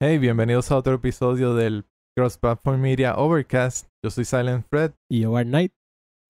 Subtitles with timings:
[0.00, 3.88] Hey, bienvenidos a otro episodio del Cross Platform Media Overcast.
[4.04, 5.72] Yo soy Silent Fred Y yo, Knight.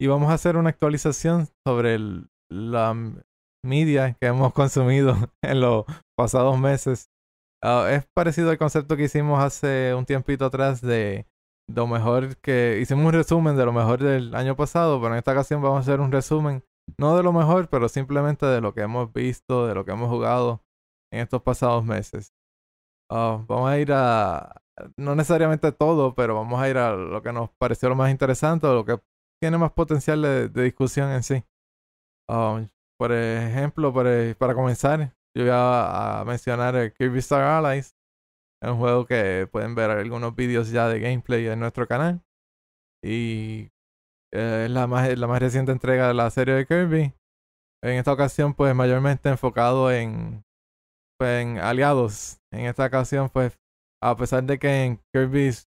[0.00, 2.94] y vamos a hacer una actualización sobre el- la
[3.64, 5.84] media que hemos consumido en los
[6.16, 7.08] pasados meses.
[7.62, 11.26] Ah, es parecido al concepto que hicimos hace un tiempito atrás de
[11.68, 15.32] lo mejor que hicimos un resumen de lo mejor del año pasado, pero en esta
[15.32, 16.62] ocasión vamos a hacer un resumen
[16.98, 20.08] no de lo mejor, pero simplemente de lo que hemos visto, de lo que hemos
[20.08, 20.62] jugado
[21.12, 22.34] en estos pasados meses.
[23.10, 24.64] Ah, vamos a ir a
[24.96, 28.66] no necesariamente todo, pero vamos a ir a lo que nos pareció lo más interesante
[28.66, 29.00] o lo que
[29.40, 31.44] tiene más potencial de, discusión en sí.
[32.28, 37.94] Um, por ejemplo, por e- para comenzar, yo voy a, mencionar el Kirby Star Allies.
[38.62, 42.22] Es un juego que pueden ver algunos vídeos ya de gameplay en nuestro canal.
[43.02, 43.70] Y
[44.34, 47.14] eh, es la más, la más reciente entrega de la serie de Kirby.
[47.82, 50.44] En esta ocasión, pues mayormente enfocado en,
[51.18, 52.40] pues, en aliados.
[52.52, 53.58] En esta ocasión, pues,
[54.02, 55.68] a pesar de que en Kirby's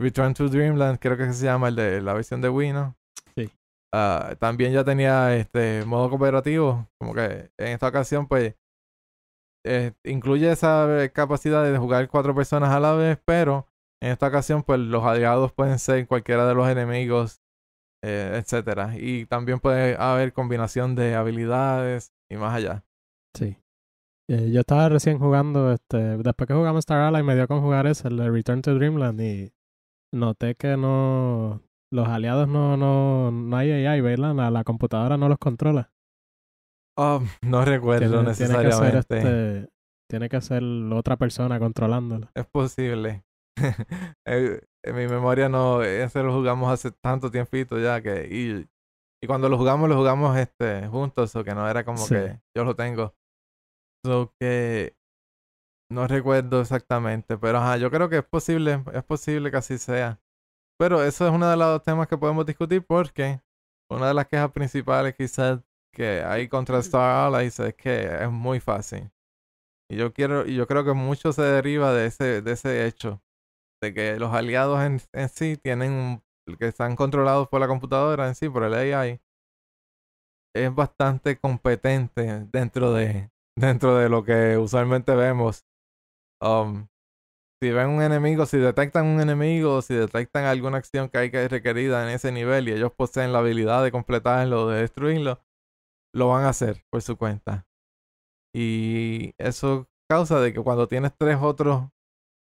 [0.00, 2.96] Return to Dreamland, creo que se llama el de la versión de Wii, ¿no?
[3.34, 3.50] Sí.
[3.92, 8.54] Ah, también ya tenía este modo cooperativo, como que en esta ocasión pues
[9.66, 13.66] eh, incluye esa capacidad de jugar cuatro personas a la vez, pero
[14.02, 17.39] en esta ocasión pues los aliados pueden ser cualquiera de los enemigos,
[18.02, 22.84] eh, etcétera, y también puede haber combinación de habilidades y más allá.
[23.36, 23.56] Sí.
[24.28, 27.86] Eh, yo estaba recién jugando, este, después que jugamos Star Allies me dio con jugar
[27.86, 29.52] ese, el Return to Dreamland, y
[30.14, 31.62] noté que no,
[31.92, 34.34] los aliados no, no, no hay AI, ¿verdad?
[34.34, 35.90] La, la computadora no los controla.
[36.96, 38.98] Oh, no recuerdo Tiene, tiene que ser, necesariamente.
[38.98, 39.68] este,
[40.08, 40.62] tiene que ser
[40.92, 42.28] otra persona controlándolo.
[42.34, 43.24] Es posible.
[44.26, 48.68] Eh, en mi memoria no, ese lo jugamos hace tanto tiempito ya que y,
[49.22, 52.14] y cuando lo jugamos lo jugamos este juntos o que no era como Sí.
[52.14, 53.14] que yo lo tengo.
[54.04, 54.96] So que
[55.92, 60.20] no recuerdo exactamente, pero ajá, yo creo que es posible, es posible que así sea.
[60.78, 63.42] Pero eso es uno de los temas que podemos discutir porque
[63.90, 65.60] una de las quejas principales quizás
[65.92, 69.10] que hay contra Star Allies es que es muy fácil.
[69.90, 73.20] Y yo quiero, y yo creo que mucho se deriva de ese, de ese hecho.
[73.82, 76.22] De que los aliados en, sí tienen
[76.58, 79.20] que están controlados por la computadora en sí, por el AI,
[80.54, 85.64] es bastante competente dentro de, dentro de lo que usualmente vemos.
[86.42, 86.88] Um,
[87.62, 91.46] si ven un enemigo, si detectan un enemigo, si detectan alguna acción que hay que
[91.46, 95.40] requerida en ese nivel y ellos poseen la habilidad de completarlo, de destruirlo,
[96.14, 97.66] lo van a hacer por su cuenta.
[98.54, 101.90] Y eso causa de que cuando tienes tres otros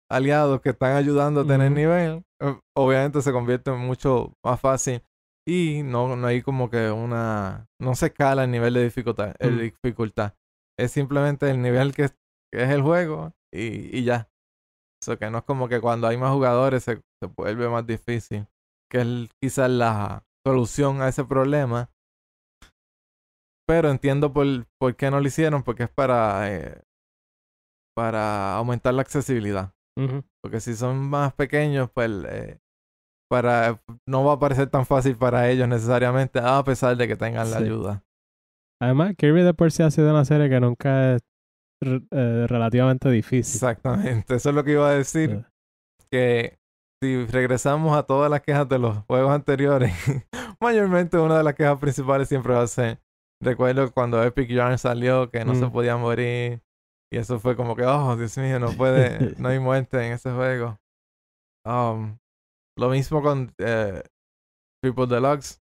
[0.09, 5.03] aliados que están ayudando a tener nivel, eh, obviamente se convierte en mucho más fácil
[5.47, 7.67] y no, no hay como que una...
[7.81, 9.35] No se escala el nivel de dificultad.
[9.39, 9.59] el Mm.
[9.59, 10.33] dificultad.
[10.77, 12.09] Es simplemente el nivel que,
[12.51, 14.29] que es el juego y, y ya.
[15.01, 18.47] Eso que no es como que cuando hay más jugadores se, se vuelve más difícil.
[18.91, 21.89] Que es quizás la solución a ese problema.
[23.67, 24.45] Pero entiendo por,
[24.79, 26.81] por qué no lo hicieron, porque es para, eh,
[27.95, 29.73] para aumentar la accesibilidad.
[30.41, 32.59] Porque si son más pequeños, pues eh,
[33.29, 37.51] para no va a parecer tan fácil para ellos necesariamente, a pesar de que tengan
[37.51, 37.63] la Sí.
[37.63, 38.03] ayuda.
[38.81, 41.21] Además, Kirby de por sí ha sido una serie que nunca es
[41.83, 43.55] eh, relativamente difícil.
[43.55, 45.31] Exactamente, eso es lo que iba a decir.
[45.31, 45.43] Eh,
[46.11, 46.59] que
[47.03, 49.93] si regresamos a todas las quejas de los juegos anteriores,
[50.61, 52.99] mayormente una de las quejas principales siempre va a ser,
[53.43, 55.71] recuerdo cuando Epic Yarn salió que no se Mm.
[55.71, 56.61] podía morir
[57.11, 60.31] y eso fue como que, oh, Dios mío, no puede, no hay muerte en ese
[60.31, 60.79] juego.
[61.65, 62.17] Um,
[62.77, 64.03] lo mismo con eh,
[64.83, 65.59] Triple Deluxe.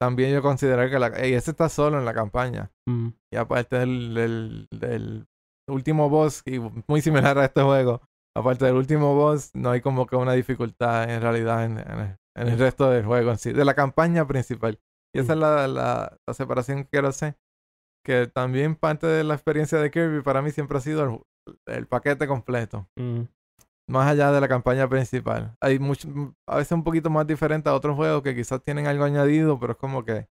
[0.00, 2.72] También yo considero que la, ey, ese está solo en la campaña.
[2.88, 5.26] mm, Y aparte del, del, del
[5.68, 8.02] último boss, y muy similar a este juego,
[8.36, 12.16] aparte del último boss, no hay como que una dificultad en realidad en, en el,
[12.36, 14.80] en el resto del juego en sí, de la campaña principal.
[15.14, 17.36] Y esa es la, la, la separación que quiero hacer.
[18.04, 21.86] Que también parte de la experiencia de Kirby para mí siempre ha sido el, el
[21.86, 22.88] paquete completo.
[22.96, 23.22] mm.
[23.88, 25.56] Más allá de la campaña principal.
[25.60, 26.08] Hay mucho,
[26.46, 29.72] a veces un poquito más diferente a otros juegos que quizás tienen algo añadido, pero
[29.72, 30.28] es como que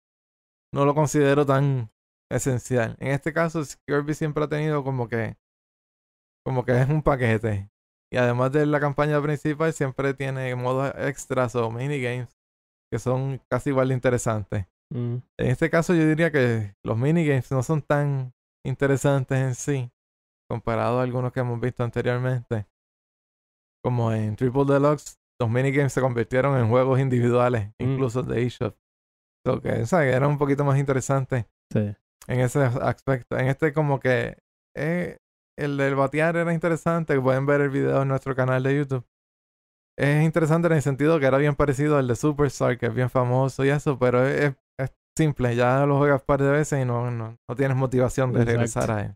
[0.73, 1.91] no lo considero tan
[2.31, 2.95] esencial.
[2.99, 5.37] En este caso, Kirby siempre ha tenido como que
[6.45, 7.69] como que es un paquete.
[8.11, 12.35] Y además de la campaña principal, siempre tiene modos extras o minigames
[12.91, 14.65] que son casi igual de interesantes.
[14.91, 18.33] Mm, En este caso, yo diría que los minigames no son tan
[18.65, 19.91] interesantes en sí,
[20.49, 22.67] comparado a algunos que hemos visto anteriormente.
[23.83, 27.83] Como en Triple Deluxe, los minigames se convirtieron en juegos individuales, Mm.
[27.83, 28.75] incluso de eShop.
[29.45, 31.45] So que, o sea, que eran un poquito más interesantes.
[31.71, 31.95] sí.
[32.27, 33.35] en ese aspecto.
[33.35, 34.37] En este como que
[34.77, 35.17] eh,
[35.57, 39.03] el del batear era interesante, pueden ver el video en nuestro canal de YouTube.
[39.97, 43.09] Es interesante en el sentido que era bien parecido al de Superstar, que es bien
[43.09, 44.53] famoso y eso, pero es
[45.21, 48.43] simple, ya lo juegas un par de veces y no, no, no tienes motivación de
[48.45, 49.15] regresar a él.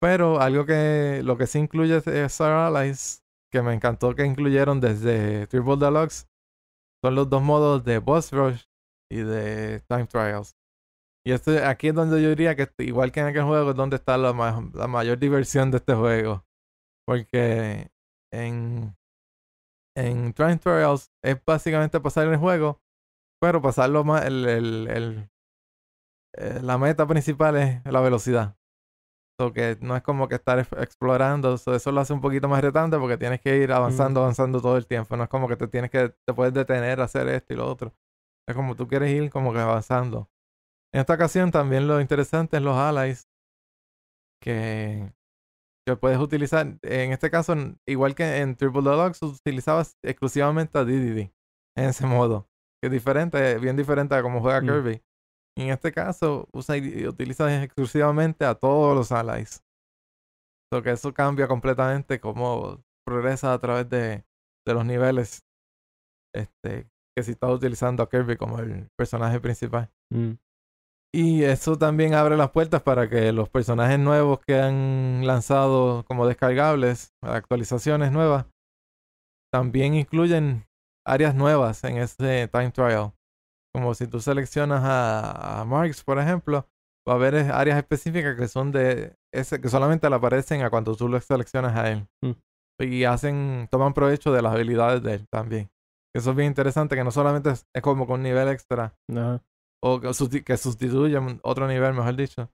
[0.00, 3.22] Pero algo que lo que sí incluye es Star Allies,
[3.52, 6.26] que me encantó que incluyeron desde Triple Deluxe,
[7.04, 8.64] son los dos modos de Boss Rush
[9.10, 10.56] y de Time Trials.
[11.24, 13.96] Y esto, aquí es donde yo diría que igual que en aquel juego es donde
[13.96, 16.44] está la, ma- la mayor diversión de este juego.
[17.06, 17.90] Porque
[18.32, 18.96] en,
[19.96, 22.81] en Time Trials es básicamente pasar el juego,
[23.42, 25.30] pero pasarlo más, el, el, el-
[26.34, 28.56] eh, la meta principal es la velocidad.
[29.40, 32.48] So que no es como que estar ex- explorando, so eso lo hace un poquito
[32.48, 35.16] más retante porque tienes que ir avanzando, avanzando todo el tiempo.
[35.16, 37.68] No es como que te tienes que, te puedes detener a hacer esto y lo
[37.70, 37.94] otro.
[38.48, 40.30] Es como tú quieres ir como que avanzando.
[40.94, 43.28] En esta ocasión también lo interesante es los allies
[44.42, 45.12] que,
[45.86, 46.78] que puedes utilizar.
[46.82, 47.54] En este caso,
[47.86, 51.32] igual que en Triple Deluxe, utilizabas exclusivamente a DDD
[51.76, 52.48] en ese modo.
[52.82, 54.66] Que es diferente, bien diferente a como juega Mm.
[54.66, 55.02] Kirby.
[55.56, 59.62] Y en este caso, usa y utilizas exclusivamente a todos los allies.
[60.72, 64.24] So que eso cambia completamente cómo progresa a través de,
[64.66, 65.44] de los niveles.
[66.34, 69.90] Este, que si estás utilizando a Kirby como el personaje principal.
[70.10, 70.32] Mm.
[71.14, 76.26] Y eso también abre las puertas para que los personajes nuevos que han lanzado como
[76.26, 78.46] descargables, actualizaciones nuevas,
[79.52, 80.64] también incluyen
[81.04, 83.12] áreas nuevas en ese time trial.
[83.74, 86.68] Como si tú seleccionas a, a Marks, por ejemplo,
[87.08, 90.94] va a haber áreas específicas que son de ese, que solamente le aparecen a cuando
[90.94, 92.06] tú lo seleccionas a él.
[92.22, 92.32] Mm.
[92.80, 95.70] Y hacen, toman provecho de las habilidades de él también.
[96.14, 98.94] Eso es bien interesante, que no solamente es, es como con nivel extra,
[99.82, 100.12] o que
[100.56, 102.50] sustituyen otro nivel, mejor dicho.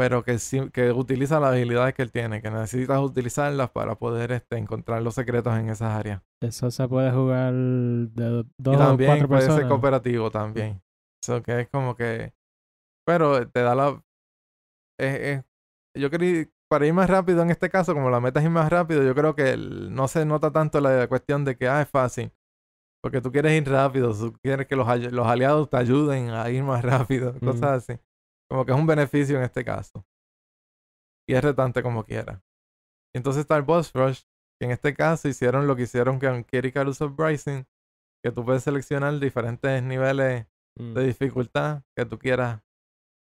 [0.00, 4.32] Pero que, sí- que utiliza las habilidades que él tiene, que necesitas utilizarlas para poder
[4.32, 6.22] este, encontrar los secretos en esas áreas.
[6.40, 9.70] Eso se puede jugar de dos y o también cuatro puede ser personas.
[9.70, 10.82] cooperativo también.
[11.22, 12.32] Eso que es como que...
[13.06, 14.02] Pero te da la...
[14.98, 15.44] es- es-
[15.94, 16.48] yo quería...
[16.70, 19.14] Para ir más rápido en este caso, como la meta es ir más rápido, yo
[19.14, 22.32] creo que el- no se nota tanto la cuestión de que, ah, es fácil.
[23.02, 26.82] Porque tú quieres ir rápido, tú quieres que los, aliados te ayuden a ir más
[26.84, 28.00] rápido, cosas así.
[28.50, 30.04] Como que es un beneficio en este caso.
[31.28, 32.42] Y es retante como quiera.
[33.14, 34.22] Y entonces está el Boss Rush,
[34.58, 37.64] que en este caso hicieron lo que hicieron con Kirby Carus of Rising,
[38.24, 40.46] que tú puedes seleccionar diferentes niveles
[40.78, 40.94] Mm.
[40.94, 42.62] de dificultad que tú quieras.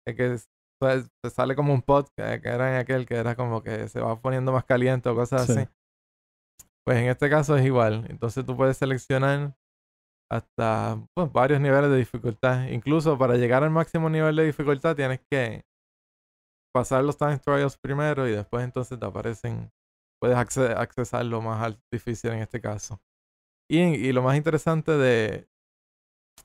[0.08, 3.16] Es que es- pues, te sale como un pot, que, que era en aquel que
[3.16, 5.52] era como que se va poniendo más caliente o cosas Sí.
[5.54, 5.70] así.
[6.86, 8.06] Pues en este caso es igual.
[8.10, 9.56] Entonces tú puedes seleccionar
[10.36, 12.68] hasta pues, varios niveles de dificultad.
[12.68, 15.64] Incluso para llegar al máximo nivel de dificultad tienes que
[16.74, 19.72] pasar los time trials primero y después entonces te aparecen,
[20.22, 23.00] puedes acce- accesar lo más difícil en este caso.
[23.70, 25.48] Y, y lo más interesante de...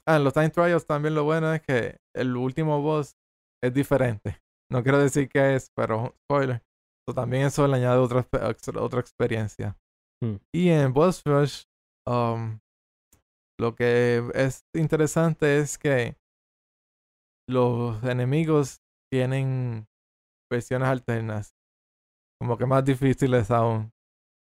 [0.06, 3.16] Ah, en los time trials también lo bueno es que el último boss
[3.62, 4.40] es diferente.
[4.72, 6.62] No quiero decir que es, pero spoiler.
[7.08, 8.24] So, también eso le añade otra,
[8.78, 9.76] otra experiencia.
[10.22, 10.36] Mm.
[10.54, 11.64] Y en Boss Rush,
[12.06, 12.60] um,
[13.60, 16.16] lo que es interesante es que
[17.46, 18.80] los enemigos
[19.12, 19.86] tienen
[20.50, 21.54] versiones alternas,
[22.40, 23.92] como que más difíciles aún.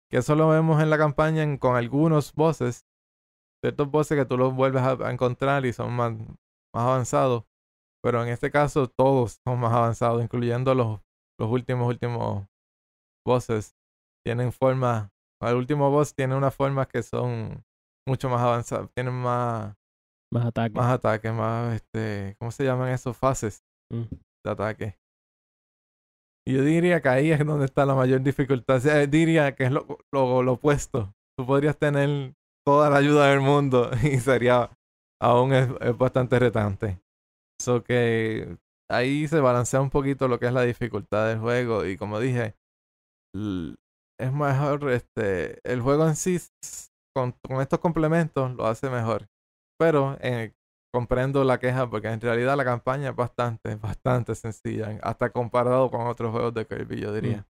[0.10, 2.86] Que eso lo vemos en la campaña con algunos bosses,
[3.62, 6.14] ciertos bosses que tú los vuelves a, a encontrar y son más,
[6.74, 7.44] más avanzados.
[8.02, 11.02] Pero en este caso todos son más avanzados, incluyendo los,
[11.38, 12.48] los últimos, últimos
[13.28, 13.76] bosses.
[14.26, 15.12] Tienen formas,
[15.42, 17.66] el último boss tiene unas formas que son
[18.10, 19.74] mucho más avanzadas, tienen más,
[20.34, 20.76] Más ataque.
[20.76, 23.16] más ataques, más, este, ¿cómo se llaman esos?
[23.16, 24.04] Fases Mm.
[24.46, 24.96] de ataque.
[26.48, 28.78] Y yo diría que ahí es donde está la mayor dificultad.
[28.78, 31.14] O sea, diría que es lo, lo, lo opuesto.
[31.38, 32.34] Tú podrías tener
[32.66, 34.70] toda la ayuda del mundo y sería
[35.22, 37.00] aún es, es bastante retante.
[37.62, 38.58] So que
[38.90, 41.86] ahí se balancea un poquito lo que es la dificultad del juego.
[41.86, 42.56] Y como dije,
[44.20, 46.38] es mejor este el juego en sí
[47.20, 49.28] con, con estos complementos lo hace mejor.
[49.78, 50.54] Pero eh,
[50.94, 56.08] comprendo la queja porque en realidad la campaña es bastante, bastante sencilla, hasta comparado con
[56.08, 57.46] otros juegos de Kirby, yo diría.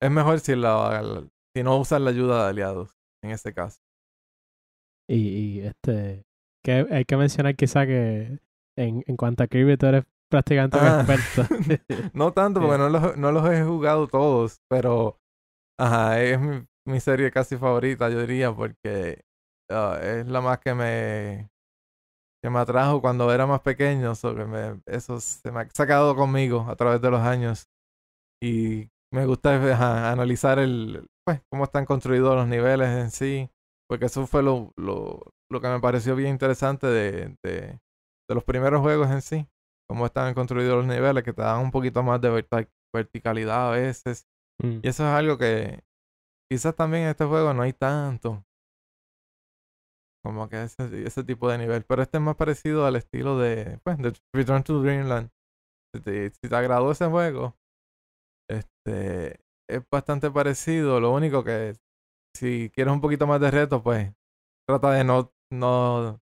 [0.00, 1.24] Es mejor si, la,
[1.54, 3.80] si no usas la ayuda de aliados, en este caso.
[5.08, 6.24] Y, y este.
[6.64, 8.38] Que hay que mencionar quizá que
[8.76, 11.04] en, en cuanto a Kirby tú eres prácticamente un Ah.
[11.06, 11.54] experto.
[12.14, 15.18] no tanto porque no los, no los he jugado todos, pero
[15.78, 19.22] ajá, es mi, mi serie casi favorita, yo diría, porque
[19.70, 21.48] ah, es la más que me
[22.44, 24.12] que me atrajo cuando era más pequeño.
[24.14, 27.70] que me, eso se me ha sacado conmigo a través de los años.
[28.42, 33.48] Y me gusta analizar el, pues, cómo están construidos los niveles en sí.
[33.88, 37.80] Porque eso fue lo, lo, lo que me pareció bien interesante de, de,
[38.28, 39.48] de, los primeros juegos en sí.
[39.88, 42.44] Cómo están construidos los niveles, que te dan un poquito más de
[42.94, 44.26] verticalidad a veces.
[44.62, 44.80] Mm.
[44.82, 45.82] Y eso es algo que
[46.50, 48.44] quizás también en este juego no hay tanto.
[50.24, 51.84] Como que ese, ese tipo de nivel.
[51.84, 55.30] Pero este es más parecido al estilo de, pues, de Return to Dreamland.
[55.94, 57.56] Si te, agradó ese juego,
[58.48, 60.98] este es bastante parecido.
[60.98, 61.74] Lo único que
[62.34, 64.12] si quieres un poquito más de reto, pues
[64.66, 66.20] trata de no, no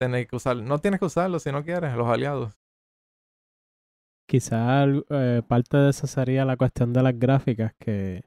[0.00, 2.56] tener que usar, no tienes que usarlo si no quieres, los aliados.
[4.28, 8.22] Quizá eh, parte de eso sería la cuestión de las gráficas, que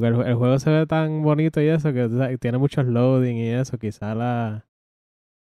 [0.00, 3.78] porque el, juego se ve tan bonito y eso, que tiene muchos loading y eso,
[3.78, 4.66] quizá la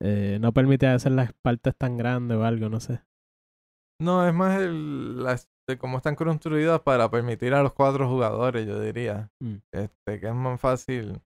[0.00, 3.02] eh, no permite hacer las partes tan grandes o algo, no sé.
[4.00, 5.24] No, es más el,
[5.68, 9.30] de cómo están construidas para permitir a los cuatro jugadores, yo diría.
[9.40, 9.58] Mm.
[9.72, 11.22] Este, que es más fácil.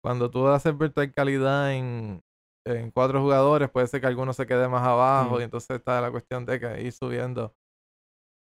[0.00, 2.22] Cuando tú haces verticalidad en,
[2.64, 5.40] en cuatro jugadores, puede ser que alguno se quede más abajo mm.
[5.40, 7.52] y entonces está la cuestión de que ir subiendo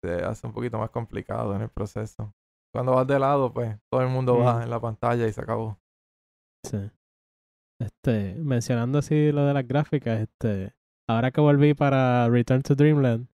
[0.04, 2.32] se hace un poquito más complicado en el proceso.
[2.74, 4.62] Cuando vas de lado, pues todo el mundo va mm.
[4.62, 5.78] en la pantalla y se acabó.
[6.64, 6.78] Sí.
[7.80, 10.74] Este, mencionando así lo de las gráficas, este,
[11.08, 13.28] ahora que volví para Return to Dreamland,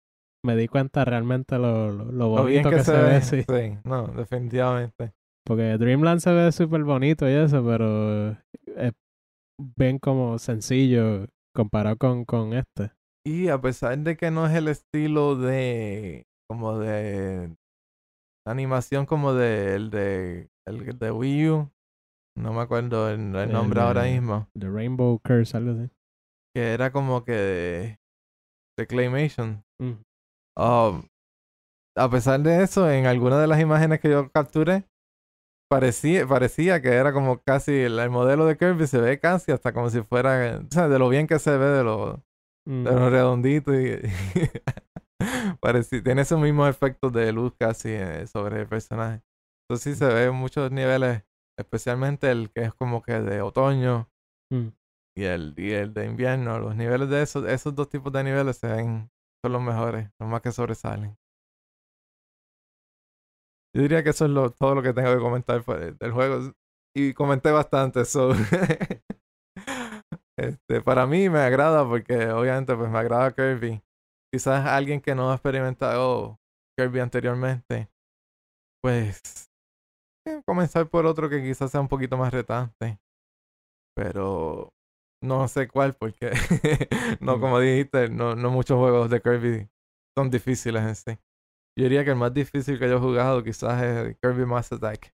[0.46, 3.22] me di cuenta realmente lo, lo, bonito que, se, ve.
[3.22, 3.46] Sí.
[3.86, 5.14] no, definitivamente.
[5.46, 8.32] Porque Dreamland se ve súper bonito y eso, pero
[8.76, 8.92] es
[9.78, 12.92] bien como sencillo comparado con, con este.
[13.26, 17.56] Y a pesar de que no es el estilo de como de
[18.46, 21.72] animación como de el de el de Wii U,
[22.36, 24.48] no me acuerdo el, nombre ahora mismo.
[24.58, 25.90] The Rainbow Curse, algo así.
[26.56, 27.98] Que era como que
[28.78, 29.64] de, Claymation.
[29.80, 30.04] Mm.
[30.58, 31.08] Um,
[31.96, 34.86] a pesar de eso, en algunas de las imágenes que yo capturé,
[35.70, 39.90] parecía, parecía que era como casi el, modelo de Kirby se ve casi hasta como
[39.90, 42.24] si fuera, o sea, de lo bien que se ve, de lo,
[42.66, 44.00] de lo redondito y,
[45.64, 49.24] parecía, tiene esos mismos efectos de luz casi eh, sobre el personaje.
[49.64, 51.24] Entonces sí se ve muchos niveles,
[51.58, 54.10] especialmente el que es como que de otoño
[54.52, 54.68] mm.
[55.16, 56.60] y, el, y el de invierno.
[56.60, 59.10] Los niveles de esos, esos dos tipos de niveles se ven
[59.42, 61.18] son los mejores, los más que sobresalen.
[63.74, 66.54] Yo diría que eso es lo, todo lo que tengo que comentar del juego.
[66.96, 68.32] Y comenté bastante eso.
[70.38, 73.82] este, para mí me agrada porque obviamente pues me agrada Kirby.
[74.34, 76.40] Quizás alguien que no ha experimentado
[76.76, 77.88] Kirby anteriormente,
[78.82, 79.22] pues
[80.48, 83.00] comenzar por otro que quizás sea un poquito más retante.
[83.96, 84.74] Pero
[85.22, 86.32] no sé cuál, porque
[87.22, 89.70] no, como dijiste, no, no muchos juegos de Kirby
[90.18, 91.20] son difíciles en sí.
[91.78, 95.14] Yo diría que el más difícil que yo he jugado quizás es Kirby Mass Attack.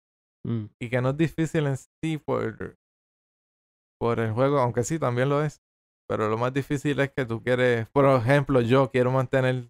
[0.46, 0.66] Mm.
[0.82, 2.78] Y que no es difícil en sí por,
[3.98, 5.62] por el juego, aunque sí también lo es.
[6.08, 9.70] Pero lo más difícil es que tú quieres, por ejemplo, yo quiero mantener,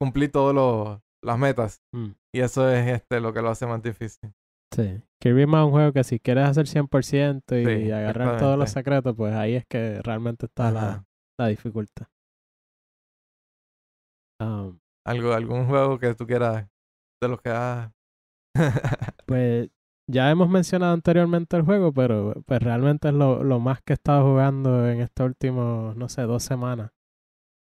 [0.00, 1.82] cumplir todas las metas.
[1.92, 2.10] Mm.
[2.34, 4.32] Y eso es este lo que lo hace más difícil.
[4.74, 5.02] Sí.
[5.20, 9.14] Kirby es más un juego que si quieres hacer 100% y agarrar todos los secretos,
[9.16, 11.04] pues ahí es que realmente está la,
[11.38, 12.06] la, dificultad.
[14.40, 16.66] Um, ¿Algo, ¿Algún juego que tú quieras
[17.20, 17.92] de los que has...
[19.26, 19.70] pues
[20.10, 23.94] ya hemos mencionado anteriormente el juego, pero pues realmente es lo, lo más que he
[23.94, 26.90] estado jugando en estos últimos, no sé, dos semanas.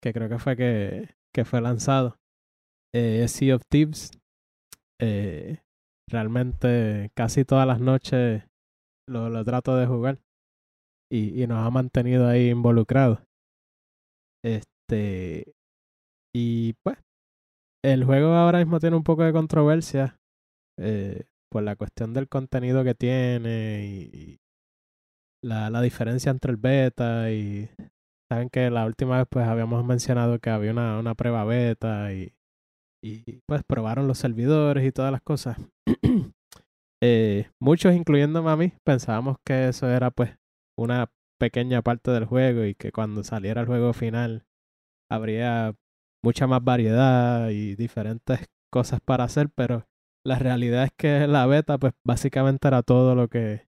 [0.02, 2.18] Que creo que fue que, que fue lanzado.
[2.94, 4.12] Eh, sea of Thieves.
[5.02, 5.62] Eh,
[6.10, 8.44] realmente casi todas las noches
[9.08, 10.20] lo, lo trato de jugar
[11.12, 13.20] y, y, nos ha mantenido ahí involucrados.
[14.44, 15.54] Este,
[16.36, 16.98] y pues,
[17.84, 20.20] el juego ahora mismo tiene un poco de controversia
[20.80, 24.40] eh, por la cuestión del contenido que tiene y,
[25.44, 27.70] la, la diferencia entre el beta y
[28.30, 32.34] saben que la última vez pues habíamos mencionado que había una, una prueba beta y
[33.04, 35.58] y pues probaron los servidores y todas las cosas.
[37.04, 40.38] eh, muchos, incluyéndome a mí, pensábamos que eso era pues
[40.78, 44.46] una pequeña parte del juego y que cuando saliera el juego final
[45.10, 45.76] habría
[46.24, 49.88] mucha más variedad y diferentes cosas para hacer, pero
[50.28, 53.66] la realidad es que la beta pues básicamente era todo lo que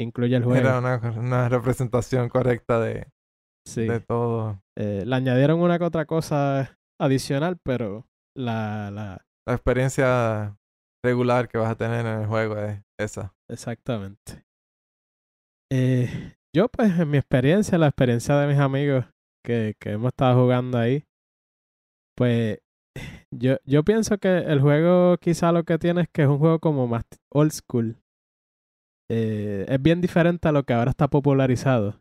[0.00, 0.58] incluye el juego.
[0.58, 3.08] Era una, representación correcta de,
[3.76, 4.62] de todo.
[4.78, 9.22] Eh, le añadieron una que otra cosa adicional, pero la, la...
[9.46, 10.56] la experiencia
[11.04, 13.34] regular que vas a tener en el juego es esa.
[13.50, 14.46] Exactamente.
[15.70, 19.04] Eh, yo, pues, en mi experiencia, la experiencia de mis amigos
[19.44, 21.04] que, que hemos estado jugando ahí.
[22.16, 22.60] Pues
[23.34, 26.58] yo, yo pienso que el juego quizá lo que tiene es que es un juego
[26.58, 27.96] como más old school.
[29.10, 32.00] Eh, es bien diferente a lo que ahora está popularizado.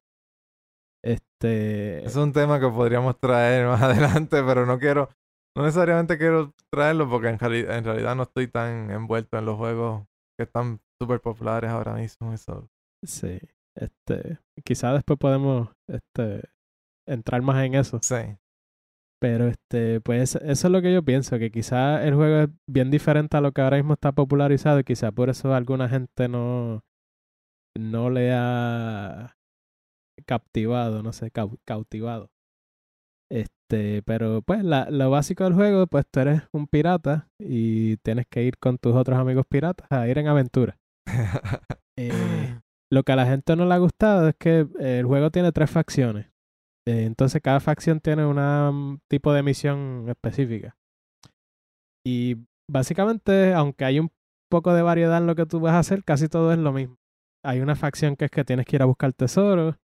[1.04, 2.06] Este.
[2.06, 5.10] Es un tema que podríamos traer más adelante, pero no quiero.
[5.56, 10.06] No necesariamente quiero traerlo porque en, en realidad no estoy tan envuelto en los juegos
[10.38, 12.34] que están súper populares ahora mismo.
[12.34, 12.68] Eso.
[13.06, 13.40] Sí.
[13.76, 14.40] Este.
[14.64, 16.48] Quizá después podemos este,
[17.08, 18.00] entrar más en eso.
[18.02, 18.38] Sí.
[19.20, 22.92] Pero este, pues eso es lo que yo pienso, que quizá el juego es bien
[22.92, 26.84] diferente a lo que ahora mismo está popularizado y quizá por eso alguna gente no,
[27.76, 29.36] no le ha
[30.26, 31.32] captivado, no sé,
[31.66, 32.30] cautivado.
[33.30, 38.26] Este, pero pues la, lo básico del juego, pues tú eres un pirata y tienes
[38.30, 40.78] que ir con tus otros amigos piratas a ir en aventura.
[41.98, 42.60] eh,
[42.92, 45.70] lo que a la gente no le ha gustado es que el juego tiene tres
[45.70, 46.28] facciones.
[46.88, 50.78] Eh, entonces cada facción tiene un tipo de misión específica.
[52.06, 52.38] Y
[52.72, 54.10] básicamente, aunque hay un
[54.50, 56.96] poco de variedad en lo que tú vas a hacer, casi todo es lo mismo.
[57.44, 59.76] Hay una facción que es que tienes que ir a buscar tesoros,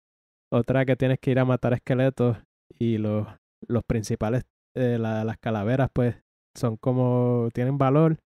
[0.52, 2.38] otra que tienes que ir a matar esqueletos
[2.78, 3.26] y los,
[3.66, 4.44] los principales,
[4.76, 6.22] eh, las calaveras, pues
[6.56, 8.18] son como, tienen valor.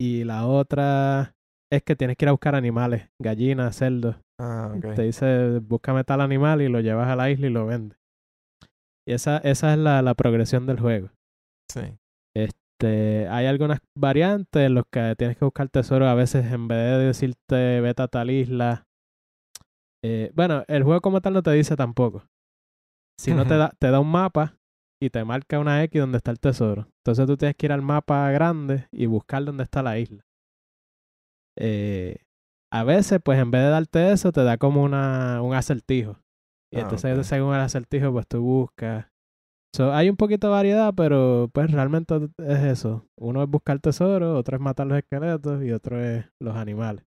[0.00, 1.34] Y la otra
[1.70, 4.16] es que tienes que ir a buscar animales, gallinas, cerdos.
[4.38, 7.98] Ah, Te dice, búscame tal animal y lo llevas a la isla y lo vendes.
[9.08, 11.10] Y esa, esa es la, la progresión del juego.
[11.72, 11.96] Sí.
[12.34, 16.08] Este, hay algunas variantes en las que tienes que buscar tesoros.
[16.08, 18.84] A veces en vez de decirte vete a tal isla.
[20.04, 22.24] Eh, bueno, el juego como tal no te dice tampoco.
[23.18, 24.56] Si no te da, te da un mapa
[25.02, 26.88] y te marca una X donde está el tesoro.
[27.00, 30.22] Entonces tú tienes que ir al mapa grande y buscar dónde está la isla.
[31.58, 32.18] Eh,
[32.72, 36.18] a veces, pues en vez de darte eso, te da como una, un acertijo.
[36.72, 39.06] Y ah, entonces, según el acertijo, pues tú buscas.
[39.78, 43.06] hay un poquito de variedad, pero pues realmente es eso.
[43.16, 47.04] Uno es buscar tesoro, otro es matar los esqueletos y otro es los animales.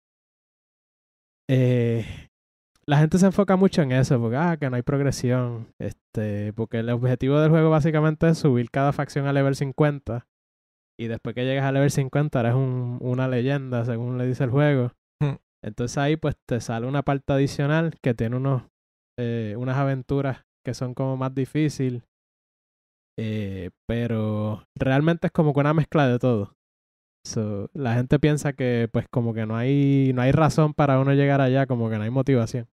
[1.49, 2.05] Eh,
[2.86, 5.73] la gente se enfoca mucho en eso, porque ah, que no hay progresión.
[5.79, 10.27] Este, porque el objetivo del juego básicamente es subir cada facción a level 50.
[10.99, 14.51] Y después que llegas a level 50 eres un, una leyenda, según le dice el
[14.51, 14.91] juego.
[15.67, 18.63] Entonces ahí pues te sale una parte adicional que tiene unos,
[19.19, 22.03] eh, unas aventuras que son como más difíciles.
[23.19, 26.56] Eh, pero realmente es como que una mezcla de todo.
[27.73, 31.41] la gente piensa que pues como que no hay, no hay razón para uno llegar
[31.41, 32.67] allá, como que no hay motivación.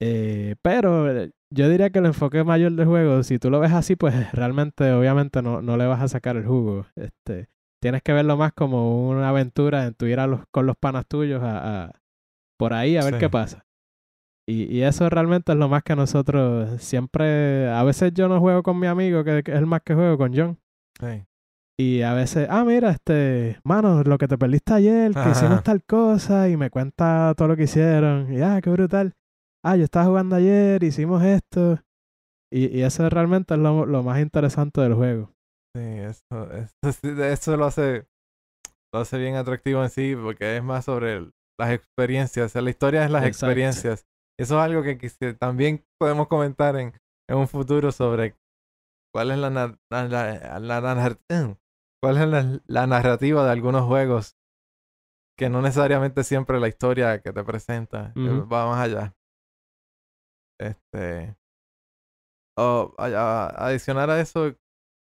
[0.00, 3.96] Eh, pero yo diría que el enfoque mayor del juego, si tú lo ves así,
[3.96, 6.86] pues realmente obviamente no, no le vas a sacar el jugo.
[6.96, 7.48] Este,
[7.84, 11.04] tienes que verlo más como una aventura en tu ir a los, con los panas
[11.06, 11.92] tuyos a,
[12.58, 13.66] por ahí a ver qué pasa.
[14.48, 18.62] Y, y, eso realmente es lo más que nosotros siempre, a veces yo no juego
[18.62, 20.58] con mi amigo, que, es el más que juego con John.
[20.98, 21.26] Sí.
[21.78, 25.84] Y a veces, ah, mira, este, mano, lo que te perdiste ayer, que hicimos tal
[25.84, 29.12] cosa, y me cuenta todo lo que hicieron, y ah, qué brutal.
[29.62, 31.80] Ah, yo estaba jugando ayer, hicimos esto.
[32.50, 35.33] Y, y eso realmente es lo, lo más interesante del juego.
[35.74, 36.72] Sí, eso, eso,
[37.24, 38.06] eso lo hace
[38.94, 42.54] lo hace bien atractivo en sí, porque es más sobre las experiencias.
[42.54, 44.06] la historia es las experiencias.
[44.38, 44.96] Eso es algo que,
[45.34, 46.92] también podemos comentar en,
[47.28, 48.36] en, un futuro sobre
[49.12, 51.16] cuál es la, la, la,
[52.00, 54.36] cuál es la, narrativa de algunos juegos
[55.36, 59.14] que no necesariamente siempre la historia que te presenta va más allá.
[60.60, 61.36] Este.
[62.56, 64.54] Oh, adicionar a eso,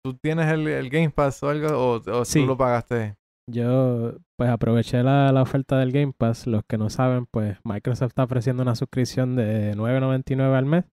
[0.04, 1.68] ¿Tú tienes el, el Game Pass o algo?
[1.68, 3.16] ¿O, o tú lo pagaste?
[3.50, 6.46] Yo, pues aproveché la, la, oferta del Game Pass.
[6.46, 10.84] Los que no saben, pues Microsoft está ofreciendo una suscripción de $9.99 al mes.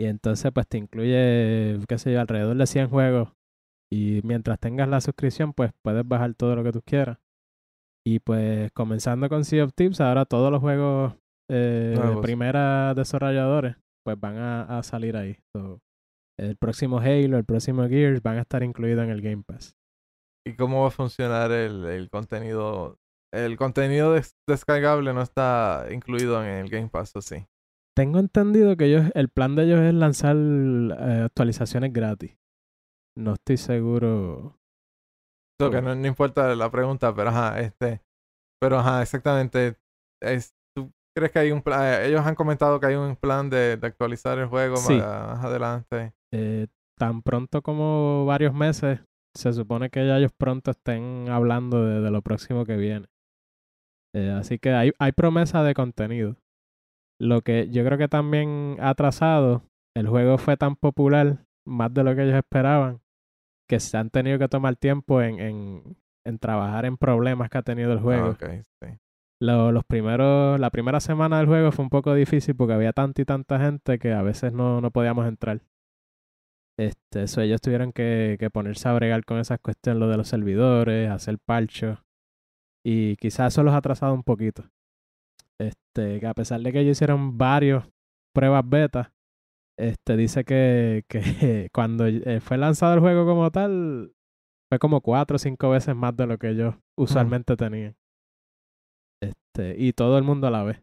[0.00, 3.30] Y entonces, pues te incluye, qué sé yo, alrededor de 100 juegos.
[3.92, 7.18] Y mientras tengas la suscripción, pues puedes bajar todo lo que tú quieras.
[8.06, 11.14] Y pues comenzando con Sea of Tips, ahora todos los juegos
[11.50, 15.36] eh, de primera desarrolladores, pues van a, a salir ahí
[16.38, 19.76] el próximo Halo, el próximo Gears van a estar incluidos en el Game Pass.
[20.46, 22.98] ¿Y cómo va a funcionar el, el contenido?
[23.32, 27.46] El contenido descargable no está incluido en el Game Pass, ¿o sí?
[27.94, 32.38] Tengo entendido que ellos, el plan de ellos es lanzar eh, actualizaciones gratis.
[33.16, 34.56] No estoy seguro.
[35.58, 38.00] que no, no, importa la pregunta, pero ajá, este.
[38.60, 39.76] Pero ajá, exactamente.
[40.22, 40.57] Es, ¿Tú
[41.18, 41.82] crees que hay un plan?
[41.84, 46.12] Eh, ellos han comentado que hay un plan de, de actualizar el juego más adelante.
[46.32, 46.66] Eh,
[46.98, 49.00] tan pronto como varios meses,
[49.34, 53.06] se supone que ya ellos pronto estén hablando de, lo próximo que viene.
[54.14, 56.36] Eh, así que hay, hay promesa de contenido.
[57.20, 59.62] Lo que yo creo que también ha atrasado
[59.96, 63.00] el juego fue tan popular, más de lo que ellos esperaban,
[63.68, 67.62] que se han tenido que tomar tiempo en, en, en trabajar en problemas que ha
[67.62, 68.26] tenido el juego.
[68.26, 68.98] Ah, ok, sí.
[69.40, 73.22] Lo- los primeros, la primera semana del juego fue un poco difícil porque había tanta
[73.22, 75.60] y tanta gente que a veces no, no podíamos entrar.
[76.78, 80.28] Este, eso ellos tuvieron que, que ponerse a bregar con esas cuestiones, lo de los
[80.28, 81.98] servidores, hacer parchos.
[82.84, 84.64] Y quizás eso los ha atrasado un poquito.
[85.60, 87.84] Este, que a pesar de que ellos hicieron varios
[88.32, 89.12] pruebas beta,
[89.76, 91.20] este, dice que, que
[91.72, 94.12] cuando eh, fue lanzado el juego como tal,
[94.70, 97.96] fue como cuatro o cinco veces más de lo que ellos usualmente tenían.
[99.58, 100.80] Este, y todo el mundo a la vez.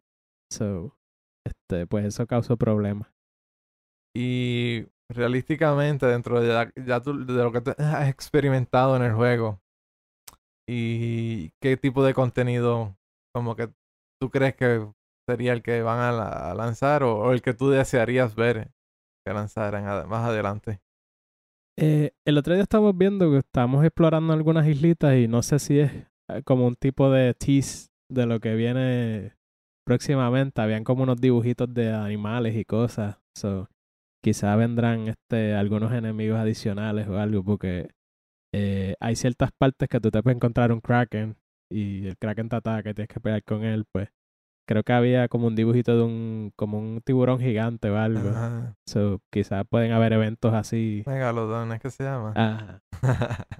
[0.52, 0.98] So,
[1.48, 3.10] este, pues eso causó problemas.
[4.16, 9.14] Y realísticamente, dentro de, la- ya tú- de lo que te has experimentado en el
[9.14, 9.62] juego,
[10.68, 12.98] y qué tipo de contenido
[13.34, 13.72] como que
[14.20, 14.88] tú crees que
[15.30, 18.72] sería el que van a, la- a lanzar o, o el que tú desearías ver
[19.26, 20.82] que lanzaran más adelante.
[21.78, 25.80] Eh, el otro día estábamos viendo que estábamos explorando algunas islitas y no sé si
[25.80, 25.92] es
[26.30, 29.34] eh, como un tipo de tease de lo que viene
[29.86, 30.62] próximamente.
[30.62, 33.18] Habían como unos dibujitos de animales y cosas.
[33.36, 33.68] So,
[34.24, 37.90] quizá vendrán este algunos enemigos adicionales o algo porque
[38.54, 41.36] eh, hay ciertas partes que tú te puedes encontrar un kraken
[41.70, 43.86] y el kraken te ataca y tienes que pelear con él.
[43.92, 44.10] Pues
[44.68, 48.30] creo que había como un dibujito de un como un tiburón gigante o algo.
[48.30, 48.76] Ajá.
[48.88, 51.04] So, quizá pueden haber eventos así.
[51.06, 52.34] Megalodon, ¿es que se llama?
[52.36, 52.80] Ajá.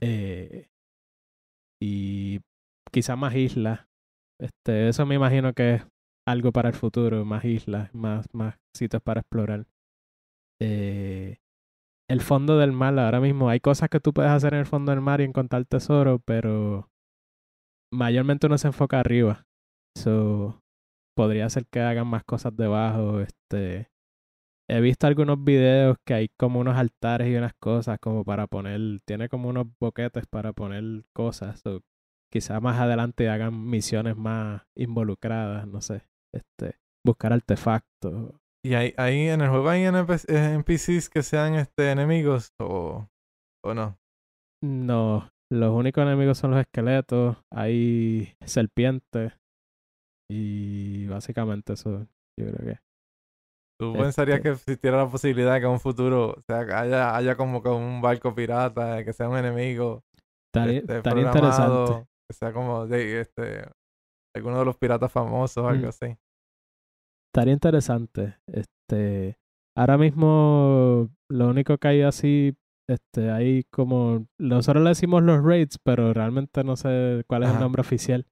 [0.00, 0.13] Eh,
[2.94, 3.86] quizá más islas.
[4.40, 5.86] Este, eso me imagino que es
[6.28, 9.66] algo para el futuro, más islas, más, más sitios para explorar.
[10.62, 11.38] Eh,
[12.08, 14.92] el fondo del mar, ahora mismo hay cosas que tú puedes hacer en el fondo
[14.92, 16.88] del mar y encontrar tesoro, pero
[17.92, 19.42] mayormente uno se enfoca arriba.
[19.98, 20.62] So,
[21.16, 23.20] podría ser que hagan más cosas debajo.
[23.20, 23.88] Este,
[24.70, 29.00] he visto algunos videos que hay como unos altares y unas cosas como para poner,
[29.04, 31.60] tiene como unos boquetes para poner cosas.
[32.34, 36.02] Quizás más adelante hagan misiones más involucradas, no sé.
[36.34, 38.34] Este, buscar artefactos.
[38.66, 43.06] ¿Y ahí, ahí en el juego hay NPC NPCs que sean este enemigos o,
[43.64, 43.96] o no?
[44.64, 49.32] No, los únicos enemigos son los esqueletos, hay serpientes
[50.28, 52.80] y básicamente eso yo creo que.
[53.78, 57.14] ¿Tú pensarías Este- que existiera la posibilidad de que en un futuro o sea, haya,
[57.14, 60.02] haya como que un barco pirata, que sea un enemigo
[60.54, 62.06] Estaría, este, interesante.
[62.28, 63.64] Que sea como de este
[64.36, 65.88] alguno de los piratas famosos o algo Mm.
[65.88, 66.16] así?
[67.32, 68.36] Estaría interesante.
[68.48, 69.36] Este,
[69.76, 72.54] ahora mismo lo único que hay así,
[72.88, 77.58] este, hay como nosotros le decimos los raids, pero realmente no sé cuál es Ajá.
[77.58, 78.26] el nombre oficial.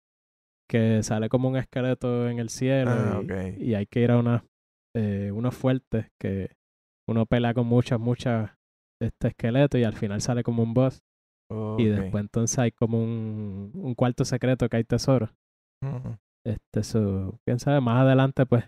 [0.71, 3.23] Que sale como un esqueleto en el cielo Ah,
[3.59, 4.45] y, y hay que ir a una,
[4.97, 6.53] eh, unos fuertes que
[7.09, 8.53] uno pelea con muchas, muchas
[9.03, 11.01] este esqueleto y al final sale como un boss.
[11.79, 15.31] Y después entonces hay como un, un cuarto secreto que hay tesoro.
[15.83, 16.15] Mm.
[16.45, 18.65] Este, eso, quién sabe, más adelante, pues,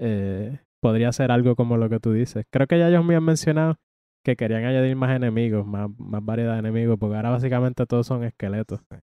[0.00, 2.44] eh, podría ser algo como lo que tú dices.
[2.50, 3.76] Creo que ya ellos me han mencionado
[4.24, 8.24] que querían añadir más enemigos, más, más variedad de enemigos, porque ahora básicamente todos son
[8.24, 8.80] esqueletos.
[8.90, 8.98] Sí.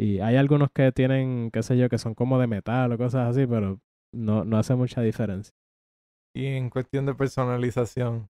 [0.00, 3.28] Y hay algunos que tienen, qué sé yo, que son como de metal o cosas
[3.28, 3.80] así, pero
[4.14, 5.52] no, no hace mucha diferencia.
[6.36, 8.28] Y en cuestión de personalización,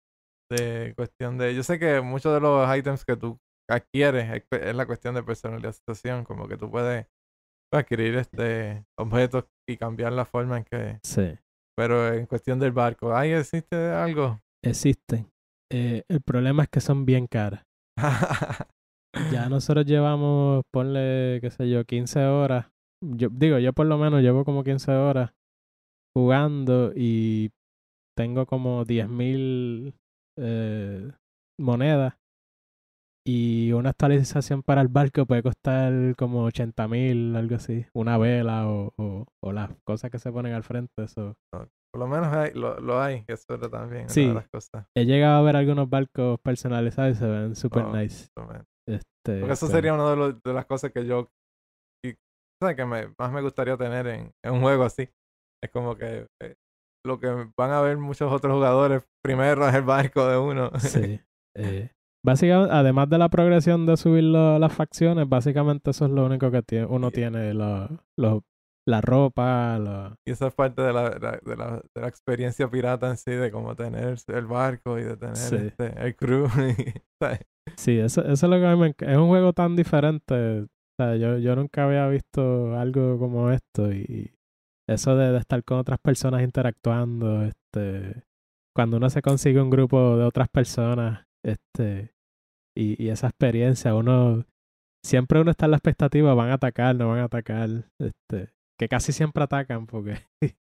[0.52, 1.56] de cuestión de...
[1.56, 6.24] Yo sé que muchos de los items que tú adquieres es, la cuestión de personalización,
[6.24, 7.08] como que tú puedes
[7.72, 11.00] adquirir este objetos y cambiar la forma en que...
[11.04, 11.38] Sí,
[11.76, 14.40] Pero en cuestión del barco, ¿ahí existe algo?
[14.64, 15.30] existen.
[15.72, 17.64] Eh, el problema es que son bien caras.
[19.32, 22.72] Ya nosotros llevamos, ponle, qué sé yo, 15 horas.
[23.04, 25.34] Yo digo, yo por lo menos llevo como 15 horas
[26.16, 27.52] jugando y
[28.18, 29.94] tengo como 10.000
[30.40, 31.12] eh,
[31.60, 32.16] monedas.
[33.26, 37.86] Y una actualización para el barco puede costar como 80.000, algo así.
[37.96, 40.92] Una vela o, o, o las cosas que se ponen al frente.
[41.04, 41.34] Eso.
[41.54, 44.28] Por lo menos hay, lo, lo hay, que eso era también Sí.
[44.34, 44.86] las cosas.
[44.98, 48.28] He llegado a ver algunos barcos personalizados y se ven super Oh, nice.
[48.90, 51.30] Este, Porque eso pero- sería una de, las cosas que yo...
[52.06, 52.16] Y,
[52.62, 52.76] ¿sabes?
[52.76, 55.08] Que me, más me gustaría tener en, en un juego así.
[55.64, 56.28] Es como que...
[56.42, 56.56] eh,
[57.06, 60.72] lo que van a ver muchos otros jugadores primero es el barco de uno.
[60.80, 61.22] Sí.
[61.58, 61.92] eh,
[62.24, 66.50] básicamente, además de la progresión de subir lo- las facciones, básicamente eso es lo único
[66.52, 68.44] que tiene, uno tiene, lo, lo-
[68.86, 73.10] la ropa, lo- Y esa es parte de la, de, la, de la experiencia pirata
[73.10, 75.56] en sí, de cómo tener el barco y de tener Sí.
[75.56, 76.48] este, el crew.
[76.58, 76.94] y.
[77.78, 80.62] Sí, eso, eso es lo que a mí me Es un juego tan diferente.
[80.64, 80.68] O
[81.00, 84.32] sea, yo, yo nunca había visto algo como esto y
[84.88, 88.24] eso de, de estar con otras personas interactuando, este...
[88.76, 92.14] cuando uno se consigue un grupo de otras personas, este,
[92.76, 94.46] y, y esa experiencia, uno
[95.06, 98.88] siempre uno está en la expectativa, van a atacar, no van a atacar, este, que
[98.88, 100.18] casi siempre atacan porque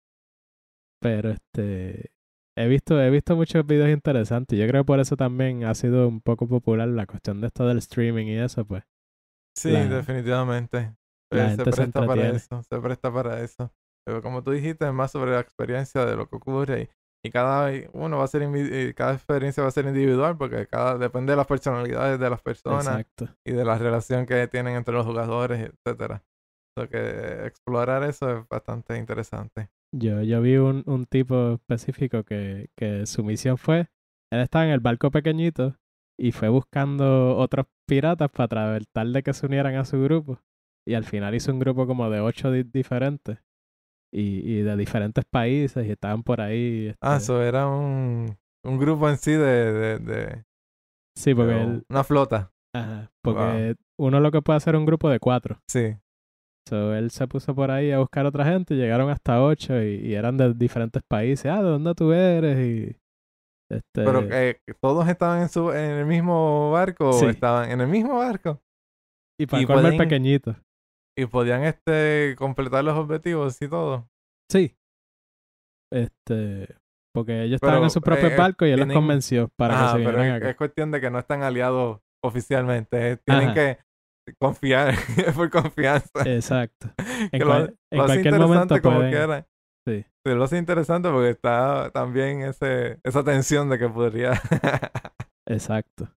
[1.02, 2.10] pero este
[2.56, 6.08] he visto he visto muchos videos interesantes, yo creo que por eso también ha sido
[6.08, 8.84] un poco popular la cuestión de esto del streaming y eso pues.
[9.56, 10.94] Sí, definitivamente.
[11.32, 13.72] La se presta para eso, se presta para eso.
[14.04, 16.90] Pero como tú dijiste, es más sobre la experiencia de lo que ocurre
[17.22, 18.42] y cada uno va a ser
[18.94, 23.04] cada experiencia va a ser individual porque cada depende de las personalidades de las personas
[23.44, 26.22] y de la relación que tienen entre los jugadores etcétera.
[26.78, 29.68] O que explorar eso es bastante interesante.
[29.92, 33.88] Yo yo vi un, un tipo específico que, que su misión fue
[34.32, 35.76] él estaba en el barco pequeñito
[36.18, 40.40] y fue buscando otros piratas para tratar de que se unieran a su grupo.
[40.86, 43.38] Y al final hizo un grupo como de ocho diferentes
[44.12, 46.94] y, y de diferentes países y estaban por ahí.
[47.00, 49.72] Ah, este eso era un, un grupo en sí de...
[49.72, 50.44] de, de
[51.16, 51.82] sí, porque...
[51.88, 52.52] una flota.
[52.74, 55.60] Ajá, porque uno lo que puede hacer es un grupo de cuatro.
[55.68, 55.96] Sí.
[56.68, 60.14] So, él se puso por ahí a buscar otra gente, llegaron hasta ocho y, y
[60.14, 61.50] eran de diferentes países.
[61.50, 62.58] Ah, ¿de dónde tú eres?
[62.58, 62.96] Y,
[63.70, 64.04] este...
[64.04, 68.18] Pero eh, todos estaban en, su, en el mismo barco o estaban en el mismo
[68.18, 68.60] barco.
[69.40, 70.54] Y para el pequeñito.
[71.18, 74.08] Y podían este completar los objetivos y todo.
[74.50, 74.76] Sí.
[75.92, 76.76] Este.
[77.12, 80.10] Porque ellos estaban en su propio eh, barco y él los convenció para que se
[80.10, 80.50] es, acá.
[80.50, 83.16] Es cuestión de que no están aliados oficialmente.
[83.18, 83.78] Tienen que
[84.38, 84.94] confiar
[85.34, 86.22] por confianza.
[86.24, 86.88] Exacto.
[87.32, 87.42] En,
[88.06, 89.44] cualquier momento como pueden...
[89.86, 90.06] Sí.
[90.24, 94.32] Se lo hace interesante porque está también ese, esa tensión de que podría.
[95.46, 96.08] Exacto.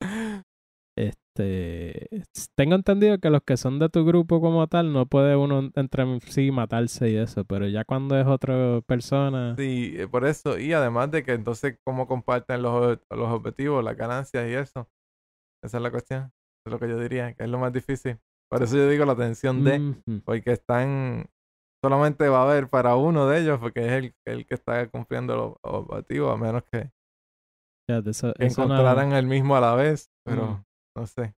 [0.96, 5.70] Este, tengo entendido que los que son de tu grupo como tal, no puede uno
[5.74, 9.56] entre sí matarse y eso, pero ya cuando es otra persona.
[9.56, 13.96] Sí, eh, por eso, y además de que entonces cómo comparten los, los objetivos, las
[13.96, 14.88] ganancias y eso.
[15.64, 16.32] Esa es la cuestión,
[16.66, 18.18] es lo que yo diría, que es lo más difícil.
[18.50, 21.30] Por eso yo digo la tensión de, porque están,
[21.82, 25.36] solamente va a haber para uno de ellos, porque es el, el que está cumpliendo
[25.36, 26.90] los objetivos, a menos que,
[27.88, 30.64] encontraran el mismo a la vez, pero...
[30.96, 31.34] No sé.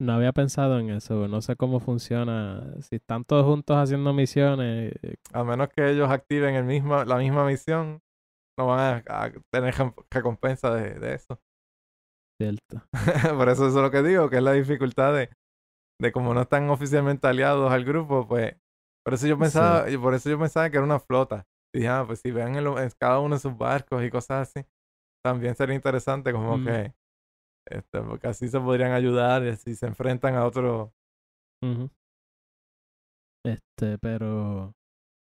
[0.00, 2.74] No había pensado en eso, no sé cómo funciona.
[2.80, 4.94] Si están todos juntos haciendo misiones.
[5.02, 8.00] Eh, a menos que ellos activen el mismo, la misma misión,
[8.58, 9.74] no van a, tener
[10.10, 11.38] recompensa de, de, eso.
[12.40, 12.82] Cierto.
[13.36, 15.28] por eso eso es lo que digo, que es la dificultad de,
[16.00, 18.56] de como no están oficialmente aliados al grupo, pues.
[19.04, 21.46] Por eso yo pensaba, y por eso yo pensaba que era una flota.
[21.74, 24.66] Y dije, ah, pues si vean en, cada uno de sus barcos y cosas así,
[25.22, 26.64] también sería interesante como mm.
[26.64, 26.94] que
[27.66, 30.92] este, porque así se podrían ayudar y si se enfrentan a otro.
[33.44, 34.74] Este, pero.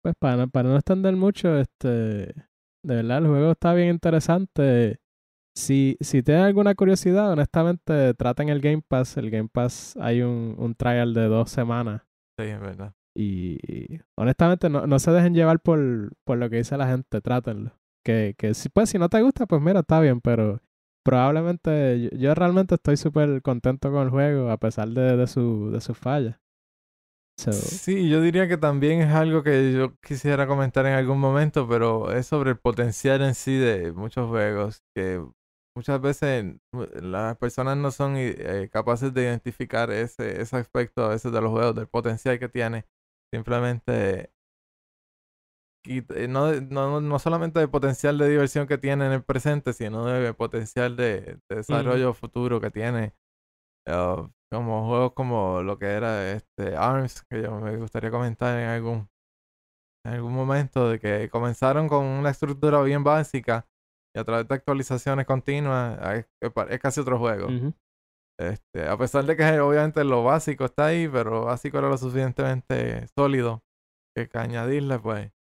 [0.01, 2.33] Pues para, para no extender mucho, este.
[2.81, 4.99] De verdad, el juego está bien interesante.
[5.57, 9.17] Si, si tienen alguna curiosidad, honestamente, traten el Game Pass.
[9.17, 12.03] El Game Pass hay un, un trial de dos semanas.
[12.39, 12.93] Sí, es verdad.
[13.17, 17.73] Y, honestamente, no, no se dejen llevar por, por lo que dice la gente, trátenlo.
[18.05, 20.61] Que, que si, pues, si no te gusta, pues mira, está bien, pero
[21.03, 25.81] probablemente yo, realmente estoy súper contento con el juego a pesar de, de su de
[25.81, 26.39] sus fallas.
[27.39, 32.11] Sí, yo diría que también es algo que yo quisiera comentar en algún momento, pero
[32.11, 35.23] es sobre el potencial en sí de muchos juegos, que
[35.73, 36.57] muchas veces
[37.01, 41.75] las personas no son eh, capaces de identificar ese, ese aspecto a de los juegos,
[41.75, 42.85] del potencial que tiene.
[43.33, 44.33] Simplemente
[45.85, 49.73] y eh, no, no, no solamente de potencial de diversión que tiene en el presente,
[49.73, 53.13] sino de potencial de, desarrollo futuro que tiene.
[53.87, 58.67] Ah, como juegos como lo que era este ARMS, que yo me gustaría comentar en
[58.67, 59.09] algún,
[60.05, 63.67] en algún momento, de que comenzaron con una estructura bien básica
[64.15, 67.47] y a través de actualizaciones continuas es, casi otro juego.
[68.39, 73.07] este, a pesar de que obviamente lo básico está ahí, pero básico era lo suficientemente
[73.15, 73.63] sólido
[74.15, 75.31] que, que añadirle, pues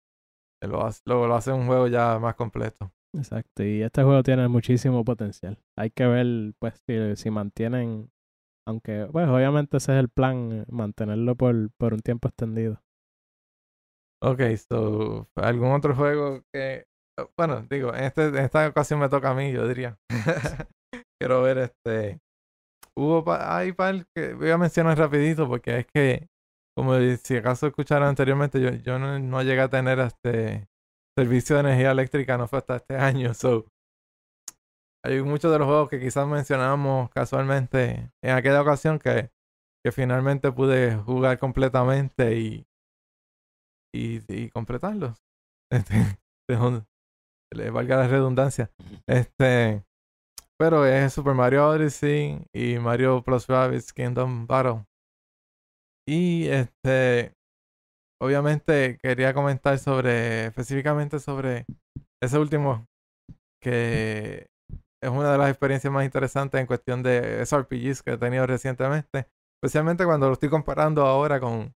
[0.66, 2.90] lo hace, lo, hace un juego ya más completo.
[3.14, 5.58] Exacto, y este juego tiene muchísimo potencial.
[5.76, 8.10] Hay que ver, pues, si, si mantienen,
[8.66, 12.82] aunque, pues, obviamente ese es el plan, mantenerlo por, por un tiempo extendido.
[14.20, 16.86] Ok, so, ¿algún otro juego que,
[17.36, 19.96] bueno, digo, en, este, en esta ocasión me toca a mí, yo diría.
[21.20, 22.20] Quiero ver este,
[22.96, 26.28] hubo, hay par que voy a mencionar rapidito porque es que
[26.78, 30.68] como si acaso escucharon anteriormente, yo, no, no, llegué a tener este
[31.18, 33.34] servicio de energía eléctrica, no fue hasta este año.
[33.34, 33.66] So,
[35.04, 39.32] hay muchos de los juegos que quizás mencionamos casualmente en aquella ocasión que,
[39.84, 42.64] que finalmente pude jugar completamente y,
[43.92, 45.20] y, y completarlos.
[45.70, 46.16] Este,
[47.54, 48.70] le valga la redundancia.
[49.08, 49.84] Este,
[50.56, 54.86] pero es Super Mario Odyssey y Mario Plus Rabbids Kingdom Battle.
[56.10, 57.34] Y este,
[58.18, 61.66] obviamente quería comentar sobre, específicamente sobre
[62.22, 62.86] ese último,
[63.62, 64.46] que
[65.02, 69.26] es una de las experiencias más interesantes en cuestión de SRPGs que he tenido recientemente.
[69.62, 71.74] Especialmente cuando lo estoy comparando ahora con,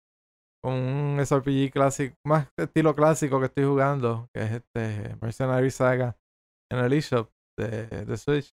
[0.63, 6.15] un SRPG clásico, más estilo clásico que estoy jugando, que es este Mercenary Saga
[6.71, 8.49] en el eShop de, de Switch.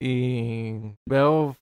[0.00, 1.56] Y veo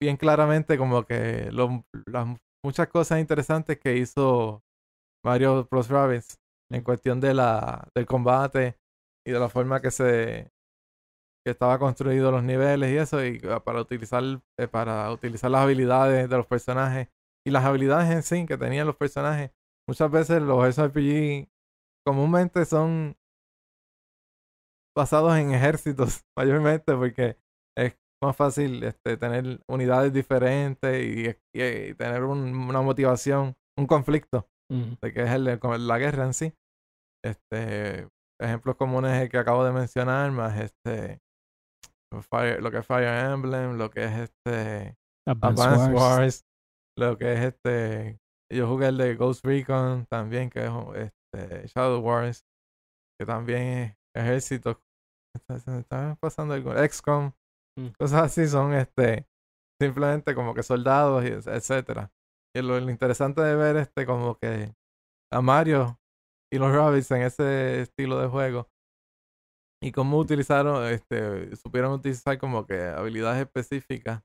[0.00, 4.62] bien claramente como que las muchas cosas interesantes que hizo
[5.24, 5.88] Mario Bros.
[5.88, 6.38] Rabbids
[6.70, 8.76] en cuestión de la, del combate
[9.26, 10.50] y de la forma que se
[11.44, 14.22] que estaba construido los niveles y eso y ah, para utilizar
[14.58, 17.08] eh, para utilizar las habilidades de los personajes
[17.46, 19.50] y las habilidades en sí que tenían los personajes
[19.88, 21.48] muchas veces los SRPG
[22.04, 23.16] comúnmente son
[24.96, 27.38] basados en ejércitos mayormente porque
[28.22, 35.30] más fácil este, tener unidades diferentes y, tener una motivación un conflicto de que es
[35.30, 36.52] el, la guerra en sí.
[37.24, 38.08] Este
[38.40, 41.20] ejemplos comunes el que acabo de mencionar más este
[42.12, 46.46] lo que es Fire Emblem, lo que es este Advance, Wars.
[46.96, 48.20] lo que es este
[48.52, 52.46] yo jugué el de Ghost Recon también que es este Shadow Wars
[53.18, 54.80] que también es ejército.
[55.48, 56.72] Se me está pasando algo.
[56.72, 57.32] XCOM
[57.78, 57.88] mm.
[57.98, 59.26] cosas así son este
[59.80, 62.10] simplemente como que soldados y etcétera
[62.54, 64.74] y lo, interesante de ver este como que
[65.32, 65.98] a Mario
[66.52, 68.68] y los Rabbits en ese estilo de juego
[69.80, 74.22] y cómo utilizaron, este, supieron utilizar como que habilidades específicas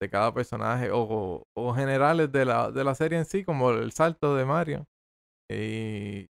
[0.00, 3.92] de cada personaje o, o, generales de la, de la serie en sí, como el
[3.92, 4.86] salto de Mario.
[5.50, 6.28] Y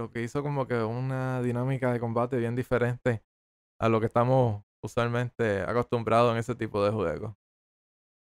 [0.00, 3.22] lo que hizo como que una dinámica de combate bien diferente
[3.80, 7.34] a lo que estamos usualmente acostumbrados en ese tipo de juegos.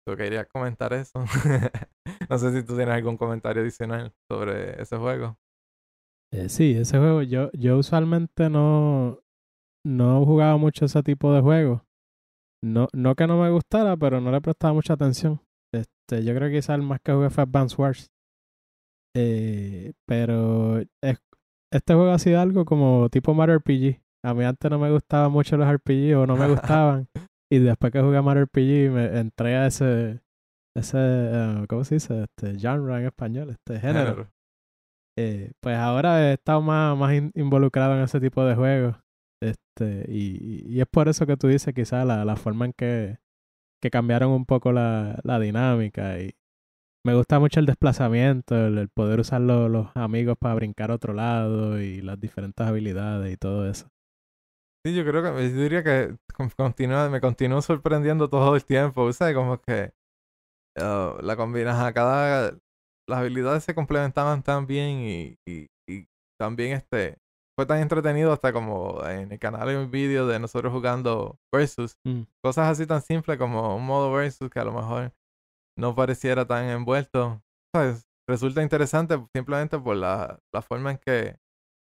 [0.07, 1.23] Yo quería comentar eso.
[2.29, 5.37] no sé si tú tienes algún comentario adicional sobre ese juego.
[6.33, 9.19] Eh, sí, ese juego yo, yo usualmente no,
[9.85, 11.81] no jugaba mucho ese tipo de juegos.
[12.63, 15.41] No, no que no me gustara, pero no le prestaba mucha atención.
[15.73, 18.11] Este, yo creo que quizás el más que jugué fue Advance Wars.
[19.15, 21.19] Eh, pero es,
[21.71, 24.02] este juego ha sido algo como tipo Mario RPG.
[24.23, 27.07] A mí antes no me gustaban mucho los RPG o no me gustaban.
[27.51, 30.21] y después que jugué Mario RPG me entré a ese,
[30.75, 32.23] ese uh, ¿cómo se dice?
[32.23, 34.29] Este genre en español, este género.
[35.17, 38.95] Eh, pues ahora he estado más, más involucrado en ese tipo de juegos.
[39.41, 43.17] Este, y, y, es por eso que tú dices quizás la, la forma en que,
[43.81, 46.19] que cambiaron un poco la, la dinámica.
[46.19, 46.33] Y
[47.05, 51.81] me gusta mucho el desplazamiento, el, poder usar los amigos para brincar a otro lado
[51.81, 53.89] y las diferentes habilidades y todo eso.
[54.85, 56.17] Sí, yo creo que yo diría que
[56.57, 59.11] continúa, me continúa sorprendiendo todo el tiempo.
[59.13, 59.35] ¿Sabes?
[59.35, 59.93] Como que
[60.77, 62.57] uh, la combinas a cada.
[63.07, 66.07] Las habilidades se complementaban tan bien y, y, y
[66.39, 67.17] también este
[67.55, 71.97] fue tan entretenido hasta como en el canal hay un vídeo de nosotros jugando versus.
[72.05, 72.23] Mm.
[72.41, 75.13] Cosas así tan simples como un modo versus que a lo mejor
[75.77, 77.43] no pareciera tan envuelto.
[77.73, 81.37] Pues resulta interesante simplemente por la, la forma en que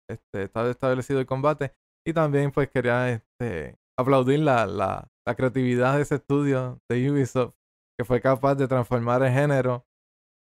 [0.08, 1.74] este, está establecido el combate.
[2.06, 7.54] Y también pues quería este, aplaudir la, la, la creatividad de ese estudio de Ubisoft
[7.98, 9.84] que fue capaz de transformar el género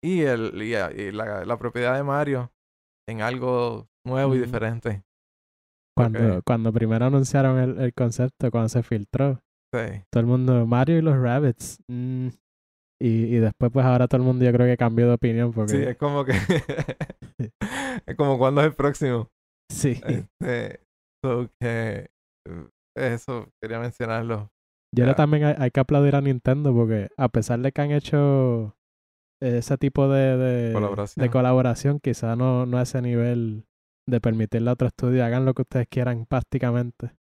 [0.02, 2.50] y, el, y, la, la propiedad de Mario
[3.06, 5.02] en algo nuevo y diferente.
[5.94, 9.40] Cuando, cuando primero anunciaron el, el, concepto, cuando se filtró,
[9.74, 10.02] sí.
[10.10, 11.78] todo el mundo, Mario y los Rabbits.
[11.88, 12.28] Mm,
[13.02, 15.52] y, y después, pues ahora todo el mundo yo creo que cambió de opinión.
[15.52, 15.72] Porque...
[15.72, 16.32] Sí, es como que.
[18.06, 19.28] es como cuando es el próximo.
[19.70, 20.00] Sí.
[20.06, 20.80] Este,
[21.60, 22.10] que,
[22.48, 24.50] uh, eso, quería mencionarlo.
[24.94, 27.92] Yo creo también hay, hay, que aplaudir a Nintendo porque a pesar de que han
[27.92, 28.76] hecho
[29.40, 33.64] ese tipo de, de colaboración, de colaboración quizá no, no a ese nivel
[34.08, 37.12] de permitirle a otro estudio hagan lo que ustedes quieran prácticamente.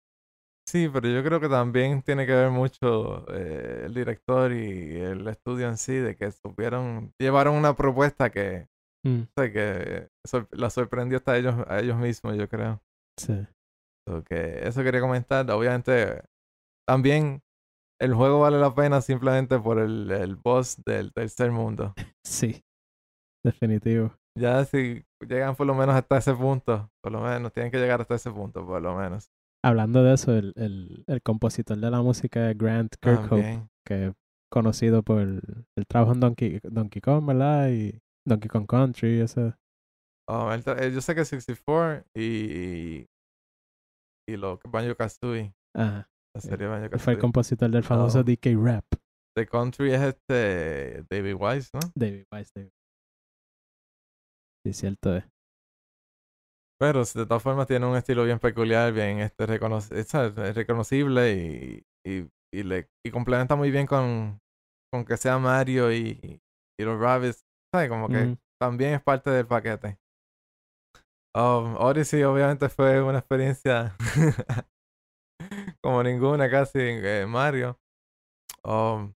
[0.68, 5.26] Sí, pero yo creo que también tiene que ver mucho eh, el director y el
[5.26, 8.68] estudio en sí, de que supieron, llevaron una propuesta que,
[9.04, 9.22] mm.
[9.34, 10.08] que
[10.52, 12.80] la sorprendió hasta ellos, a ellos mismos, yo creo.
[13.16, 13.34] Sí.
[14.24, 15.50] Que eso quería comentar.
[15.50, 16.22] Obviamente,
[16.86, 17.42] también
[18.00, 21.94] el juego vale la pena simplemente por el, el boss del tercer mundo.
[22.24, 22.62] Sí,
[23.44, 24.14] definitivo.
[24.38, 28.00] Ya si llegan por lo menos hasta ese punto, por lo menos, tienen que llegar
[28.00, 29.30] hasta ese punto, por lo menos.
[29.64, 34.12] Hablando de eso, el, el, el compositor de la música Grant Kirkhope, que es
[34.50, 35.42] conocido por el,
[35.88, 37.70] trabajo en Donkey, Donkey Kong, ¿verdad?
[37.70, 39.54] Y Donkey Kong Country, eso.
[40.28, 43.06] Oh, yo sé que 64 y
[44.30, 46.08] y lo que Banjo Kazooie, Ajá.
[46.34, 47.18] la serie Banjo Fue el Kazooie.
[47.18, 48.22] compositor del famoso.
[48.22, 48.84] DK Rap.
[49.36, 51.80] The Country es este David Wise, ¿no?
[51.94, 52.50] David Weiss.
[52.54, 52.70] David.
[54.66, 55.24] Sí, cierto es.
[56.78, 61.32] Pero de todas formas tiene un estilo bien peculiar, bien este recono- es, es reconocible
[61.34, 64.38] y, y, y le y complementa muy bien con,
[64.92, 66.40] con que sea Mario y,
[66.78, 67.88] y los Rabbids, ¿sabes?
[67.90, 69.98] Como que también es parte del paquete.
[71.34, 73.96] Um, Odyssey obviamente fue una experiencia
[75.82, 77.78] como ninguna casi en eh, Mario.
[78.64, 79.14] Um,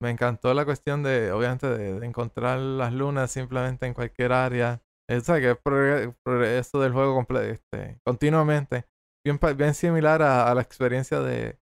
[0.00, 4.82] me encantó la cuestión de, obviamente, de, de encontrar las lunas simplemente en cualquier área.
[5.10, 5.42] Eh, ¿sabes?
[5.42, 8.86] Que es progre- progreso del juego este, continuamente.
[9.26, 11.58] Bien, bien similar a, a la experiencia de,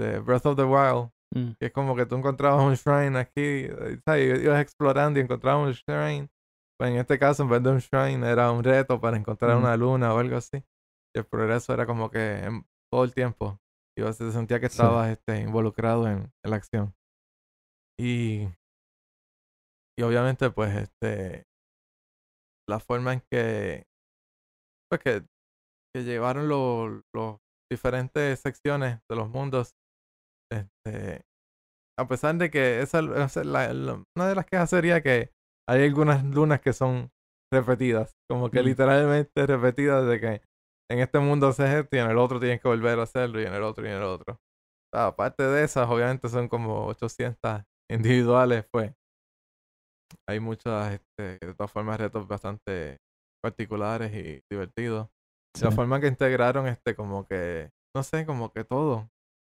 [0.00, 1.10] de Breath of the Wild.
[1.34, 1.52] Mm.
[1.60, 4.42] Que es como que tú encontrabas un shrine aquí, eh, ¿sabes?
[4.42, 6.28] Ibas explorando y encontrabas un shrine.
[6.80, 9.76] Pues en este caso, en vez de un shrine, era un reto para encontrar una
[9.76, 10.64] luna o algo así.
[11.14, 13.60] Y el progreso era como que en- todo el tiempo.
[13.98, 14.76] Y se sentía que Sí.
[14.76, 16.94] estabas este, involucrado en, en la acción.
[17.98, 18.48] Y,
[19.98, 21.44] y obviamente, pues, este
[22.66, 23.84] la forma en que
[24.88, 25.26] pues que,
[25.94, 27.38] que llevaron los los
[27.70, 29.74] diferentes secciones de los mundos
[30.50, 31.24] este
[31.98, 35.32] a pesar de que esa, esa es la- la- una de las quejas sería que
[35.70, 37.10] hay algunas lunas que son
[37.52, 38.64] repetidas como que Mm.
[38.64, 40.42] literalmente repetidas de que
[40.90, 43.44] en este mundo se esto y en el otro tienes que volver a hacerlo y
[43.44, 44.38] en el otro y en el otro
[44.92, 48.92] aparte de esas obviamente son como 800 individuales pues
[50.28, 52.98] hay muchas, este, de todas formas, retos bastante
[53.42, 55.08] particulares y divertidos.
[55.56, 55.64] Sí.
[55.64, 59.08] La forma que integraron, este, como que, no sé, como que todo.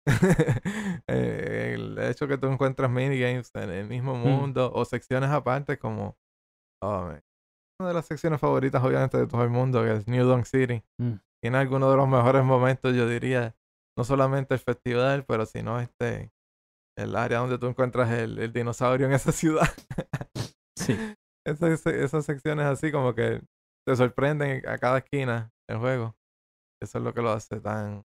[1.09, 4.20] Eh, el hecho que tú encuentras minigames en el mismo Mm.
[4.22, 6.16] mundo o secciones aparte como
[6.82, 7.12] oh,
[7.80, 10.82] una de las secciones favoritas obviamente de todo el mundo que es New Donk City
[11.00, 11.14] Mm.
[11.42, 13.54] tiene algunos de los mejores momentos yo diría
[13.96, 16.32] no solamente el festival pero sino este
[16.98, 19.68] el área donde tú encuentras el, el dinosaurio en esa ciudad
[20.78, 20.96] Sí.
[21.46, 23.42] esas, esas secciones así como que
[23.86, 26.16] te sorprenden a cada esquina del juego.
[26.82, 28.04] Eso es lo que lo hace tan,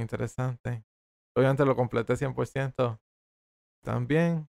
[0.00, 0.84] interesante.
[1.36, 2.98] Obviamente lo completé 100%.
[3.84, 4.48] También.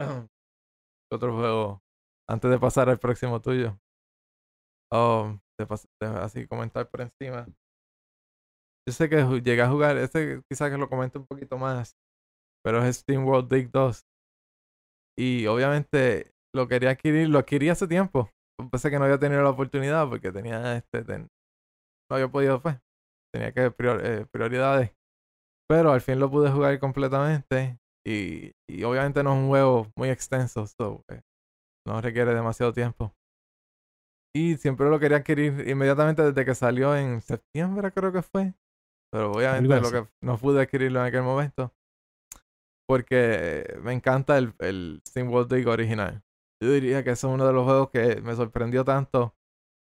[1.12, 1.82] Otro juego.
[2.28, 3.78] Antes de pasar al próximo tuyo.
[4.92, 5.66] Oh, de
[6.00, 7.46] de así comentar por encima.
[8.88, 11.96] Yo sé que llegué a jugar, este quizás que lo comente un poquito más,
[12.64, 14.06] pero es Steam World Dig 2.
[15.18, 18.30] Y obviamente lo quería adquirir, lo adquirí hace tiempo.
[18.70, 21.28] Pensé que no había tenido la oportunidad porque tenía este, no
[22.10, 22.76] había podido, pues,
[23.32, 24.92] tenía que prior- eh, prioridades.
[25.68, 30.10] Pero al fin lo pude jugar completamente y, y obviamente no es un juego muy
[30.10, 31.22] extenso, so, eh,
[31.86, 33.14] no requiere demasiado tiempo.
[34.34, 38.54] Y siempre lo quería adquirir inmediatamente desde que salió en septiembre, creo que fue.
[39.12, 41.74] Pero obviamente lo que no pude adquirirlo en aquel momento.
[42.88, 46.22] Porque me encanta el, el SteamWorld Dig original.
[46.62, 49.34] Yo diría que es uno de los juegos que me sorprendió tanto.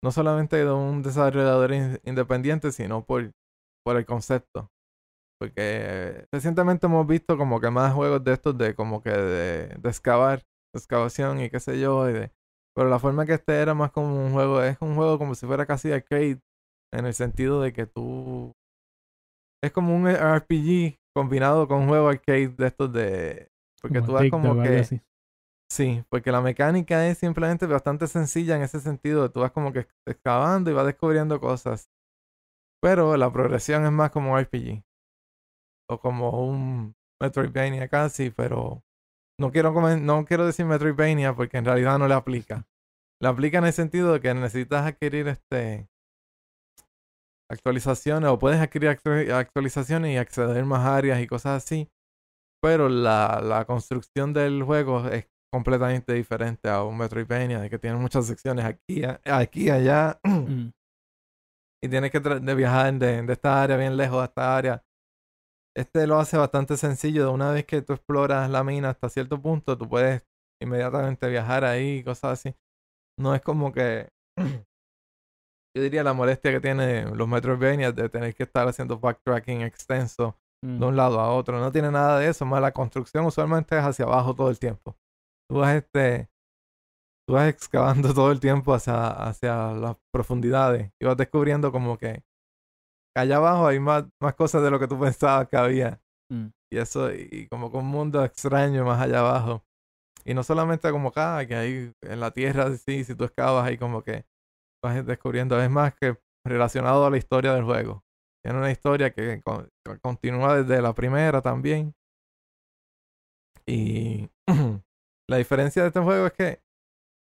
[0.02, 3.32] No solamente de un desarrollador in- independiente, sino por,
[3.84, 4.70] por el concepto.
[5.38, 9.68] Porque eh, recientemente hemos visto como que más juegos de estos de como que de,
[9.68, 10.40] de excavar,
[10.74, 12.08] de excavación y qué sé yo.
[12.10, 12.32] y de-
[12.74, 15.46] pero la forma que este era más como un juego, es un juego como si
[15.46, 16.40] fuera casi arcade,
[16.92, 18.52] en el sentido de que tú...
[19.62, 23.48] Es como un RPG combinado con un juego arcade de estos de...
[23.80, 24.78] Porque tú vas como que...
[24.80, 25.00] así.
[25.70, 29.30] Sí, porque la mecánica es simplemente bastante sencilla en ese sentido.
[29.30, 31.88] Tú vas como que excavando y vas descubriendo cosas.
[32.82, 34.84] Pero la progresión es más como RPG.
[35.88, 38.84] O como un Metroidvania casi, pero
[39.38, 42.68] no quiero, no quiero decir Metroidvania porque en realidad no le aplica.
[43.20, 45.88] Le aplica en el sentido de que necesitas adquirir este
[47.50, 51.90] actualizaciones o puedes adquirir actu- actualizaciones y acceder más áreas y cosas así.
[52.62, 57.96] Pero la, la construcción del juego es completamente diferente a un Metroidvania, de que tiene
[57.96, 60.70] muchas secciones aquí, aquí, allá, Mm.
[61.82, 64.84] y tienes que de viajar de, de esta área bien lejos a esta área.
[65.76, 67.24] Este lo hace bastante sencillo.
[67.24, 70.26] De una vez que tú exploras la mina hasta cierto punto, tú puedes
[70.60, 72.54] inmediatamente viajar ahí y cosas así.
[73.18, 74.08] No es como que.
[75.76, 80.36] Yo diría la molestia que tiene los Metroidvania de tener que estar haciendo backtracking extenso
[80.62, 80.78] Mm.
[80.78, 81.58] de un lado a otro.
[81.58, 82.44] No tiene nada de eso.
[82.44, 84.94] Más la construcción usualmente es hacia abajo todo el tiempo.
[85.50, 86.30] Tú vas este.
[87.26, 90.92] Tú vas excavando todo el tiempo hacia, hacia las profundidades.
[91.00, 92.22] Y vas descubriendo como que
[93.16, 96.00] allá abajo hay más, más cosas de lo que tú pensabas que había.
[96.30, 96.50] Mm.
[96.72, 99.64] Y eso, y como con un mundo extraño más allá abajo.
[100.24, 103.76] Y no solamente como acá, que hay en la tierra, sí, si tú excavas ahí
[103.76, 104.24] como que
[104.84, 105.60] vas descubriendo.
[105.60, 108.04] Es más que relacionado a la historia del juego.
[108.44, 109.42] Tiene una historia que,
[110.00, 111.92] continúa desde la primera también.
[113.66, 114.30] Y
[115.30, 116.60] la diferencia de este juego es que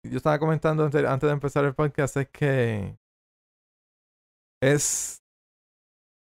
[0.06, 2.98] yo estaba comentando antes, de empezar el podcast es que
[4.62, 5.22] es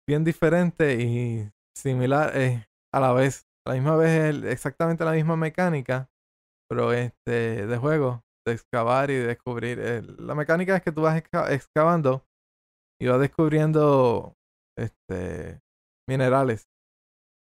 [0.09, 2.33] bien diferente y similar
[2.93, 3.47] a la vez.
[3.65, 6.11] A la misma vez es exactamente la misma mecánica,
[6.69, 9.79] pero este de juego, de excavar y descubrir.
[10.19, 12.27] La mecánica es que tú vas excavando
[13.01, 14.35] y vas descubriendo
[14.77, 15.61] este
[16.09, 16.67] minerales.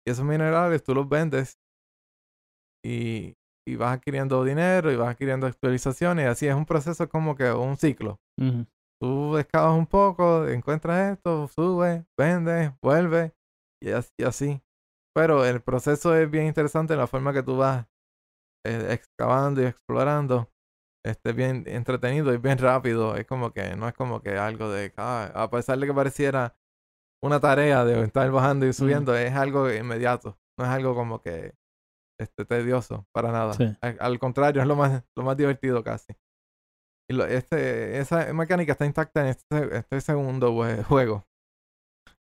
[0.06, 1.58] Y esos minerales tú los vendes
[2.82, 3.34] y,
[3.66, 6.24] y vas adquiriendo dinero y vas adquiriendo actualizaciones.
[6.24, 8.20] Y así es un proceso como que un ciclo.
[9.00, 13.32] Tú excavas un poco, encuentras esto, subes, vendes, vuelves
[13.82, 13.90] y
[14.22, 14.62] así,
[15.14, 17.86] Pero el proceso es bien interesante en la forma que tú vas
[18.64, 20.48] eh, excavando y explorando.
[21.04, 23.16] Este bien entretenido y bien rápido.
[23.16, 26.56] Es como que no es como que algo de ah, a pesar de que pareciera
[27.22, 30.38] una tarea de estar bajando y subiendo, es algo inmediato.
[30.56, 31.54] No es algo como que
[32.22, 33.54] este tedioso para nada.
[33.80, 36.14] Al, contrario, es lo más, lo más divertido casi.
[37.10, 40.54] Y este, esa mecánica está intacta en este, este segundo
[40.84, 41.26] juego.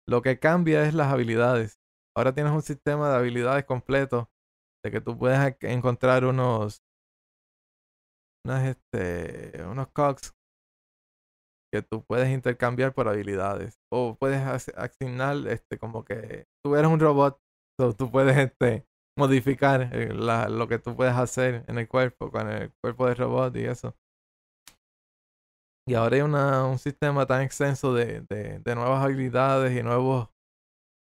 [0.08, 1.80] Lo que cambia es las habilidades.
[2.18, 4.32] Ahora tienes un sistema de habilidades completo.
[4.84, 6.82] De que tú puedes encontrar unos.
[8.44, 9.64] Unas, este.
[9.64, 10.34] Unos cogs.
[11.72, 13.78] Que tú puedes intercambiar por habilidades.
[13.92, 14.42] O puedes
[14.76, 16.48] asignar, este, como que.
[16.66, 17.40] Tú eres un robot.
[17.80, 18.89] So tú puedes, este.
[19.20, 22.32] Modificar eh, lo que tú puedes hacer en el cuerpo.
[22.32, 23.96] Con el cuerpo del robot y eso.
[25.88, 30.30] Y ahora hay una, un sistema tan extenso de, de, de nuevas habilidades y nuevos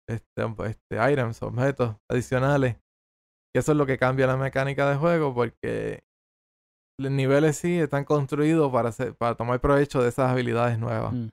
[0.09, 2.77] este, este, items, objetos adicionales.
[3.55, 6.05] Y eso es lo que cambia la mecánica de juego porque
[6.99, 11.13] los niveles sí están construidos para, hacer, para tomar provecho de esas habilidades nuevas.
[11.13, 11.29] Mm.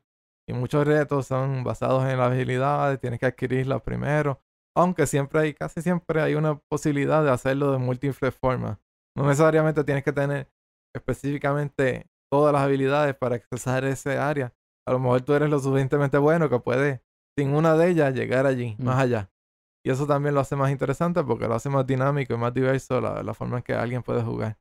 [0.49, 4.41] Y muchos retos son basados en las habilidades, tienes que adquirirlas primero.
[4.75, 8.79] Aunque siempre hay, casi siempre hay una posibilidad de hacerlo de múltiples formas.
[9.15, 10.51] No necesariamente tienes que tener
[10.95, 14.53] específicamente todas las habilidades para accesar ese área.
[14.87, 17.01] A lo mejor tú eres lo suficientemente bueno que puedes,
[17.37, 18.99] sin una de ellas, llegar allí, más mm.
[18.99, 19.31] allá.
[19.85, 23.01] Y eso también lo hace más interesante porque lo hace más dinámico y más diverso
[23.01, 24.57] la, la forma en que alguien puede jugar.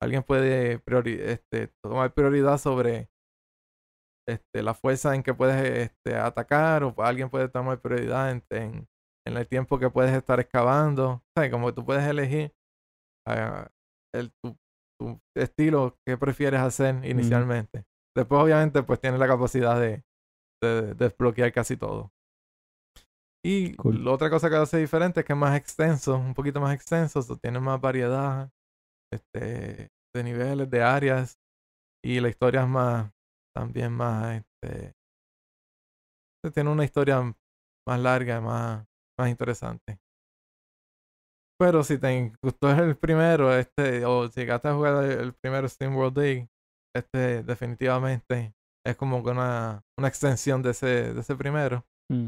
[0.00, 0.82] Alguien puede
[1.30, 3.08] este, tomar prioridad sobre
[4.28, 8.88] este, la fuerza en que puedes este, atacar o alguien puede tomar prioridad en, en,
[9.26, 11.22] el tiempo que puedes estar excavando.
[11.36, 12.52] O como tú puedes elegir
[13.28, 13.66] uh,
[14.14, 17.84] el, tu estilo que prefieres hacer inicialmente.
[18.16, 20.04] Después, obviamente, pues tienes la capacidad de,
[20.62, 22.12] de, desbloquear casi todo.
[23.44, 26.74] Y la otra cosa que hace diferente es que es más extenso, un poquito más
[26.74, 28.50] extenso, tiene más variedad
[29.12, 31.40] este, de niveles, de áreas,
[32.04, 33.10] y la historia es más,
[33.52, 34.92] también más, este,
[36.54, 37.34] tiene una historia
[37.86, 38.86] más larga, más,
[39.22, 39.98] más interesante.
[41.58, 45.96] Pero si te gustó el primero, este, o si llegaste a jugar el primero Steam
[45.96, 46.48] World Day,
[46.94, 48.54] este definitivamente
[48.84, 51.84] es como que una, una extensión de ese, de ese primero.
[52.10, 52.26] Mm.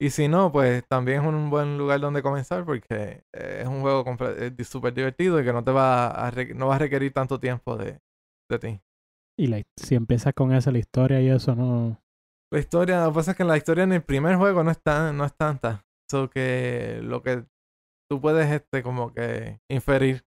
[0.00, 4.04] Y si no, pues también es un buen lugar donde comenzar porque es un juego
[4.64, 8.00] súper divertido y que no te va a, no va a requerir tanto tiempo de,
[8.50, 8.80] de ti.
[9.38, 12.00] Y la, si empiezas con esa, la historia y eso no...
[12.52, 14.80] La historia, lo que pasa es que la historia en el primer juego no es,
[14.84, 15.84] no es tanta.
[16.10, 17.46] So que lo que
[18.10, 20.24] tú puedes este como que inferir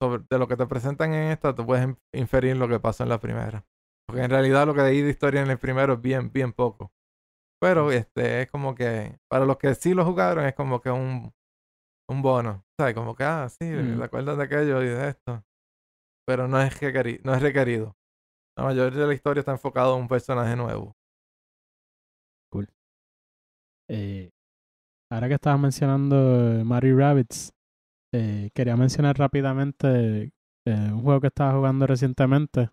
[0.00, 3.08] sobre de lo que te presentan en esta, tú puedes inferir lo que pasó en
[3.08, 3.66] la primera.
[4.06, 6.92] Porque en realidad lo que hay de historia en el primero es bien, bien poco.
[7.60, 11.32] Pero este es como que, para los que sí lo jugaron, es como que un,
[12.08, 12.64] un bono.
[12.78, 12.94] ¿Sabes?
[12.94, 13.98] Como que, ah, sí, mm.
[13.98, 15.42] de aquello y de esto.
[16.26, 17.96] Pero no es, requerido, no es requerido.
[18.56, 20.94] La mayoría de la historia está enfocada en un personaje nuevo.
[22.50, 22.68] Cool.
[23.88, 24.30] Eh,
[25.10, 27.52] Ahora que estabas mencionando eh, Mario Rabbits,
[28.12, 30.32] eh, quería mencionar rápidamente
[30.66, 32.70] eh, un juego que estaba jugando recientemente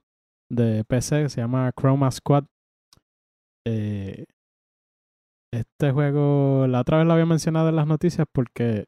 [0.51, 2.45] de PC que se llama Chroma Squad.
[5.53, 8.85] este juego, la otra vez lo había mencionado en las noticias porque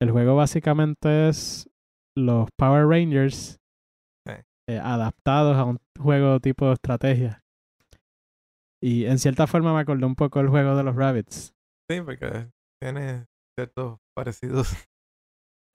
[0.00, 1.68] el juego básicamente es
[2.16, 3.60] los Power Rangers
[4.66, 7.44] adaptados a un juego tipo de estrategia.
[8.82, 11.54] Y en cierta forma me acordé un poco el juego de los Rabbits.
[11.90, 12.48] Sí, porque
[12.84, 13.26] tiene
[13.58, 14.68] ciertos parecidos.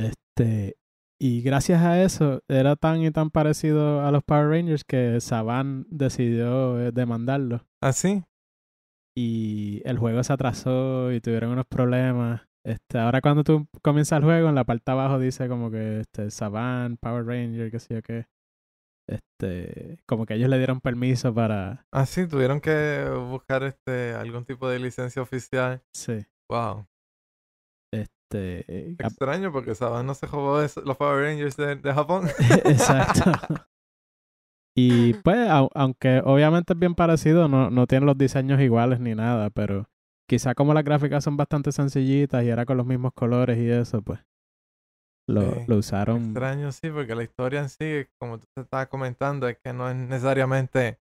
[0.01, 0.78] Este,
[1.20, 5.86] y gracias a eso, era tan y tan parecido a los Power Rangers que Saban
[5.89, 7.66] decidió eh, demandarlo.
[7.82, 8.24] ¿Ah, sí?
[9.18, 12.43] Y el juego se atrasó y tuvieron unos problemas.
[12.66, 16.32] Este, ahora cuando tú comienzas el juego, en la parte abajo dice como que este,
[16.32, 18.28] Saban, Power Ranger, qué sé yo qué.
[19.10, 21.86] Este, como que ellos le dieron permiso para.
[21.91, 25.84] Ah, sí, tuvieron que buscar este algún tipo de licencia oficial.
[25.93, 26.26] Sí.
[26.49, 26.88] Wow.
[28.32, 28.92] Este.
[29.00, 32.28] Extraño porque Saban no se robó los Power Rangers de, de Japón.
[32.66, 33.32] Exacto.
[34.76, 39.50] Y pues, aunque obviamente es bien parecido, no, no tiene los diseños iguales ni nada,
[39.50, 39.90] pero
[40.28, 44.02] quizá como las gráficas son bastante sencillitas y era con los mismos colores y eso,
[44.02, 44.20] pues
[45.28, 46.26] lo, lo usaron.
[46.26, 49.90] Extraño, sí, porque la historia en sí, como tú te estabas comentando, es que no
[49.90, 51.00] es necesariamente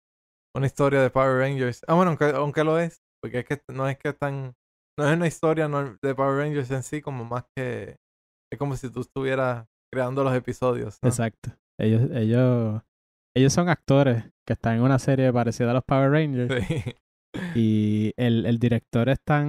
[0.56, 1.84] una historia de Power Rangers.
[1.88, 4.56] Ah, bueno, aunque, aunque lo es, porque es que no es que tan.
[4.98, 7.96] No es una historia de Power Rangers en sí, como más que.
[8.52, 11.00] Es como si tú estuvieras creando los episodios.
[11.02, 11.52] Exacto.
[11.80, 12.82] Ellos, ellos,
[13.36, 16.54] ellos son actores que están en una serie parecida a los Power Rangers.
[16.68, 16.96] Sí.
[17.56, 19.48] Y el, el, director es tan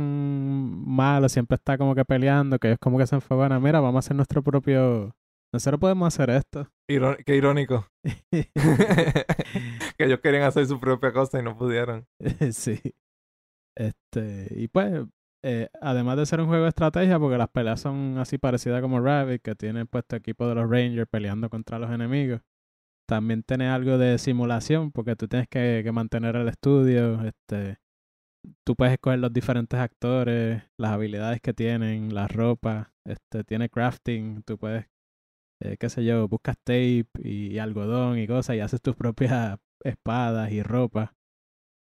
[0.86, 4.06] malo, siempre está como que peleando, que ellos como que se enfocan mira, vamos a
[4.06, 5.14] hacer nuestro propio...
[5.52, 6.68] Nosotros podemos hacer esto.
[6.88, 7.86] qué irónico.
[8.30, 8.48] que
[9.98, 12.06] ellos querían hacer su propia cosa y no pudieron.
[12.52, 12.80] sí.
[13.76, 15.04] Este, y pues,
[15.46, 18.98] eh, además de ser un juego de estrategia, porque las peleas son así parecidas como
[18.98, 22.40] Rabbit, que tiene puesto equipo de los Rangers peleando contra los enemigos.
[23.06, 27.22] También tiene algo de simulación, porque tú tienes que, mantener el estudio.
[27.26, 27.78] Este,
[28.64, 32.94] tú puedes escoger los diferentes actores, las habilidades que tienen, la ropa.
[33.04, 34.42] Este, tiene crafting.
[34.44, 34.86] Tú puedes,
[35.60, 40.52] eh, qué sé yo, buscas tape y, algodón y cosas y haces tus propias espadas
[40.52, 41.14] y ropa.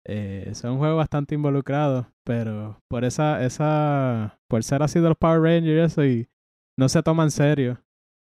[0.07, 5.17] Eh, es un juego bastante involucrado, pero por esa, esa, por ser así de los
[5.17, 6.29] Power Rangers y eso, y
[6.79, 7.85] no se toma en serio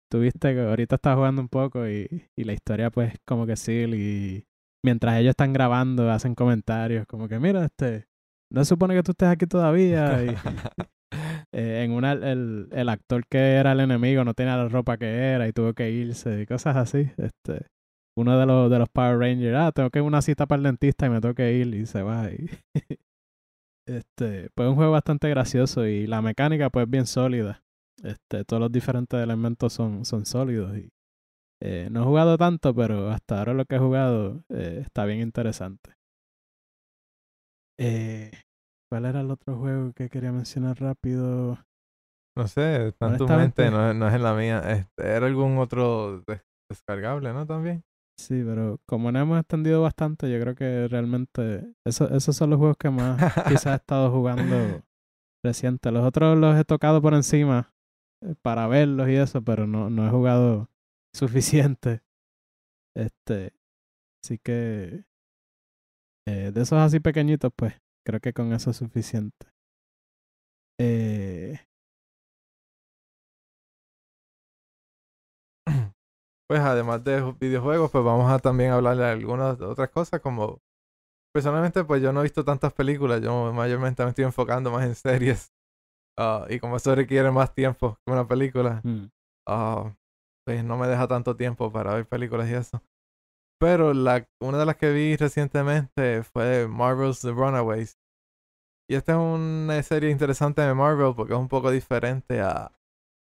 [0.09, 3.71] tuviste que ahorita estás jugando un poco y, y la historia pues como que sí
[3.71, 4.45] y
[4.83, 8.07] mientras ellos están grabando hacen comentarios como que mira este
[8.51, 10.29] no se supone que tú estés aquí todavía y,
[11.53, 15.05] eh, en una el, el actor que era el enemigo no tenía la ropa que
[15.05, 17.67] era y tuvo que irse y cosas así este
[18.19, 20.57] uno de los de los Power Rangers ah tengo que ir a una cita para
[20.57, 22.49] el dentista y me tengo que ir y se va y
[23.87, 27.61] este pues es un juego bastante gracioso y la mecánica pues bien sólida
[28.03, 30.77] este, todos los diferentes elementos son, son sólidos.
[30.77, 30.89] Y,
[31.61, 35.19] eh, no he jugado tanto, pero hasta ahora lo que he jugado eh, está bien
[35.19, 35.93] interesante.
[37.77, 38.31] Eh,
[38.89, 41.57] ¿Cuál era el otro juego que quería mencionar rápido?
[42.37, 44.59] No sé, está en tu mente, no, no, es en la mía.
[44.71, 46.23] Este, era algún otro
[46.69, 47.45] descargable, ¿no?
[47.45, 47.83] También.
[48.19, 52.59] Sí, pero como no hemos extendido bastante, yo creo que realmente eso, esos son los
[52.59, 53.17] juegos que más
[53.47, 54.83] quizás he estado jugando
[55.43, 55.89] reciente.
[55.89, 57.73] Los otros los he tocado por encima
[58.21, 60.69] eh, para verlos y eso, pero no, no he jugado
[61.15, 62.01] suficiente.
[62.93, 63.53] Este,
[64.21, 65.05] así que
[66.27, 67.73] eh, de esos así pequeñitos, pues
[68.05, 69.47] creo que con eso es suficiente.
[70.77, 71.57] Eh...
[76.49, 80.59] Pues además de videojuegos, pues vamos a también hablar de algunas otras cosas como
[81.31, 84.95] personalmente pues yo no he visto tantas películas, yo mayormente me estoy enfocando más en
[84.95, 85.53] series
[86.21, 89.05] Ah, y como eso requiere más tiempo que una película, mm.
[89.47, 89.95] ah,
[90.45, 92.83] pues no me deja tanto tiempo para ver películas y eso.
[93.57, 97.97] Pero la, una de las que vi recientemente fue Marvel's The Runaways.
[98.89, 102.77] Y esta es una serie interesante de Marvel porque es un poco diferente a,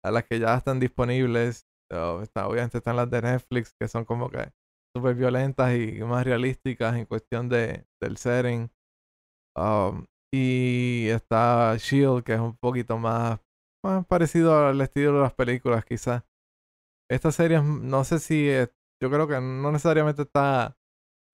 [0.04, 1.66] a las que ya están disponibles.
[1.92, 4.52] Obviamente están las de Netflix que son como que
[4.96, 8.70] súper violentas y más realísticas en cuestión de, del setting.
[9.56, 13.40] Um, y está Shield, que es un poquito más,
[13.84, 16.24] más parecido al estilo de las películas, quizás.
[17.10, 18.48] Esta serie, no sé si,
[19.02, 20.76] yo creo que no necesariamente está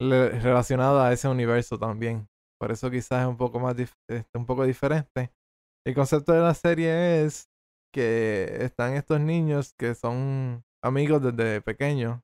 [0.00, 2.28] relacionada a ese universo también.
[2.60, 5.32] Por eso quizás es un poco más, este, un poco diferente.
[5.86, 7.48] El concepto de la serie es
[7.92, 12.20] que están estos niños que son amigos desde pequeños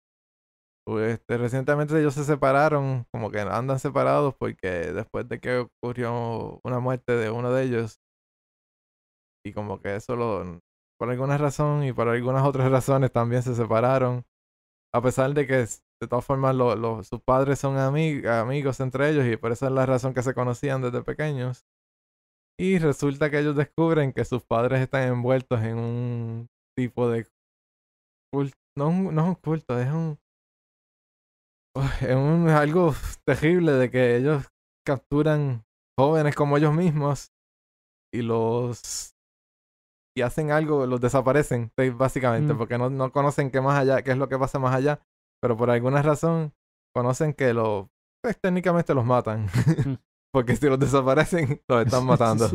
[0.89, 6.61] pues, este, recientemente ellos se separaron, como que andan separados porque después de que ocurrió
[6.65, 8.01] una muerte de uno de ellos,
[9.45, 10.63] y como que eso lo,
[10.99, 14.25] por alguna razón y por algunas otras razones también se separaron,
[14.95, 15.57] a pesar de que
[16.01, 16.57] de todas formas
[17.07, 20.81] sus padres son amigos entre ellos y por eso es la razón que se conocían
[20.81, 21.67] desde pequeños.
[22.61, 27.27] Y resulta que ellos descubren que sus padres están envueltos en un tipo de
[28.33, 28.57] culto.
[28.77, 30.19] No, no es un culto, es un
[32.01, 32.95] es un, algo
[33.25, 34.49] terrible de que ellos
[34.87, 35.65] capturan
[35.99, 37.33] jóvenes como ellos mismos
[38.13, 39.15] y los
[40.17, 42.59] y hacen algo, los desaparecen, básicamente, mm.
[42.59, 45.01] porque no, no conocen qué más allá, qué es lo que pasa más allá,
[45.41, 46.53] pero por alguna razón
[46.93, 47.89] conocen que lo
[48.21, 49.47] pues técnicamente los matan.
[50.33, 52.49] Porque si los desaparecen, los están matando.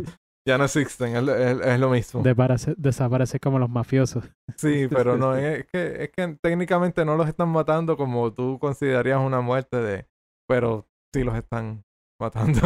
[0.47, 2.21] ya no existen, es, es- es lo mismo.
[2.21, 4.24] Desaparece, desaparece como los mafiosos.
[4.57, 9.19] Sí, pero no, es que, es que técnicamente no los están matando como tú considerarías
[9.19, 10.07] una muerte de,
[10.47, 11.84] pero sí los están
[12.21, 12.61] matando.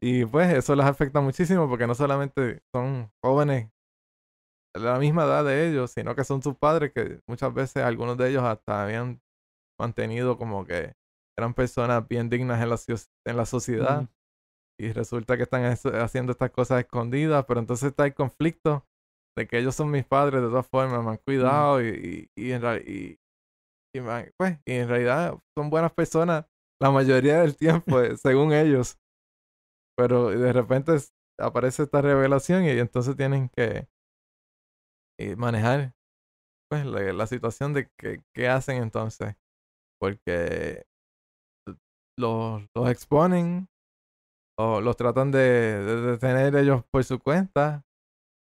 [0.00, 3.70] y pues eso les afecta muchísimo porque no solamente son jóvenes
[4.74, 8.16] de la misma edad de ellos, sino que son sus padres que muchas veces algunos
[8.16, 9.20] de ellos hasta habían
[9.80, 10.94] mantenido como que
[11.40, 12.78] eran personas bien dignas en la,
[13.26, 14.08] en la sociedad Mm.
[14.78, 18.86] y resulta que están es- haciendo estas cosas escondidas, pero entonces está el conflicto
[19.36, 22.52] de que ellos son mis padres de todas formas, me han cuidado y, y, y
[22.52, 23.18] en, y,
[23.94, 24.00] y
[24.36, 26.46] pues, y en realidad son buenas personas
[26.80, 28.98] la mayoría del tiempo, eh, según ellos.
[29.96, 30.92] Pero de repente
[31.38, 33.88] aparece esta revelación y entonces tienen que
[35.18, 35.94] eh, manejar
[36.70, 39.36] pues la, la situación de que, qué hacen entonces.
[40.00, 40.84] Porque
[42.18, 43.68] los, los exponen
[44.58, 47.82] o los tratan de, de detener ellos por su cuenta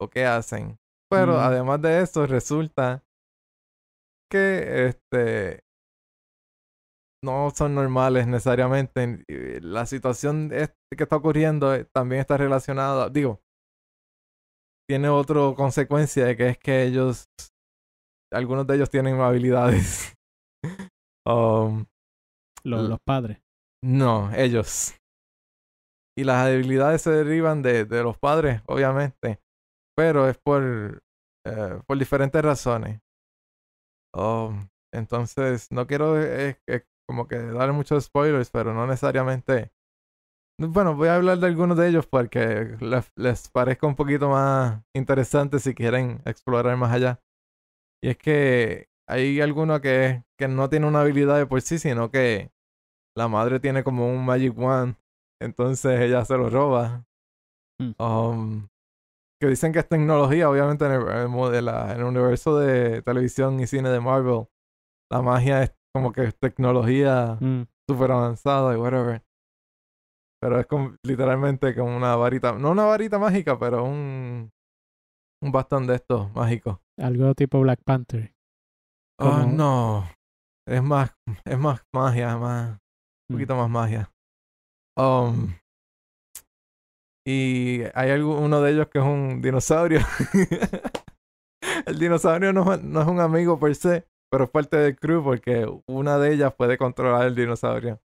[0.00, 0.78] o qué hacen.
[1.10, 1.40] Pero Mm.
[1.40, 3.02] además de eso resulta
[4.30, 5.60] que este
[7.22, 9.24] no son normales necesariamente.
[9.60, 13.40] La situación que está ocurriendo eh, también está relacionada, digo,
[14.88, 17.26] tiene otra consecuencia de que es que ellos,
[18.32, 20.14] algunos de ellos tienen habilidades.
[21.28, 21.84] Um,
[22.64, 23.38] Los, L- los padres.
[23.82, 24.94] no, ellos.
[26.18, 29.40] Y las habilidades se derivan de, de los padres, obviamente.
[29.96, 31.02] Pero es por,
[31.46, 33.00] eh, por diferentes razones.
[34.14, 39.72] Um, entonces, no quiero eh, eh, como que dar muchos spoilers, pero no necesariamente.
[40.60, 44.82] Bueno, voy a hablar de algunos de ellos porque les, les parezca un poquito más
[44.94, 47.22] interesante si quieren explorar más allá.
[48.02, 52.10] Y es que hay alguno que, que no tiene una habilidad de por sí, sino
[52.10, 52.50] que
[53.16, 54.96] la madre tiene como un Magic Wand.
[55.42, 57.04] Entonces ella se lo roba.
[57.80, 57.92] Mm.
[58.02, 58.68] Um,
[59.40, 63.58] que dicen que es tecnología, obviamente en el, en la- en el universo de televisión
[63.60, 64.46] y cine de Marvel.
[65.10, 67.62] La magia es como que es tecnología Mm.
[67.88, 69.22] súper avanzada y whatever.
[70.42, 74.50] Pero es como, literalmente como una varita, no una varita mágica, pero un,
[75.42, 76.78] un bastón de estos mágicos.
[76.98, 78.34] Algo tipo Black Panther.
[79.20, 80.10] Ah, Como- no.
[80.66, 81.10] Es más,
[81.44, 82.76] es más magia, más, un
[83.28, 83.32] Mm.
[83.34, 84.10] poquito más magia.
[84.98, 85.54] Um,
[87.26, 90.00] y hay algo, uno de ellos que es un dinosaurio.
[91.86, 95.22] El dinosaurio no, es- no es un amigo per se, pero es parte del crew
[95.22, 98.00] porque una de ellas puede controlar el dinosaurio.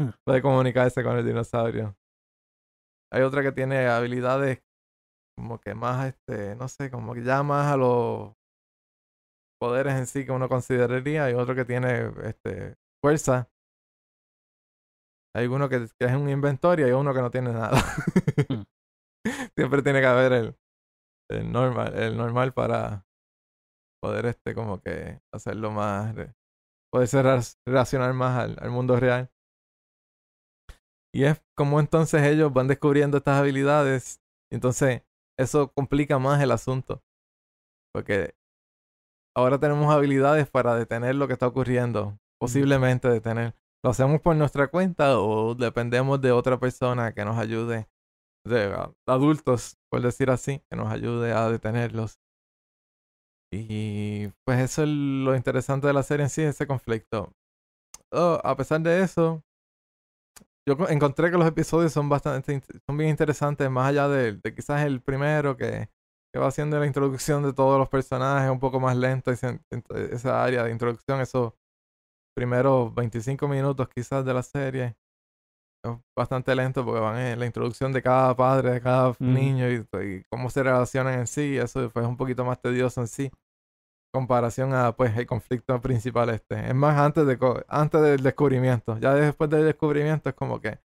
[0.00, 0.10] Hmm.
[0.26, 1.96] Puede comunicarse con el dinosaurio.
[3.12, 4.60] Hay otra que tiene habilidades
[5.36, 8.32] como que más, este, no sé, como que ya más a los
[9.64, 11.24] poderes en sí que uno consideraría.
[11.24, 13.48] Hay otro que tiene, este, fuerza.
[15.34, 17.80] Hay uno que, que es un inventor y hay uno que no tiene nada.
[18.48, 18.62] Hmm.
[19.56, 20.56] Siempre tiene que haber el,
[21.30, 23.06] el normal, el normal para
[24.02, 26.14] poder este como que hacerlo más
[26.92, 29.30] poderse ra- relacionar más al, al mundo real.
[31.14, 34.20] Y es como entonces ellos van descubriendo estas habilidades.
[34.50, 35.02] Y entonces
[35.38, 37.02] eso complica más el asunto.
[37.92, 38.34] Porque
[39.36, 42.18] ahora tenemos habilidades para detener lo que está ocurriendo.
[42.40, 43.54] Posiblemente detener.
[43.84, 47.88] Lo hacemos por nuestra cuenta o dependemos de otra persona que nos ayude.
[48.46, 48.76] De
[49.06, 52.18] adultos, por decir así, que nos ayude a detenerlos.
[53.52, 57.32] Y pues eso es lo interesante de la serie en sí, ese conflicto.
[58.12, 59.42] Oh, a pesar de eso,
[60.68, 64.54] yo co- encontré que los episodios son bastante, son bien interesantes, más allá de, de
[64.54, 65.88] quizás el primero que,
[66.34, 68.96] que va haciendo la introducción de todos los personajes un poco más
[69.70, 71.52] ent- esa área de introducción, esos
[72.36, 74.96] primeros 25 minutos quizás de la serie.
[75.84, 79.32] Es bastante lento porque van en la introducción de cada padre, de cada Mm.
[79.34, 81.56] niño y, y cómo se relacionan en sí.
[81.56, 83.30] Eso pues, es un poquito más tedioso en sí
[84.12, 86.68] comparación a pues el conflicto principal este.
[86.68, 88.98] Es más antes de antes del descubrimiento.
[88.98, 90.80] Ya después del descubrimiento es como que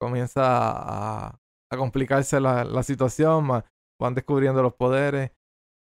[0.00, 1.38] comienza a,
[1.70, 3.64] a complicarse la, la situación, ma-
[4.00, 5.32] van descubriendo los poderes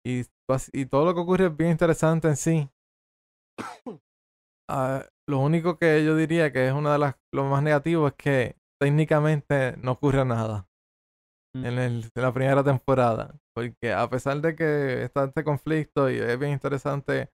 [0.07, 0.25] y,
[0.87, 2.71] todo lo que ocurre es bien interesante en sí.
[4.71, 8.15] Ah, lo único que yo diría que es una de las lo más negativo es
[8.15, 10.69] que técnicamente no ocurre nada
[11.57, 11.67] Mm.
[11.67, 13.35] en, el- en la primera temporada.
[13.55, 17.31] Porque a pesar de que está este conflicto y es bien interesante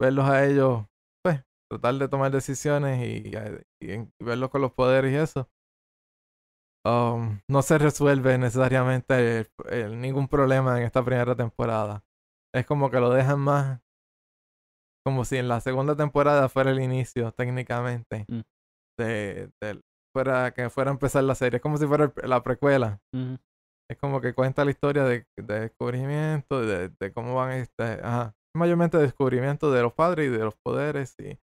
[0.00, 0.86] verlos a ellos,
[1.24, 3.30] pues, tratar de tomar decisiones y,
[3.80, 5.48] y- y verlos con los poderes y eso,
[6.86, 12.04] um, no se resuelve necesariamente el- el- ningún problema en esta primera temporada.
[12.54, 13.80] Es como que lo dejan más
[15.06, 18.40] como si en la segunda temporada fuera el inicio, técnicamente, Mm.
[18.98, 19.50] de,
[20.12, 21.56] fuera, que fuera a empezar la serie.
[21.58, 22.98] Es como si fuera el- la precuela.
[23.88, 28.34] Es como que cuenta la historia de, de descubrimiento, de, de cómo van este, ajá,
[28.56, 31.38] mayormente descubrimiento de los padres y de los poderes y,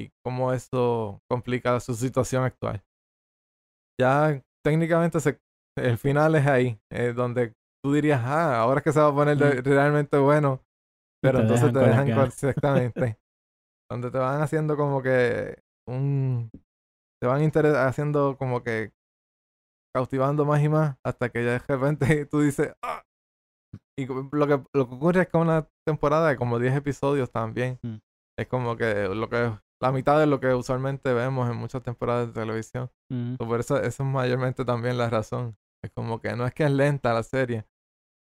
[0.00, 2.82] y cómo eso complica su situación actual.
[4.00, 5.38] Ya técnicamente se,
[5.78, 7.54] el final es ahí, es donde
[7.84, 10.62] tú dirías, ah, ahora es que se va a poner de- realmente bueno,
[11.22, 13.18] pero te entonces dejan te dejan con- exactamente,
[13.90, 16.50] donde te van haciendo como que un,
[17.22, 17.42] te van
[17.76, 18.92] haciendo como que
[19.94, 23.02] cautivando más y más hasta que ya de repente tú dices, ah,
[23.98, 27.78] y lo que, lo que ocurre es que una temporada de como 10 episodios también.
[27.82, 27.96] Mm.
[28.38, 29.50] Es como que lo que
[29.80, 32.90] la mitad de lo que usualmente vemos en muchas temporadas de televisión.
[33.10, 35.56] So, Por eso, eso es mayormente también la razón.
[35.82, 37.64] Es como que no es que es lenta la serie,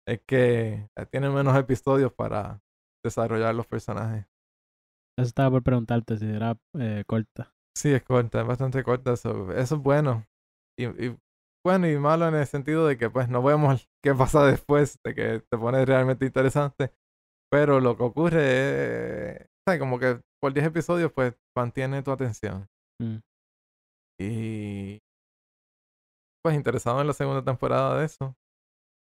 [0.07, 2.61] es que eh, tiene menos episodios para
[3.03, 4.25] desarrollar los personajes.
[5.17, 7.55] Eso estaba por preguntarte si era eh, corta.
[7.75, 9.17] Sí, es corta, es bastante corta.
[9.17, 10.27] so, eso es bueno.
[10.77, 11.17] Y, y
[11.65, 15.15] bueno y malo en el sentido de que pues no vemos qué pasa después, de
[15.15, 16.93] que te pone realmente interesante.
[17.49, 19.79] Pero lo que ocurre es, ¿sabes?
[19.79, 22.67] como que por 10 episodios pues mantiene tu atención.
[23.01, 23.17] Mm.
[24.19, 24.99] Y
[26.43, 28.35] pues interesado en la segunda temporada de eso,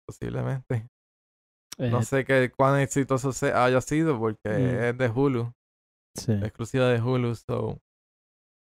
[0.06, 0.86] posiblemente.
[1.78, 4.84] No Eh, sé qué cuán exitoso se haya sido porque Mm.
[4.84, 5.52] es de Hulu,
[6.16, 6.32] sí.
[6.32, 7.78] exclusiva de Hulu, so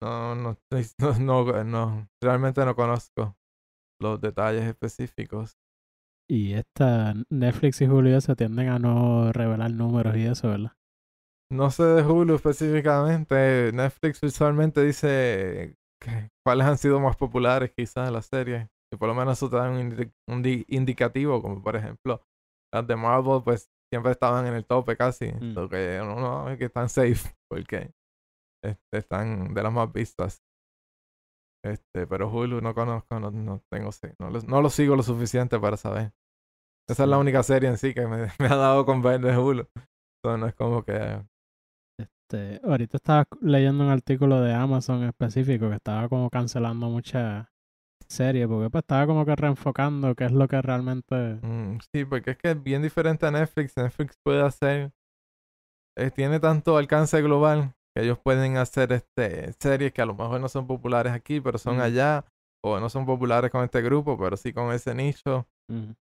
[0.01, 0.57] no, no,
[1.19, 3.35] no, no, no, realmente no conozco
[4.01, 5.57] los detalles específicos.
[6.29, 10.71] Y esta Netflix y Hulu se tienden a no revelar números y eso, ¿verdad?
[11.51, 18.07] No sé de Hulu específicamente, Netflix usualmente dice que- cuáles han sido más populares quizás
[18.07, 18.67] en las series.
[18.93, 22.21] Y por lo menos eso te da un, indi- un di- indicativo, como por ejemplo
[22.73, 25.31] las de Marvel, pues siempre estaban en el tope casi.
[25.31, 25.53] Mm.
[25.55, 27.15] Lo que no, no, es que están safe,
[27.49, 27.91] porque
[28.63, 30.43] este, están de las más vistas.
[31.65, 33.89] Este, pero Hulu no conozco, no, no tengo,
[34.19, 36.13] no, lo- no lo sigo lo suficiente para saber.
[36.89, 39.37] Esa es la única serie en sí que me, me ha dado con ver de
[39.37, 39.67] Hulu.
[40.21, 41.23] Entonces no es como que
[42.31, 47.47] Este, ahorita estaba leyendo un artículo de Amazon específico que estaba como cancelando muchas
[48.07, 51.39] series porque pues estaba como que reenfocando qué es lo que realmente...
[51.41, 53.75] Mm, sí, porque es que es bien diferente a Netflix.
[53.75, 54.91] Netflix puede hacer,
[55.97, 60.39] eh, tiene tanto alcance global que ellos pueden hacer este series que a lo mejor
[60.39, 62.25] no son populares aquí, pero son allá,
[62.63, 65.47] o no son populares con este grupo, pero sí con ese nicho.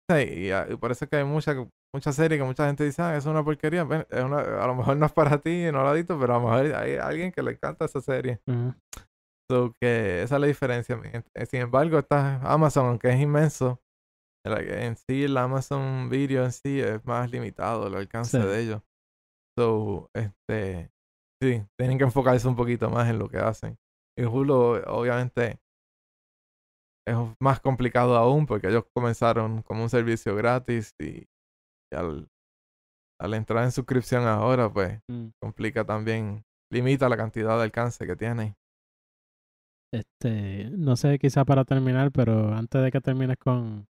[0.09, 1.53] Sí, y, ah, y por eso es que hay mucha,
[1.95, 3.83] mucha serie que mucha gente dice, ah, es una porquería.
[3.85, 6.35] Ven, es una- a lo mejor no es para ti, no lo ha visto, pero
[6.35, 8.39] a lo mejor hay alguien que le encanta esa serie.
[8.47, 8.73] Ujú.
[9.49, 10.99] So que esa es la diferencia.
[11.33, 13.79] Eh, Sin embargo, está Amazon, aunque es inmenso,
[14.45, 18.45] en sí el Amazon Video en sí es más limitado el alcance Sí.
[18.47, 18.81] de ellos.
[19.57, 20.91] So, este,
[21.41, 23.77] sí, tienen que enfocarse un poquito más en lo que hacen.
[24.17, 25.59] Y Hulu, obviamente,
[27.07, 31.27] es más complicado aún porque ellos comenzaron como un servicio gratis y,
[31.95, 32.27] y al,
[33.19, 35.29] al entrar en suscripción ahora, pues Mm.
[35.41, 38.55] complica también, limita la cantidad de alcance que tienen.
[39.93, 43.87] Este, no sé, quizá para terminar, pero antes de que termines con,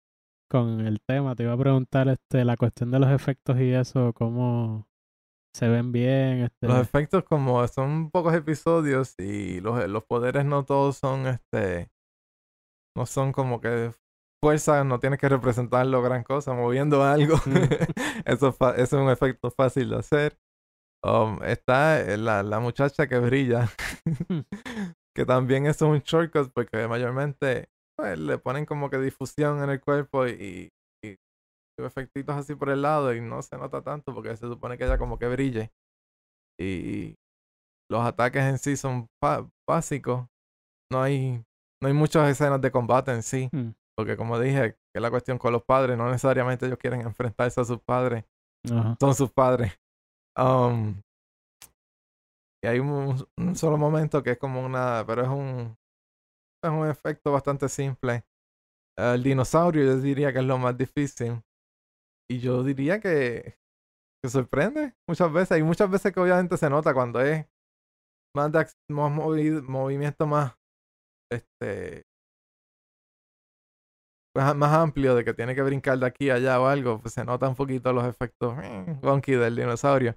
[0.50, 4.12] con el tema, te iba a preguntar este, la cuestión de los efectos y eso,
[4.14, 4.86] cómo
[5.54, 10.64] se ven bien, este, Los efectos como son pocos episodios y los, los poderes no
[10.64, 11.90] todos son este
[12.96, 13.92] no son como que
[14.42, 17.36] fuerza, no tienes que representarlo gran cosa, moviendo algo.
[17.46, 17.56] Mm.
[18.26, 20.38] eso, es fa- eso es un efecto fácil de hacer.
[21.04, 23.68] Um, está eh, la, la muchacha que brilla,
[25.16, 29.80] que también es un shortcut porque mayormente pues, le ponen como que difusión en el
[29.80, 30.68] cuerpo y,
[31.02, 31.16] y
[31.78, 34.98] efectitos así por el lado y no se nota tanto porque se supone que ella
[34.98, 35.70] como que brille.
[36.60, 37.14] Y
[37.90, 39.06] los ataques en sí son
[39.66, 40.26] básicos.
[40.92, 41.42] No hay,
[41.82, 43.48] no hay muchas escenas de combate en sí.
[43.52, 43.70] Mm.
[44.00, 47.60] Porque como dije, que es la cuestión con los padres, no necesariamente ellos quieren enfrentarse
[47.60, 48.24] a sus padres.
[48.70, 48.96] Ajá.
[48.98, 49.78] Son sus padres.
[50.38, 51.02] Um,
[52.64, 55.76] y hay un, un solo momento que es como una, pero es un,
[56.64, 58.24] es un efecto bastante simple.
[58.98, 61.42] El dinosaurio yo diría que es lo más difícil.
[62.30, 63.58] Y yo diría que,
[64.22, 65.52] que sorprende muchas veces.
[65.52, 67.46] Hay muchas veces que obviamente se nota cuando es
[68.34, 70.56] más, de más movi- movimiento más
[71.30, 72.06] este
[74.34, 77.24] más amplio de que tiene que brincar de aquí a allá o algo, pues se
[77.24, 80.14] nota un poquito los efectos eh, wonky del dinosaurio.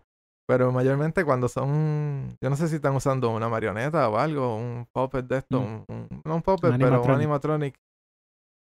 [0.48, 4.86] Pero mayormente cuando son, yo no sé si están usando una marioneta o algo, un
[4.92, 5.64] puppet de esto, Mm.
[5.64, 7.76] un, un- no un puppet, Un pero un animatronic.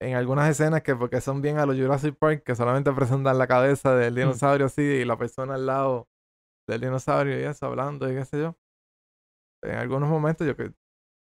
[0.00, 3.46] En algunas escenas que porque son bien a los Jurassic Park, que solamente presentan la
[3.46, 4.16] cabeza del Mm.
[4.16, 6.06] dinosaurio así y la persona al lado
[6.68, 8.56] del dinosaurio y eso, hablando y qué sé yo.
[9.62, 10.72] En algunos momentos yo que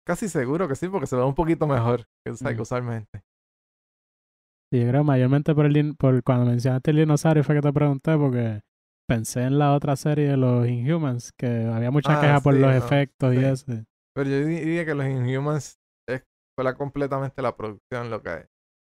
[0.06, 2.60] casi seguro que sí, porque se ve un poquito mejor que Mm.
[2.60, 3.22] usualmente.
[4.70, 8.16] Sí, yo creo mayormente por, el, por cuando mencionaste el dinosaurio fue que te pregunté
[8.16, 8.60] porque
[9.08, 12.72] pensé en la otra serie de los Inhumans, que había mucha Ah, queja por los
[12.72, 13.66] no, efectos y eso.
[14.14, 18.46] Pero yo diría que los Inhumans es, fue la- completamente la producción lo que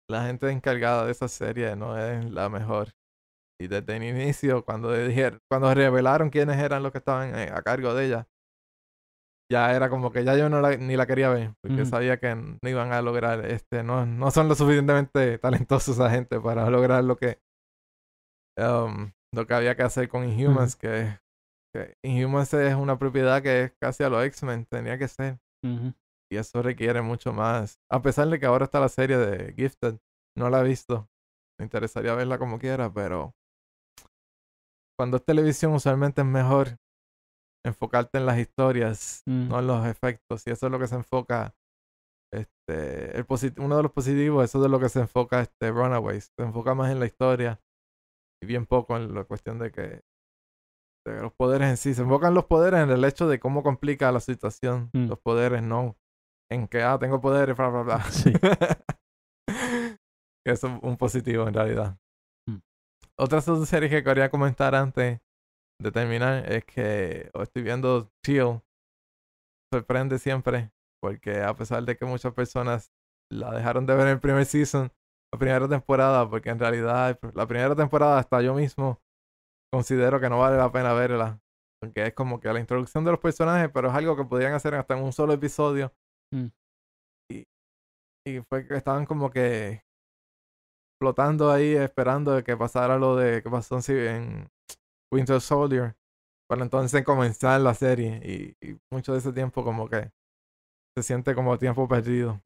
[0.09, 2.89] la gente encargada de esa serie no es la mejor.
[3.59, 7.61] Y desde el inicio, cuando dijeron, cuando revelaron quiénes eran los que estaban eh, a
[7.63, 8.27] cargo de ella,
[9.53, 12.35] ya era como que ya yo no la- ni la quería ver, porque sabía que
[12.35, 17.03] no iban a lograr, este, no, no son lo suficientemente talentosos esa gente para lograr
[17.03, 17.39] lo que
[18.57, 21.17] um, lo que había que hacer con Inhumans, que,
[21.73, 25.39] que Inhumans es una propiedad que es casi a los X-Men, tenía que ser.
[26.31, 27.79] Y eso requiere mucho más.
[27.91, 29.97] A pesar de que ahora está la serie de Gifted,
[30.37, 31.07] no la he visto.
[31.59, 33.33] Me interesaría verla como quiera, pero
[34.99, 36.77] cuando es televisión usualmente es mejor
[37.65, 39.47] enfocarte en las historias, Mm.
[39.49, 40.45] no en los efectos.
[40.47, 41.53] Y eso es lo que se enfoca.
[42.33, 43.25] Este, el
[43.59, 46.31] uno de los positivos, eso es de lo que se enfoca este Runaways.
[46.37, 47.61] Se enfoca más en la historia
[48.41, 50.01] y bien poco en la cuestión de que
[51.05, 51.93] de los poderes en sí.
[51.93, 54.89] Se enfocan los poderes en el hecho de cómo complica la situación.
[54.93, 55.09] Mm.
[55.09, 55.95] Los poderes no
[56.51, 58.03] en que, ah, tengo poderes, bla, bla, bla.
[58.11, 58.33] Sí.
[60.45, 61.97] que es un positivo en realidad.
[62.49, 62.57] Mm.
[63.19, 65.21] Otra serie que quería comentar antes
[65.83, 68.61] de terminar es que estoy viendo Chill.
[69.71, 70.71] Sorprende siempre,
[71.01, 72.91] porque a pesar de que muchas personas
[73.31, 74.91] la dejaron de ver en el primer season,
[75.33, 79.01] la primera temporada, porque en realidad la primera temporada hasta yo mismo
[79.73, 81.41] considero que no vale la pena verla.
[81.81, 84.75] Porque es como que la introducción de los personajes, pero es algo que podían hacer
[84.75, 85.91] hasta en un solo episodio.
[86.31, 86.47] Mm.
[87.29, 87.47] Y,
[88.25, 89.83] y fue que estaban como que
[91.01, 94.49] flotando ahí, esperando de que pasara lo de que pasó en
[95.13, 95.95] Winter Soldier.
[96.49, 98.19] Para entonces comenzar la serie.
[98.61, 100.11] Y, y mucho de ese tiempo como que
[100.95, 102.39] se siente como tiempo perdido.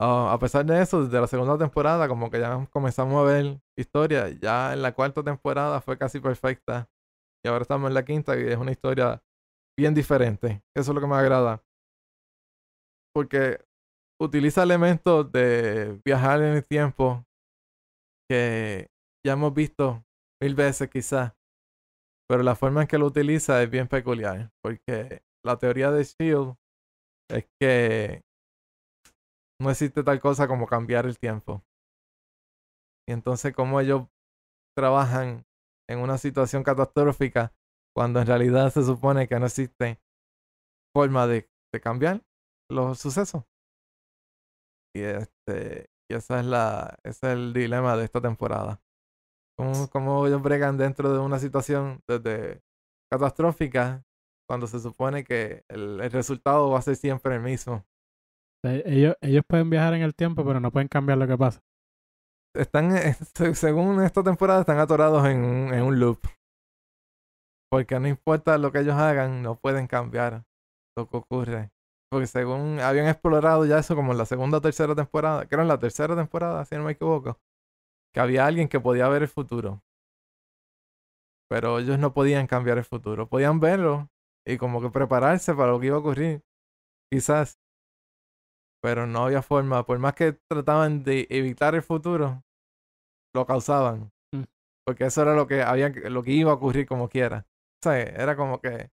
[0.00, 3.60] Ah, a pesar de eso, desde la segunda temporada, como que ya comenzamos a ver
[3.76, 4.28] historia.
[4.28, 6.88] Ya en la cuarta temporada fue casi perfecta.
[7.44, 9.22] Y ahora estamos en la quinta y es una historia
[9.78, 10.62] bien diferente.
[10.76, 11.62] Eso es lo que me agrada.
[13.14, 13.64] Porque
[14.20, 17.24] utiliza elementos de viajar en el tiempo
[18.30, 18.88] que
[19.26, 20.04] ya hemos visto
[20.40, 21.32] mil veces quizás.
[22.32, 24.50] Pero la forma en que lo utiliza es bien peculiar.
[24.62, 26.54] Porque la teoría de Shield
[27.30, 28.22] es que
[29.60, 31.62] no existe tal cosa como cambiar el tiempo.
[33.06, 34.08] Y entonces cómo ellos
[34.74, 35.44] trabajan
[35.90, 37.52] en una situación catastrófica
[37.94, 40.00] cuando en realidad se supone que no existe
[40.96, 41.50] forma de,
[41.82, 42.22] cambiar
[42.70, 43.44] los sucesos.
[44.96, 48.81] Y este y es la ese es el dilema de esta temporada.
[49.56, 52.62] Cómo, cómo ellos bregan dentro de una situación desde
[53.10, 54.02] catastrófica
[54.48, 57.84] cuando se supone que el, el resultado va a ser siempre el mismo.
[58.64, 61.60] E- Ellos, ellos pueden viajar en el tiempo, pero no pueden cambiar lo que pasa.
[62.54, 66.20] están, eh, se- según esta temporada, están atorados en un, en un loop.
[67.70, 70.44] Porque no importa lo que ellos hagan, no pueden cambiar
[70.96, 71.70] lo que ocurre.
[72.10, 75.68] Porque según habían explorado ya eso como en la segunda o tercera temporada, creo en
[75.68, 77.38] la tercera temporada, si no me equivoco,
[78.12, 79.82] que había alguien que podía ver el futuro.
[81.48, 83.28] Pero ellos no podían cambiar el futuro.
[83.28, 84.08] Podían verlo
[84.46, 86.42] y como que prepararse para lo que iba a ocurrir.
[87.10, 87.58] Quizás.
[88.82, 89.84] Pero no había forma.
[89.84, 92.42] Por más que trataban de evitar el futuro,
[93.34, 94.10] lo causaban.
[94.32, 94.44] Mm.
[94.86, 97.46] Porque eso era lo que había, lo que iba a ocurrir como quiera.
[97.82, 98.90] O sea, era como que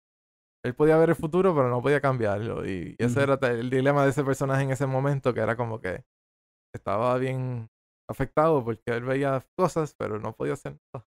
[0.65, 2.67] él podía ver el futuro, pero no podía cambiarlo.
[2.67, 6.05] Y ese era el dilema de ese personaje en ese momento, que era como que
[6.73, 7.69] estaba bien
[8.09, 11.07] afectado porque él veía cosas, pero no podía hacer nada.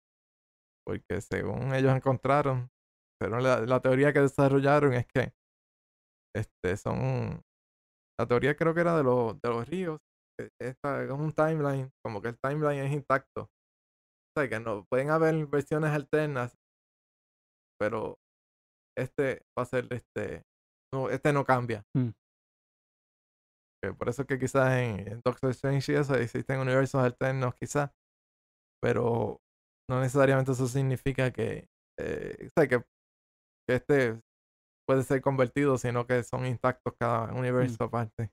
[0.86, 2.70] Porque según ellos encontraron,
[3.20, 5.32] pero la, teoría que desarrollaron es que
[6.34, 7.42] este son
[8.18, 9.98] la teoría creo que era de los de los ríos
[10.38, 14.84] que esta es un timeline como que el timeline es intacto o sea que no
[14.84, 16.56] pueden haber versiones alternas
[17.78, 18.18] pero
[18.96, 20.44] este va a ser este
[20.94, 22.10] no este no cambia Mm.
[23.98, 27.90] Por eso es que quizás en, en Doctor Strange y eso existen universos alternos quizás
[28.82, 29.40] pero
[29.88, 31.68] no necesariamente eso significa que
[31.98, 32.82] eh, o sea, que,
[33.68, 34.20] que este
[34.86, 38.30] puede ser convertido sino que son intactos cada universo aparte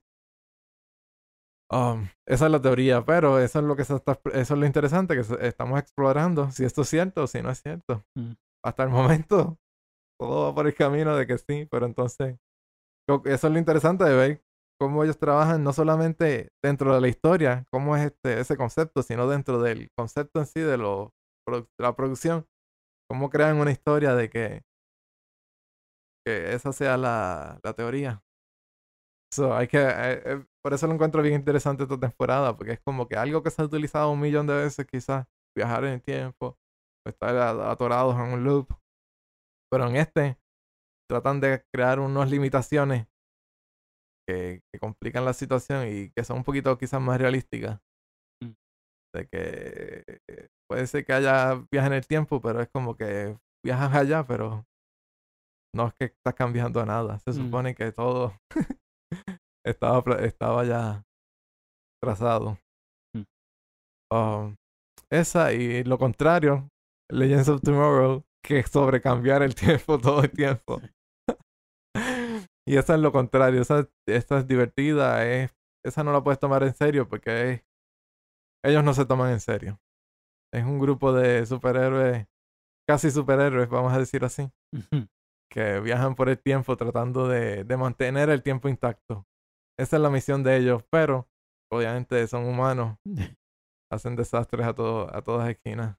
[1.70, 4.64] Um, esa es la teoría, pero eso es lo que se está, eso es lo
[4.64, 8.06] interesante que estamos explorando, si esto es cierto o si no es cierto.
[8.14, 8.32] Mm.
[8.64, 9.58] Hasta el momento,
[10.18, 12.38] todo va por el camino de que sí, pero entonces,
[13.06, 14.42] eso es lo interesante de ver
[14.80, 19.28] cómo ellos trabajan no solamente dentro de la historia, cómo es este, ese concepto, sino
[19.28, 22.46] dentro del concepto en sí de la producción,
[23.10, 24.62] cómo crean una historia de que,
[26.24, 28.22] que esa sea la, la teoría.
[29.34, 32.80] So, hay que, eh, eh, por eso lo encuentro bien interesante esta temporada, porque es
[32.80, 35.26] como que algo que se ha utilizado un millón de veces quizás,
[35.56, 36.58] viajar en el tiempo,
[37.06, 38.68] estar atorados en un loop.
[39.70, 40.38] Pero en este
[41.10, 43.06] tratan de crear unas limitaciones
[44.28, 47.80] que, que complican la situación y que son un poquito quizás más realísticas.
[48.44, 48.52] Mm.
[49.14, 53.38] De que eh, puede ser que haya viaje en el tiempo, pero es como que
[53.64, 54.66] viajas allá, pero
[55.74, 57.18] no es que estás cambiando nada.
[57.20, 57.34] Se Mm.
[57.34, 58.34] supone que todo
[59.66, 61.02] estaba, estaba ya
[62.02, 62.58] trazado.
[63.16, 63.22] Mm.
[64.14, 64.56] Um,
[65.10, 66.68] esa y lo contrario,
[67.10, 69.54] Legends of Tomorrow, que es sobre cambiar el
[69.88, 70.80] tiempo todo el tiempo.
[72.68, 76.62] Y esa es lo contrario, esa, esta es divertida, es, esa no la puedes tomar
[76.62, 77.64] en serio porque es,
[78.62, 79.80] ellos no se toman en serio.
[80.52, 82.26] Es un grupo de superhéroes,
[82.86, 84.50] casi superhéroes, vamos a decir así,
[85.50, 89.26] que viajan por el tiempo tratando de, de mantener el tiempo intacto.
[89.78, 91.26] Esa es la misión de ellos, pero
[91.72, 92.98] obviamente son humanos,
[93.90, 95.96] hacen desastres a, todo, a todas esquinas.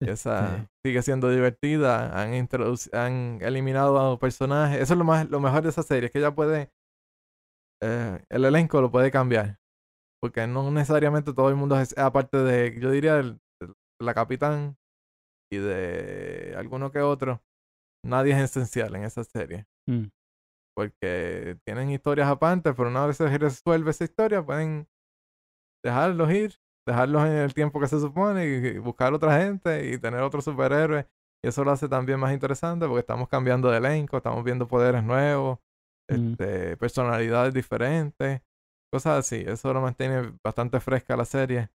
[0.00, 2.20] Esa sigue siendo divertida.
[2.22, 2.48] Han,
[2.92, 4.80] han eliminado a personajes.
[4.80, 6.70] Eso es lo, más, lo mejor de esa serie, es que ella puede.
[7.82, 9.58] eh, el elenco lo puede cambiar.
[10.20, 11.96] Porque no necesariamente todo el mundo es.
[11.96, 13.40] Aparte de, yo diría, el-
[14.00, 14.76] la capitán
[15.52, 17.42] y de alguno que otro.
[18.04, 19.66] Nadie es esencial en esa serie.
[19.88, 20.06] Mm.
[20.76, 24.86] Porque tienen historias aparte, pero una vez se resuelve esa historia, pueden
[25.84, 26.54] dejarlos ir,
[26.88, 31.06] dejarlos en el tiempo que se supone y, buscar otra gente y tener otro superhéroe.
[31.44, 35.04] Y eso lo hace también más interesante porque estamos cambiando de elenco, estamos viendo poderes
[35.04, 35.58] nuevos,
[36.10, 36.32] Mm.
[36.32, 38.42] este, personalidades diferentes,
[38.92, 39.44] cosas así.
[39.46, 41.70] Eso lo mantiene bastante fresca la serie.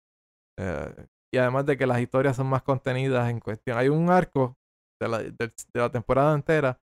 [0.60, 3.78] Eh, y además de que las historias son más contenidas en cuestión.
[3.78, 4.58] Hay un arco
[5.02, 6.80] de la, de la temporada entera,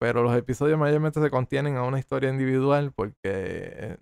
[0.00, 3.98] pero los episodios mayormente se contienen a una historia individual porque eh,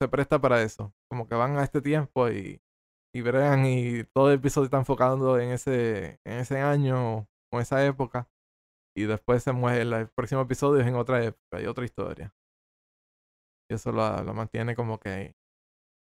[0.00, 0.94] se presta para eso.
[1.10, 2.60] Como que van a este tiempo y,
[3.14, 7.84] y bregan y todo el episodio está enfocado en ese, en ese año o esa
[7.84, 8.28] época.
[8.96, 12.34] Y después se mueve el, el próximo episodio es en otra época y otra historia.
[13.70, 15.34] Y eso lo, lo mantiene como que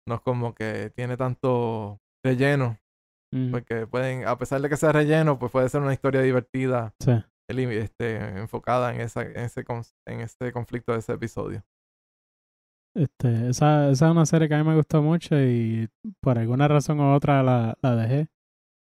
[0.08, 2.78] no es como que tiene tanto relleno.
[3.32, 3.50] Mm.
[3.52, 7.12] Porque pueden, a pesar de que sea relleno, pues puede ser una historia divertida Sí.
[7.48, 9.64] este, enfocada en, esa, en, ese,
[10.06, 11.62] en ese conflicto de ese episodio.
[12.94, 15.88] Este, esa, esa es una serie que a mí me gustó mucho y
[16.20, 18.28] por alguna razón u otra la, la dejé.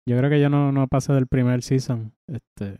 [0.07, 2.13] Yo creo que yo no, no pasé del primer season.
[2.27, 2.77] Este,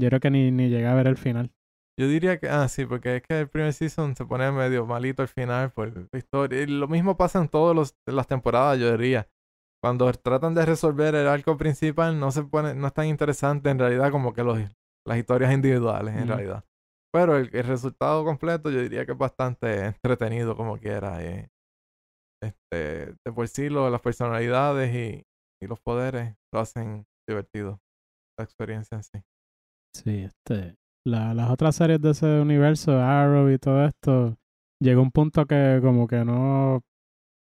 [0.00, 1.52] yo creo que ni, ni llegué a ver el final.
[2.00, 5.22] Yo diría que, ah, sí, porque es que el primer season se pone medio malito
[5.22, 6.62] al final por la historia.
[6.62, 9.28] Y lo mismo pasa en todas las temporadas, yo diría.
[9.82, 13.78] Cuando tratan de resolver el arco principal, no se pone, no es tan interesante en
[13.78, 14.58] realidad como que los,
[15.06, 16.28] las historias individuales, en Mm.
[16.28, 16.64] realidad.
[17.14, 21.22] Pero el, el resultado completo yo diría que es bastante entretenido como quiera.
[21.24, 21.48] eh.
[22.42, 25.24] Este, de por sí lo- las personalidades y,
[25.62, 27.80] y los poderes lo hacen divertido.
[28.38, 29.22] La experiencia en sí.
[29.94, 34.36] Sí, este, la- las otras series de ese universo, Arrow y todo esto,
[34.82, 36.82] llegó un punto que como que no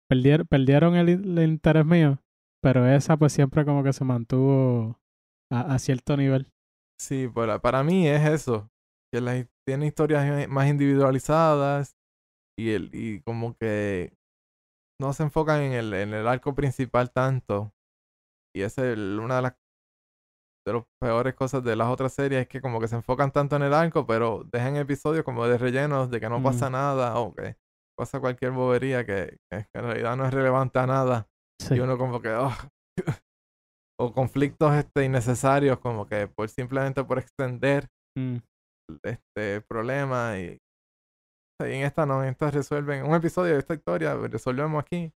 [0.09, 2.19] perdieron, perdieron el, el interés mío,
[2.61, 4.99] pero esa pues siempre como que se mantuvo
[5.51, 6.51] a, a cierto nivel.
[6.99, 8.69] Sí, para, para mí es eso.
[9.13, 11.95] Que las, tiene historias más individualizadas
[12.59, 14.13] y, el, y como que
[14.99, 17.73] no se enfocan en el, en el arco principal tanto.
[18.55, 19.53] Y esa es el- una de las
[20.67, 23.55] de las peores cosas de las otras series es que como que se enfocan tanto
[23.55, 26.73] en el arco, pero dejan episodios como de rellenos de que no pasa Mm.
[26.73, 27.55] nada o que
[27.97, 31.29] pasa cualquier bobería que, que en realidad no es relevante a nada.
[31.61, 31.75] Sí.
[31.75, 32.51] Y uno como que, "Ugh".
[33.99, 37.87] o conflictos este, innecesarios, como que por simplemente por extender
[38.17, 38.37] Mm,
[39.03, 40.57] este problema y,
[41.61, 45.11] y en esta no, en esta resuelven un episodio de esta historia, resolvemos aquí.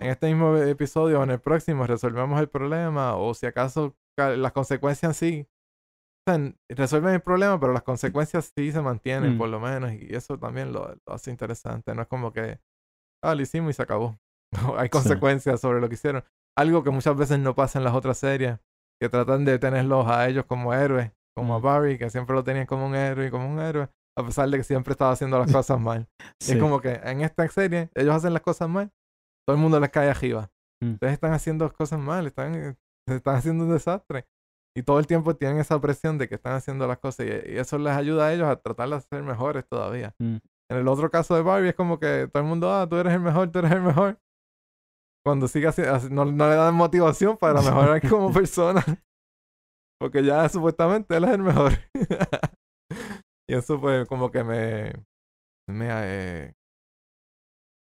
[0.00, 4.36] En este mismo episodio o en el próximo resolvemos el problema o si acaso ca-
[4.36, 5.46] las consecuencias sí.
[6.26, 9.38] O sea, n- resuelven el problema, pero las consecuencias sí se mantienen Mm.
[9.38, 11.94] por lo menos y eso también lo, lo hace interesante.
[11.94, 12.58] No es como que,
[13.22, 14.18] ah, lo hicimos y se acabó.
[14.74, 14.90] No, hay Sí.
[14.90, 16.24] consecuencias sobre lo que hicieron.
[16.56, 18.58] Algo que muchas veces no pasa en las otras series,
[19.00, 21.58] que tratan de tenerlos a ellos como héroes, como a.
[21.60, 23.88] Barry, que siempre lo tenían como un héroe y como un héroe,
[24.18, 26.06] a pesar de que siempre estaba haciendo las cosas mal.
[26.46, 28.90] Y es como que en esta serie ellos hacen las cosas mal,
[29.46, 30.50] todo el mundo les cae arriba.
[30.82, 30.92] Mm.
[30.94, 32.76] Ustedes están haciendo cosas mal, están,
[33.08, 34.26] están haciendo un desastre.
[34.76, 37.58] Y todo el tiempo tienen esa presión de que están haciendo las cosas y, y
[37.58, 40.14] eso les ayuda a ellos a tratar de ser mejores todavía.
[40.18, 40.36] Mm.
[40.70, 43.12] En el otro caso de Barbie es como que todo el mundo, ah, tú eres
[43.12, 44.18] el mejor, tú eres el mejor.
[45.24, 48.84] Cuando sigue así, así- no, no le dan motivación para mejorar como persona.
[50.00, 51.72] Porque ya supuestamente él es el mejor.
[53.48, 54.92] y eso pues como que me,
[55.68, 56.52] me, eh,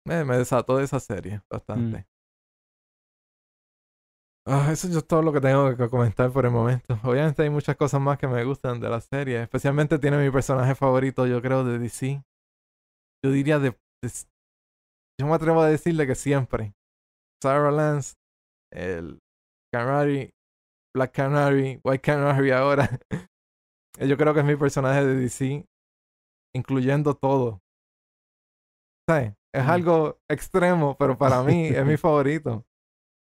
[0.06, 1.42] me, me desató de esa serie Mm.
[1.50, 2.06] bastante.
[4.44, 6.98] Ah, eso es todo lo que tengo que comentar por el momento.
[7.04, 9.40] Obviamente hay muchas cosas más que me gustan de la serie.
[9.42, 12.24] Especialmente tiene mi personaje favorito, yo creo, de DC.
[13.24, 13.70] Yo diría de...
[13.70, 14.32] de-
[15.20, 16.72] yo me atrevo a decirle que siempre.
[17.40, 18.14] Sarah Lance,
[18.72, 19.20] el
[19.72, 20.30] Canary,
[20.94, 22.88] Black Canary, White Canary ahora.
[24.00, 25.66] yo creo que es mi personaje de DC,
[26.54, 27.60] incluyendo todo.
[29.08, 29.34] ¿Sabes?
[29.54, 29.70] Es Mm.
[29.70, 32.64] algo extremo, pero para mí es mi favorito.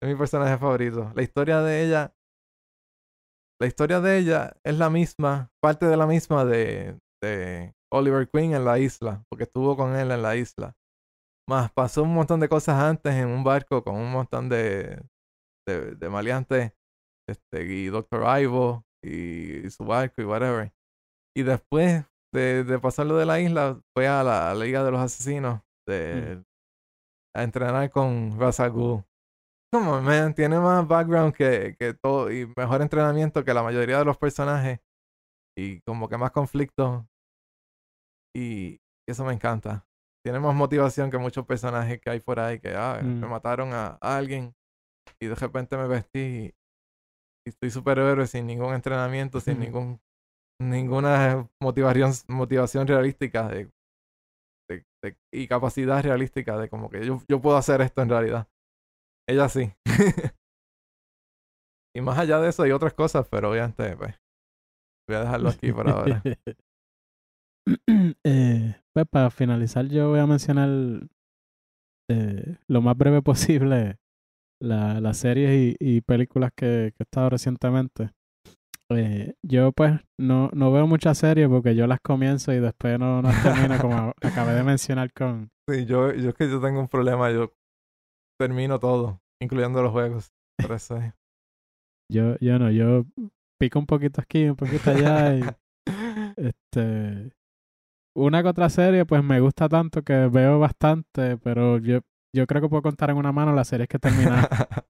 [0.03, 1.13] Es mi personaje favorito.
[1.15, 2.15] La historia de ella.
[3.61, 8.55] La historia de ella es la misma, parte de la misma de, de Oliver Queen
[8.55, 10.75] en la isla, porque estuvo con él en la isla.
[11.49, 15.01] Más pasó un montón de cosas antes en un barco con un montón de,
[15.69, 16.73] de, de maleantes.
[17.29, 20.73] Este, y Doctor Ivo y, su barco y whatever.
[21.37, 22.05] Y después
[22.35, 25.61] de, de pasarlo de la isla, fue a la, a la Liga de los Asesinos
[25.87, 26.43] de,
[27.35, 29.05] a entrenar con Ghul.
[29.73, 34.05] Como, man, tiene más background que, que todo y mejor entrenamiento que la mayoría de
[34.05, 34.81] los personajes.
[35.57, 37.07] Y como que más conflicto.
[38.35, 39.87] Y eso me encanta.
[40.25, 43.31] Tiene más motivación que muchos personajes que hay por ahí que, ah, me Mm.
[43.31, 44.55] mataron a, a alguien
[45.21, 46.55] y de repente me vestí
[47.45, 50.01] y, y estoy superhéroe sin ningún entrenamiento, sin ningún
[50.61, 53.71] ninguna motivación, motivación realística de,
[54.71, 58.49] de- de- y capacidad realística de como que yo, yo puedo hacer esto en realidad.
[59.29, 59.73] Ella sí.
[61.97, 64.21] y más allá de eso hay otras cosas, pero obviamente pues,
[65.09, 66.23] voy a dejarlo aquí por ahora.
[68.25, 70.69] Eh, pues para finalizar yo voy a mencionar
[72.11, 73.99] eh, lo más breve posible
[74.63, 78.11] la, las series y, y películas que, que he estado recientemente.
[78.91, 83.23] Eh, yo pues no, no veo muchas series porque yo las comienzo y después no,
[83.23, 85.51] no termino como acabé de mencionar con...
[85.69, 87.53] Sí, yo, yo es que yo tengo un problema, yo
[88.39, 90.33] termino todo, incluyendo los juegos.
[90.61, 91.13] Por eso es.
[92.11, 93.07] Yo, yo no, yo
[93.59, 95.43] pico un poquito aquí, un poquito allá y
[96.37, 97.33] este...
[98.15, 102.01] Una que otra serie pues me gusta tanto que veo bastante, pero yo,
[102.35, 104.49] yo creo que puedo contar en una mano las series que he terminado.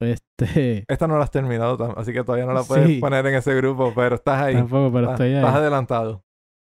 [0.00, 3.00] Este, Esta no la has terminado, así que todavía no la puedes Sí.
[3.00, 4.54] poner en ese grupo, pero estás ahí.
[4.54, 5.60] tampoco, pero estás, estoy estás ahí.
[5.60, 6.22] adelantado.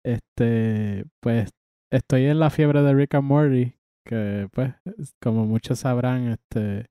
[0.05, 1.49] Este, pues
[1.91, 3.75] estoy en la fiebre de Rick and Morty,
[4.07, 6.87] que pues, es- como muchos sabrán, este,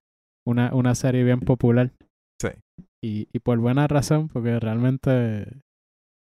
[0.47, 1.91] una, una serie bien popular.
[2.41, 2.49] Sí.
[3.03, 5.43] Y, y por buena razón, porque realmente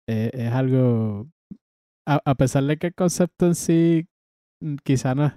[0.10, 1.28] eh, es algo,
[2.08, 4.08] a, a pesar de que el concepto en sí
[4.62, 5.34] mm, quizá no es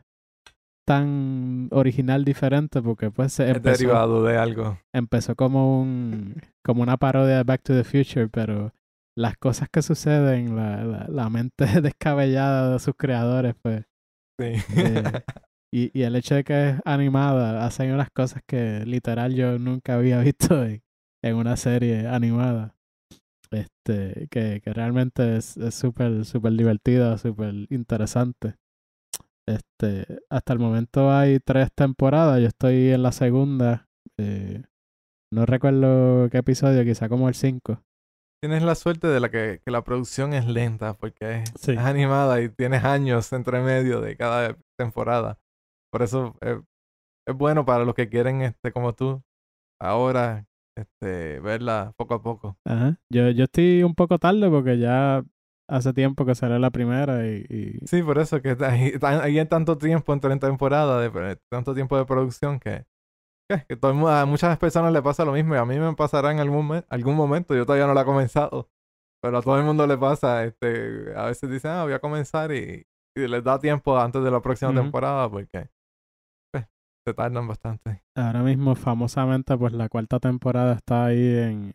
[0.87, 4.79] tan original diferente, porque pues Es empezó, derivado de algo.
[4.95, 8.73] empezó como un como una parodia de Back to the Future, pero
[9.17, 13.85] las cosas que suceden, la, la, la mente descabellada de sus creadores, pues,
[14.41, 14.65] Sí.
[14.77, 15.23] eh,
[15.73, 19.95] y, y el hecho de que es animada, hacen unas cosas que literal yo nunca
[19.95, 20.83] había visto en,
[21.23, 22.75] en una serie animada.
[23.51, 28.55] Este, que, que realmente es es súper, súper divertida, súper interesante.
[29.55, 33.89] Este, hasta el momento hay tres temporadas, yo estoy en la segunda.
[34.19, 34.63] eh,
[35.33, 37.83] no recuerdo qué episodio, quizá como el 5.
[38.43, 41.73] Tienes la suerte de la que, que la producción es lenta, porque es, Sí.
[41.73, 45.39] es animada y tienes años entre medio de cada temporada.
[45.91, 46.61] Por eso eh,
[47.27, 49.23] es bueno para los que quieren, este, como tú,
[49.81, 50.45] ahora,
[50.77, 52.57] este, verla poco a poco.
[52.67, 52.99] Ajá.
[53.11, 55.23] Yo, yo estoy un poco tarde porque ya
[55.73, 59.47] hace tiempo que salió la primera y, y- Sí, por eso que hay, hay hay
[59.47, 62.85] tanto tiempo entre temporadas, de, tanto tiempo de producción que,
[63.49, 66.33] que, que todo a muchas personas le pasa lo mismo y a mí me pasará
[66.33, 67.55] en algún, algún momento.
[67.55, 68.71] Yo todavía no la he comenzado,
[69.23, 70.45] pero a todo el mundo le pasa.
[70.45, 72.87] Este, a veces dicen, ah, voy a comenzar y,
[73.17, 74.81] y les da tiempo antes de la próxima Ujú.
[74.83, 75.69] temporada porque
[76.53, 76.67] pues,
[77.07, 78.03] se tardan bastante.
[78.15, 81.75] ahora mismo famosamente pues la cuarta temporada está ahí en...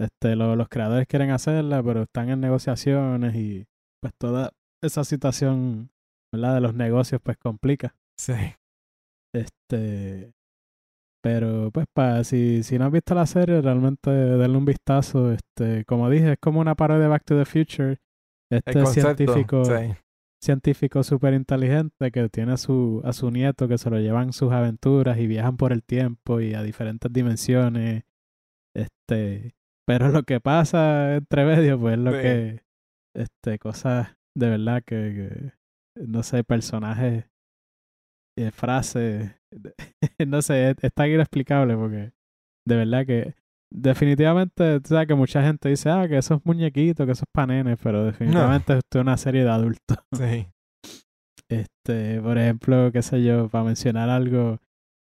[0.00, 3.66] Este, lo- los creadores quieren hacerla, pero están en negociaciones y
[4.00, 4.52] pues toda
[4.82, 5.90] esa situación,
[6.32, 6.54] ¿verdad?
[6.54, 7.94] De los negocios pues complica.
[8.20, 8.34] Sí.
[9.34, 10.32] Este,
[11.22, 15.32] pero pues para si, si no has visto la serie, realmente darle un vistazo.
[15.32, 17.98] Este, como dije, es como una parodia de Back to the Future.
[18.50, 19.14] Este concepto.
[19.16, 19.94] científico, Sí.
[20.42, 24.52] científico súper inteligente que tiene a su, a su nieto que se lo llevan sus
[24.52, 28.04] aventuras y viajan por el tiempo y a diferentes dimensiones.
[28.74, 29.52] Este,
[29.88, 32.18] pero lo que pasa entre medio, pues es lo Sí.
[32.20, 32.62] que,
[33.16, 35.52] este, cosas de verdad que,
[35.96, 37.24] que no sé, personajes,
[38.38, 39.32] eh, frases,
[40.28, 42.12] no sé, es, es tan inexplicable porque
[42.66, 43.34] de verdad que
[43.72, 47.30] definitivamente, tú sabes que mucha gente dice, ah, que eso es muñequito, que eso es
[47.34, 49.98] para nenes, pero definitivamente esto es una serie de adultos.
[50.12, 50.46] Sí.
[51.50, 54.58] Este, por ejemplo, qué sé yo, para mencionar algo,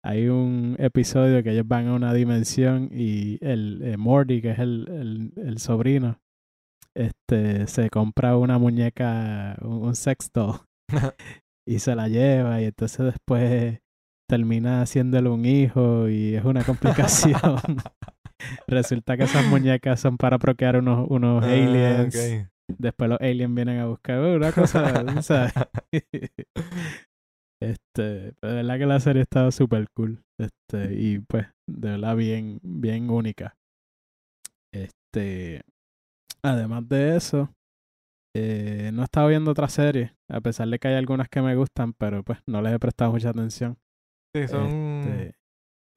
[0.06, 4.60] hay un episodio que ellos van a una dimensión y el eh, Morty, que es
[4.60, 6.20] el, el, el, sobrino,
[6.96, 10.58] este, se compra una muñeca, un, un sex doll,
[11.68, 13.80] y se la lleva y entonces después
[14.30, 17.58] termina haciéndole un hijo y es una complicación.
[18.68, 22.50] Resulta que esas muñecas son para procrear unos, unos Ah, aliens.
[22.78, 25.54] Después los aliens vienen a buscar "Oh, una cosa, ¿sabes?
[27.64, 30.22] Este, de verdad que la serie estaba súper cool.
[30.38, 33.56] Este, y pues, de verdad bien, bien única.
[34.74, 35.62] Este,
[36.44, 37.54] además de eso,
[38.36, 41.56] eh, no he estado viendo otras series, a pesar de que hay algunas que me
[41.56, 43.78] gustan, pero pues no les he prestado mucha atención.
[44.36, 44.66] Sí, son.
[44.66, 45.36] Este,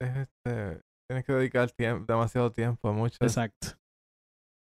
[0.01, 3.19] es este, tienes que dedicar tiempo, demasiado tiempo a muchas.
[3.21, 3.77] exacto.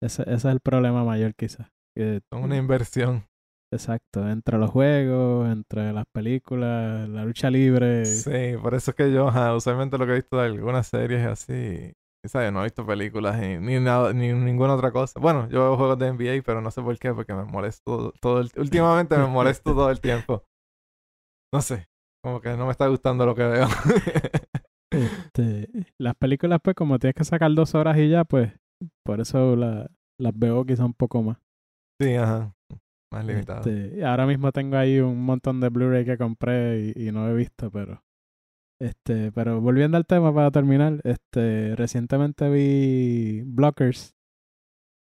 [0.04, 1.70] Ese, ese es el problema mayor quizás.
[1.96, 3.29] que Son una inversión.
[3.72, 8.04] Exacto, entre los juegos, entre las películas, la lucha libre.
[8.06, 11.94] Sí, por eso es que yo usualmente lo que he visto de algunas series así.
[12.24, 12.52] y, ¿Sabes?
[12.52, 15.20] No he visto películas ni, ni nada, ni ninguna otra cosa.
[15.20, 18.40] Bueno, yo veo juegos de NBA, pero no sé por qué, porque me molesto todo
[18.42, 20.44] el Últimamente me molesto todo el tiempo.
[21.54, 21.88] No sé,
[22.24, 23.68] como que no me está gustando lo que veo.
[24.92, 25.70] Este,
[26.00, 28.52] las películas, pues, como tienes que sacar dos horas y ya, pues,
[29.06, 29.88] por eso la-
[30.20, 31.38] las veo quizá un poco más.
[32.02, 32.52] sí, ajá.
[33.12, 33.60] Más limitado.
[33.70, 37.34] Este, ahora mismo tengo ahí un montón de Blu-ray que compré y, y no he
[37.34, 38.04] visto, pero.
[38.82, 44.16] Este, pero volviendo al tema para terminar, este, recientemente vi Blockers.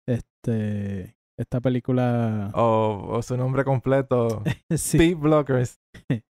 [0.09, 2.51] Este, esta película.
[2.55, 4.43] O, su nombre completo.
[4.71, 5.81] sí, Speed Blockers.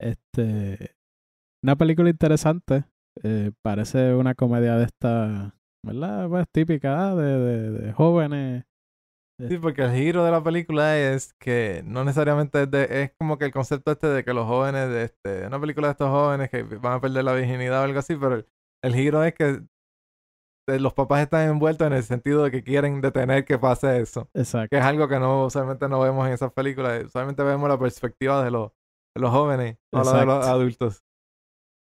[0.00, 0.96] Este,
[1.62, 2.84] una película interesante.
[3.22, 5.54] eh, parece una comedia de esta,
[5.86, 6.28] ¿verdad?
[6.28, 8.64] Pues típica ah, de, de, de jóvenes.
[9.48, 13.38] Sí, porque el giro de la película es que no necesariamente es, de, es como
[13.38, 16.50] que el concepto este de que los jóvenes, de este, una película de estos jóvenes
[16.50, 18.46] que van a perder la virginidad o algo así, pero el,
[18.82, 19.62] el giro es que
[20.68, 24.28] eh, los papás están envueltos en el sentido de que quieren detener que pase eso.
[24.34, 24.68] Exacto.
[24.70, 27.04] Que es algo que no usualmente no vemos en esas películas.
[27.04, 28.70] Usualmente vemos la perspectiva de los,
[29.14, 31.02] de los jóvenes, no la de los adultos.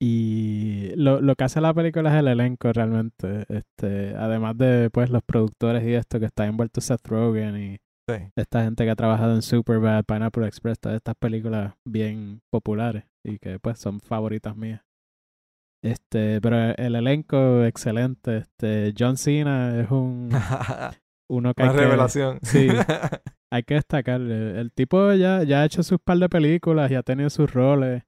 [0.02, 3.46] Y lo, lo que hace la película es el elenco realmente.
[3.50, 7.78] Este, además de pues los productores y esto que está envuelto Seth Rogen y
[8.08, 8.18] Sí.
[8.36, 13.40] esta gente que ha trabajado en Superbad, Pineapple Express, todas estas películas bien populares y
[13.40, 14.82] que pues son favoritas mías.
[15.84, 18.38] Este, pero el elenco excelente.
[18.38, 20.30] Este, John Cena es un
[21.32, 22.40] uno que hay Una que, revelación.
[22.44, 22.68] sí.
[23.52, 24.22] hay que destacar.
[24.22, 27.52] El, el tipo ya, ya ha hecho sus par de películas y ha tenido sus
[27.52, 28.04] roles.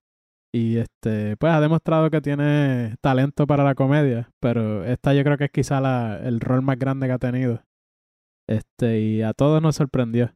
[0.57, 4.31] Y este, pues ha demostrado que tiene talento para la comedia.
[4.41, 7.61] Pero esta yo creo que es quizá la, el rol más grande que ha tenido.
[8.49, 10.33] Este, y a todos nos sorprendió.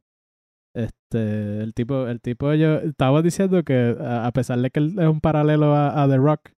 [0.76, 5.20] Este, el tipo, el tipo yo estaba diciendo que a pesar de que es un
[5.20, 6.50] paralelo a, a The Rock,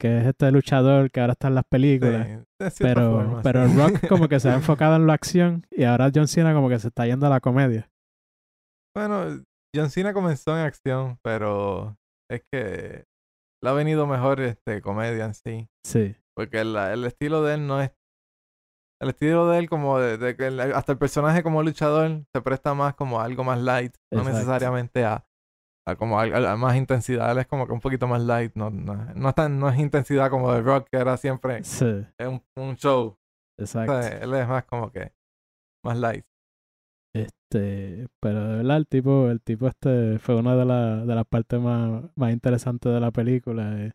[0.00, 2.44] que es este luchador que ahora está en las películas.
[2.72, 3.76] Sí, Pero, forma, pero sí.
[3.76, 6.80] Rock como que se ha enfocado en la acción y ahora John Cena como que
[6.80, 7.88] se está yendo a la comedia.
[8.96, 11.96] Bueno, John Cena comenzó en acción, pero
[12.30, 13.04] es que
[13.62, 15.68] le ha venido mejor este comedia en sí.
[15.84, 17.90] Sí, Porque el, el estilo de él no es.
[19.00, 22.72] El estilo de él, como de, de el- hasta el personaje como luchador se presta
[22.74, 25.26] más como a algo más light, no necesariamente a,
[25.86, 27.30] a como a, a más intensidad.
[27.30, 29.78] Él es como que un poquito más light, no, no, no es tan, no es
[29.78, 33.18] intensidad como de Rock, que era siempre sí, un, un show.
[33.58, 34.02] O exacto.
[34.02, 35.12] sea, él es más como que
[35.84, 36.24] más light.
[37.50, 41.26] Este, pero de verdad el tipo, el tipo este fue una de, la- de las
[41.26, 43.84] partes más, más interesantes de la película.
[43.86, 43.92] eh,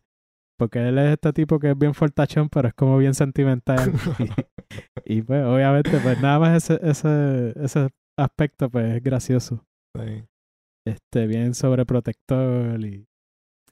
[0.58, 3.92] Porque él es este tipo que es bien fortachón, pero es como bien sentimental.
[5.06, 7.88] y, y, pues obviamente pues nada más ese, ese, ese
[8.18, 9.64] aspecto pues es gracioso.
[9.96, 10.24] Sí.
[10.86, 13.06] este bien sobreprotector y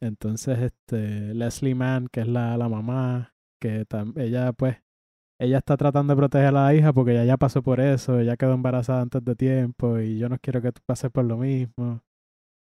[0.01, 3.87] entonces este Leslie Mann que es la, la mamá que
[4.17, 4.77] ella pues
[5.41, 8.37] ella está tratando de proteger a la hija porque ella ya pasó por eso ella
[8.37, 12.03] quedó embarazada antes de tiempo y yo no quiero que tú pases por lo mismo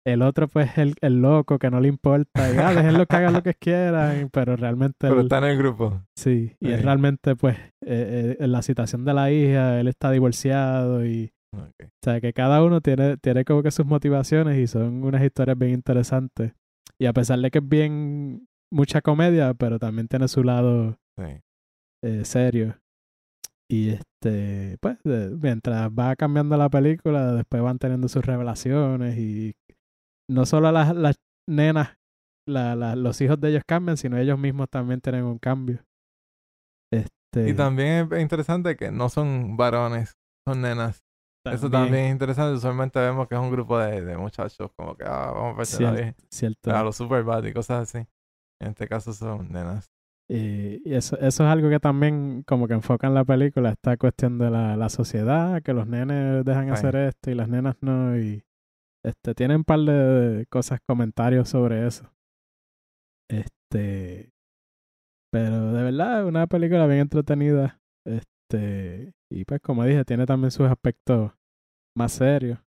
[0.06, 3.34] el otro pues el, el loco que no le importa y ah, déjenlo que hagan
[3.34, 6.02] lo que quieran pero realmente Pero está en el grupo.
[6.16, 6.76] sí y Sí.
[6.78, 11.58] realmente pues eh, eh, la situación de la hija él está divorciado y o
[12.06, 15.72] sea, que cada uno tiene, tiene como que sus motivaciones y son unas historias bien
[15.74, 16.54] interesantes.
[17.00, 21.42] Y a pesar de que es bien mucha comedia, pero también tiene su lado Sí.
[22.04, 22.78] Eh, serio.
[23.72, 29.54] Y este, pues, de- mientras va cambiando la película, después van teniendo sus revelaciones y
[30.30, 31.16] no solo las, las
[31.48, 31.98] nenas,
[32.48, 35.84] la, la- los hijos de ellos cambian, sino ellos mismos también tienen un cambio.
[36.92, 40.18] Este, Y también es interesante que no son varones,
[40.48, 41.04] son nenas.
[41.46, 42.58] Eso también es interesante.
[42.58, 46.72] Usualmente vemos que es un grupo de, de muchachos como que ah, vamos a cierto.
[46.72, 48.08] a los superbad y cosas así.
[48.62, 49.90] En este caso son nenas.
[50.32, 53.98] Y, y eso, eso es algo que también como que enfoca en la película, esta
[53.98, 58.18] cuestión de la, la sociedad, que los nenes dejan hacer esto y las nenas no,
[58.18, 58.44] y
[59.04, 62.14] este tienen un par de cosas, comentarios sobre eso.
[63.28, 64.32] Este,
[65.32, 70.52] pero de verdad es una película bien entretenida, este, y pues como dije, tiene también
[70.52, 71.32] sus aspectos
[71.98, 72.60] más serios.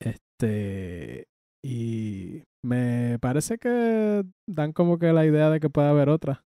[0.00, 1.28] Este,
[1.64, 6.44] y me parece que dan como que la idea de que puede haber otra.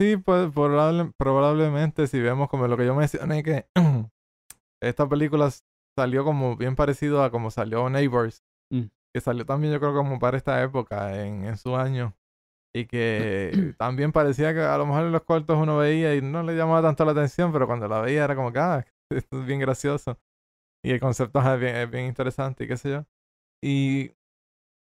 [0.00, 3.66] Sí, pues probable- probablemente si vemos como lo que yo mencioné que
[4.82, 5.50] esta película
[5.98, 8.42] salió como bien parecido a como salió Neighbors,
[8.72, 8.88] Mm.
[9.14, 12.14] que salió también yo creo como para esta época en, en su año
[12.74, 16.42] y que también parecía que a lo mejor en los cortos uno veía y no
[16.42, 19.46] le llamaba tanto la atención, pero cuando la veía era como que ah, esto es
[19.46, 20.18] bien gracioso
[20.84, 23.04] y el concepto es bien, es bien interesante y qué sé yo.
[23.64, 24.12] Y,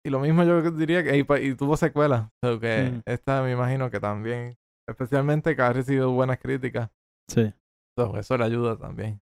[0.04, 3.02] y lo mismo yo diría que y, tuvo secuela, so que Mm.
[3.06, 4.56] esta me imagino que también
[4.88, 6.90] especialmente que ha recibido buenas críticas.
[7.28, 7.52] Sí.
[7.98, 9.20] So, eso le ayuda también.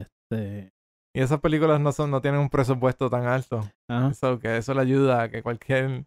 [0.00, 0.72] Este,
[1.14, 3.60] Y esas películas no son, no tienen un presupuesto tan alto.
[3.88, 4.12] ajá.
[4.14, 6.04] So, que eso le ayuda a que cualquier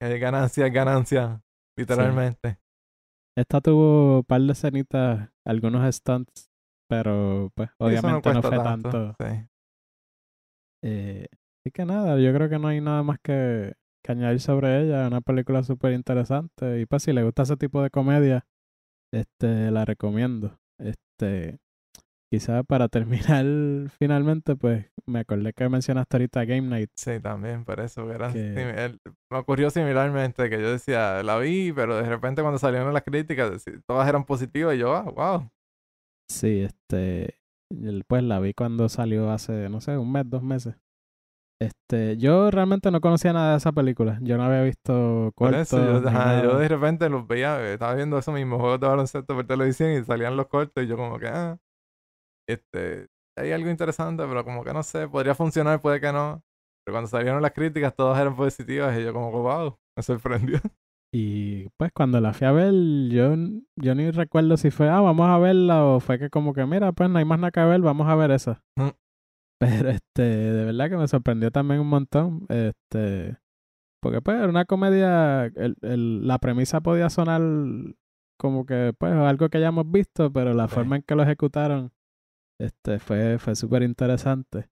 [0.00, 1.42] eh, ganancia es ganancia,
[1.76, 2.58] literalmente.
[3.36, 6.50] Esta tuvo un par de escenitas, algunos stunts,
[6.88, 9.14] pero pues obviamente no, fue tanto.
[9.18, 9.48] Sí.
[10.84, 11.26] Eh,
[11.66, 13.74] así que nada, yo creo que no hay nada más que,
[14.04, 15.02] que añadir sobre ella.
[15.02, 16.80] Es una película súper interesante.
[16.80, 18.46] Y pues si le gusta ese tipo de comedia,
[19.12, 20.60] este, la recomiendo.
[20.78, 21.58] Este,
[22.32, 23.44] quizás para terminar
[23.98, 26.90] finalmente, pues me acordé que mencionaste ahorita Game Night.
[26.96, 28.12] Sí, también, por eso.
[28.12, 28.96] Era, Que-
[29.32, 33.64] me ocurrió similarmente que yo decía, la vi, pero de repente cuando salieron las críticas,
[33.88, 35.50] todas eran positivas y yo, ah, wow.
[36.30, 37.40] Sí, este,
[38.06, 40.76] pues la vi cuando salió hace, no sé, un mes, dos meses.
[41.60, 44.18] Este, yo realmente no conocía nada de esa película.
[44.22, 45.72] Yo no había visto Por cortos.
[45.72, 49.34] eso, yo, yo de repente los veía, eh, estaba viendo eso mismo, juegos de baloncesto
[49.34, 51.56] por televisión y salían los cortos y yo como que, ah,
[52.48, 53.06] este,
[53.38, 56.42] hay algo interesante, pero como que no sé, podría funcionar, puede que no.
[56.84, 60.60] Pero cuando salieron las críticas, todas eran positivas y yo como wow, me sorprendió.
[61.14, 62.74] Y pues cuando la fui a ver,
[63.08, 63.34] yo,
[63.76, 66.92] yo ni recuerdo si fue, ah, vamos a verla o fue que como que, mira,
[66.92, 68.60] pues no hay más nada que ver, vamos a ver esa.
[68.76, 68.88] Mm.
[69.84, 72.46] Pero este, de verdad que me sorprendió también un montón.
[72.48, 73.38] Este,
[74.02, 77.40] porque pues era una comedia, el, el- la premisa podía sonar
[78.38, 80.74] como que pues algo que ya hemos visto, pero la Sí.
[80.74, 81.90] forma en que lo ejecutaron
[82.60, 84.68] este, fue, fue súper interesante.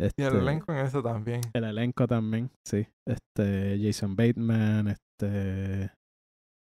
[0.00, 1.40] Y Este, el elenco en eso también.
[1.52, 2.86] el elenco también, sí.
[3.06, 5.92] Este, Jason Bateman, este...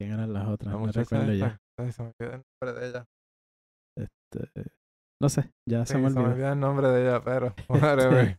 [0.01, 0.75] ¿Quién eran las otras?
[0.75, 1.47] La No recuerdo ya.
[1.47, 3.05] esta, ay, se me olvida el nombre de ella.
[3.97, 4.71] Este,
[5.25, 6.53] no sé, ya Sí, se me se me olvidó.
[6.53, 7.55] el nombre de ella, pero.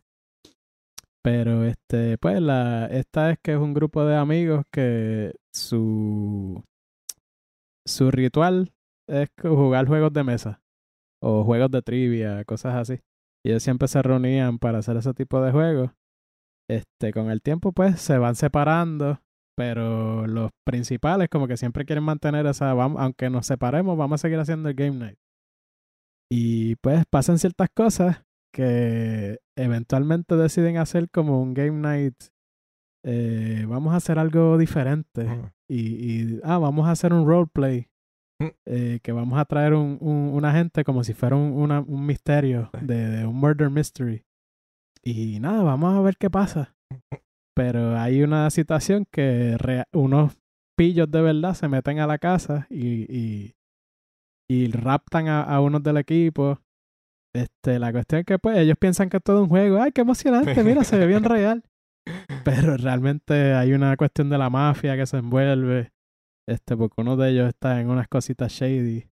[1.24, 6.62] Pero este, pues la, esta es que es un grupo de amigos que su
[7.84, 8.72] su ritual
[9.08, 10.60] es jugar juegos de mesa
[11.20, 13.00] o juegos de trivia, cosas así.
[13.44, 15.90] Y ellos siempre se reunían para hacer ese tipo de juegos.
[16.70, 19.20] Este, con el tiempo pues se van separando,
[19.56, 24.22] pero los principales como que siempre quieren mantener esa, vamos, aunque nos separemos, vamos a
[24.22, 25.18] seguir haciendo el game night.
[26.30, 32.14] Y pues pasan ciertas cosas que eventualmente deciden hacer como un game night.
[33.04, 35.28] eh, vamos a hacer algo diferente.
[35.68, 37.88] Y, y, ah, vamos a hacer un roleplay.
[38.38, 38.46] Mm.
[38.66, 42.04] eh, que vamos a traer un, un, una gente como si fuera un, una- un
[42.04, 44.24] misterio de, de un murder mystery.
[45.02, 46.74] Y nada, vamos a ver qué pasa.
[47.54, 49.56] Pero hay una situación que
[49.94, 50.36] unos
[50.76, 53.54] pillos de verdad se meten a la casa y, y,
[54.48, 56.60] y raptan a, a unos del equipo.
[57.34, 59.80] Este, la cuestión es que pues ellos piensan que es todo un juego.
[59.80, 61.62] Ay, qué emocionante, mira, se ve bien real.
[62.44, 65.92] Pero realmente hay una cuestión de la mafia que se envuelve.
[66.48, 69.08] Este, porque uno de ellos está en unas cositas shady.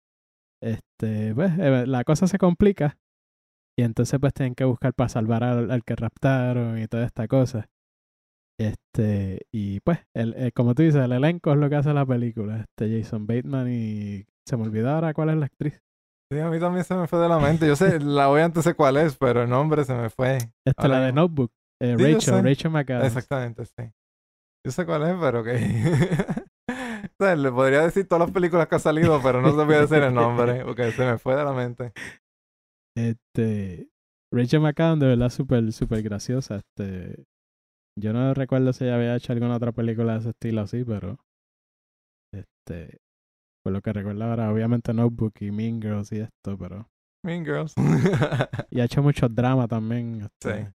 [0.62, 2.98] Este, pues, eh, la cosa se complica.
[3.78, 7.26] Y entonces pues tienen que buscar para salvar al, al que raptaron y toda esta
[7.26, 7.68] cosa.
[8.62, 12.06] Este, y pues, el, eh, como tú dices, el elenco es lo que hace la
[12.06, 12.60] película.
[12.60, 15.82] Este, Jason Bateman y se me olvidó ahora cuál es la actriz.
[16.32, 17.66] Sí, a mí también se me fue de la mente.
[17.66, 20.38] Yo sé, la voy antes sé cuál es, pero el nombre se me fue.
[20.76, 21.12] Ahora la de.
[21.12, 21.52] Notebook.
[21.82, 22.44] Eh, Sí, Rachel.
[22.44, 23.06] Rachel McAdams.
[23.06, 23.90] Exactamente, sí.
[24.64, 25.52] Yo sé cuál es, pero que...
[26.70, 29.74] o sea, le podría decir todas las películas que ha salido, pero no se voy
[29.74, 31.92] a decir el nombre, porque se me fue de la mente.
[32.96, 33.88] Este,
[34.32, 36.56] Rachel McAdams de verdad súper, súper graciosa.
[36.56, 37.24] Este,
[37.98, 41.18] yo no recuerdo si ella había hecho alguna otra película de ese estilo así, pero
[42.32, 42.98] este,
[43.64, 46.88] por lo que recuerdo ahora, obviamente Notebook y Mean Girls y esto, pero
[47.24, 47.74] Mean Girls.
[48.70, 50.22] y ha hecho mucho drama también.
[50.42, 50.48] sí.
[50.48, 50.74] este,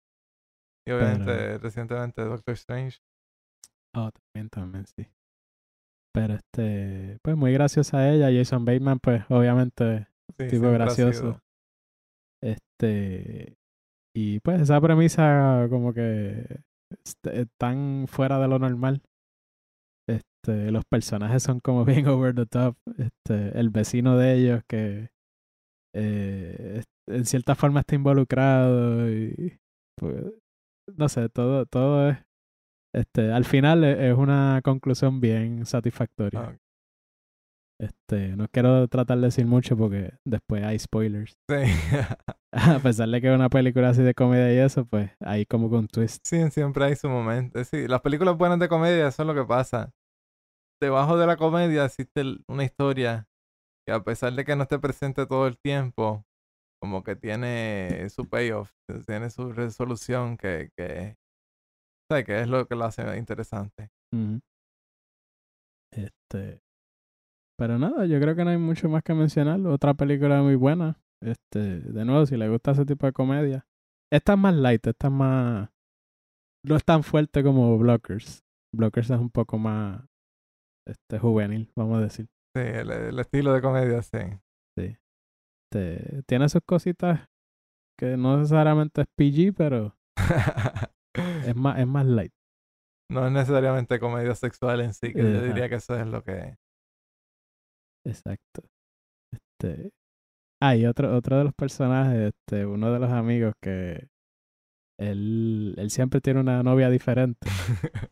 [0.87, 2.99] Y obviamente, recientemente Doctor Strange.
[3.97, 5.07] Oh, también, también, sí.
[6.13, 8.31] Pero este, pues muy graciosa a ella.
[8.31, 10.09] Jason Bateman, pues obviamente,
[10.39, 11.41] Sí, tipo gracioso.
[12.43, 13.57] Este,
[14.15, 16.63] y pues esa premisa como que
[17.59, 19.03] tan fuera de lo normal.
[20.09, 22.77] Este, los personajes son como bien over the top.
[22.99, 25.09] Este, el vecino de ellos que
[25.95, 29.59] eh, en cierta forma está involucrado y
[29.99, 30.25] pues,
[30.97, 32.19] no sé, todo, todo es
[32.95, 36.41] este, al final e- es una conclusión bien satisfactoria.
[36.41, 36.57] Ah,
[37.81, 41.33] Este, no quiero tratar de decir mucho porque después hay spoilers.
[41.51, 41.57] sí.
[42.77, 45.69] A pesar de que es una película así de comedia y eso, pues hay como
[45.69, 46.25] que un twist.
[46.25, 47.63] Sí, siempre hay su momento.
[47.65, 49.91] Sí, las películas buenas de comedia, eso es lo que pasa.
[50.81, 53.27] Debajo de la comedia existe una historia
[53.85, 56.25] que a pesar de que no esté presente todo el tiempo,
[56.81, 58.71] como que tiene su payoff,
[59.07, 61.17] tiene su resolución que, que,
[62.09, 62.25] ¿sabes?
[62.25, 63.89] que es lo que lo hace interesante.
[65.91, 66.61] Este.
[67.59, 69.61] Pero nada, yo creo que no hay mucho más que mencionar.
[69.67, 71.01] Otra película muy buena.
[71.25, 73.67] Este, de nuevo, si le gusta ese tipo de comedia.
[74.13, 75.71] Esta es más light, esta es más.
[76.67, 78.45] No es tan fuerte como Blockers.
[78.75, 80.05] Blockers es un poco más
[80.87, 82.27] este, juvenil, vamos a decir.
[82.57, 84.19] Sí, el, el estilo de comedia, sí.
[85.75, 87.29] Este, tiene sus cositas
[87.99, 89.97] que no necesariamente es PG, pero
[91.47, 92.33] es más, es más light.
[93.11, 96.57] no es necesariamente comedia sexual en sí, que yo diría que eso es lo que...
[98.07, 98.63] Exacto.
[99.33, 99.91] Este.
[100.63, 104.09] Ah, y otro, otro de los personajes, este, uno de los amigos que
[104.99, 107.47] él, él siempre tiene una novia diferente.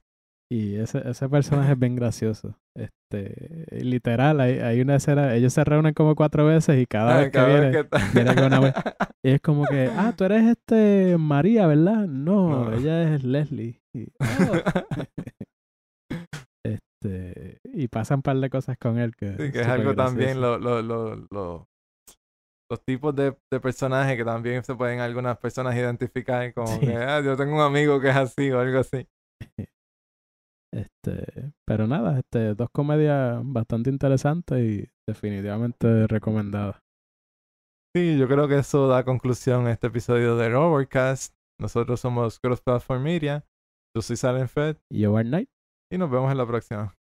[0.55, 2.55] Y ese, ese personaje es bien gracioso.
[2.77, 7.27] Este, literal, hay, hay una escena, ellos se reúnen como cuatro veces y cada vez
[7.29, 8.75] que Cada vez viene, que viene con una vez.
[9.25, 12.07] y es como que, ah, tú eres este María, ¿verdad?
[12.07, 12.73] No, No.
[12.75, 13.81] ella es Leslie.
[13.95, 14.53] Y, "Oh".
[16.67, 20.39] este, y pasan un par de cosas con él que, Sí, que es algo también,
[20.39, 21.67] lo, lo, lo, lo-
[22.73, 26.81] los tipos de, de personajes que también se pueden algunas personas identificar como Sí.
[26.81, 29.07] que, ah, yo tengo un amigo que es así o algo así.
[30.75, 36.81] Este, pero nada, este, dos comedias bastante interesantes y definitivamente recomendadas.
[37.95, 41.35] Sí, yo creo que eso da conclusión a este episodio de Overcast.
[41.61, 43.45] Nosotros somos Cross Platform Media.
[43.95, 45.51] Yo soy Silent Fed Y Overnight.
[45.93, 46.95] y nos vemos en la próxima.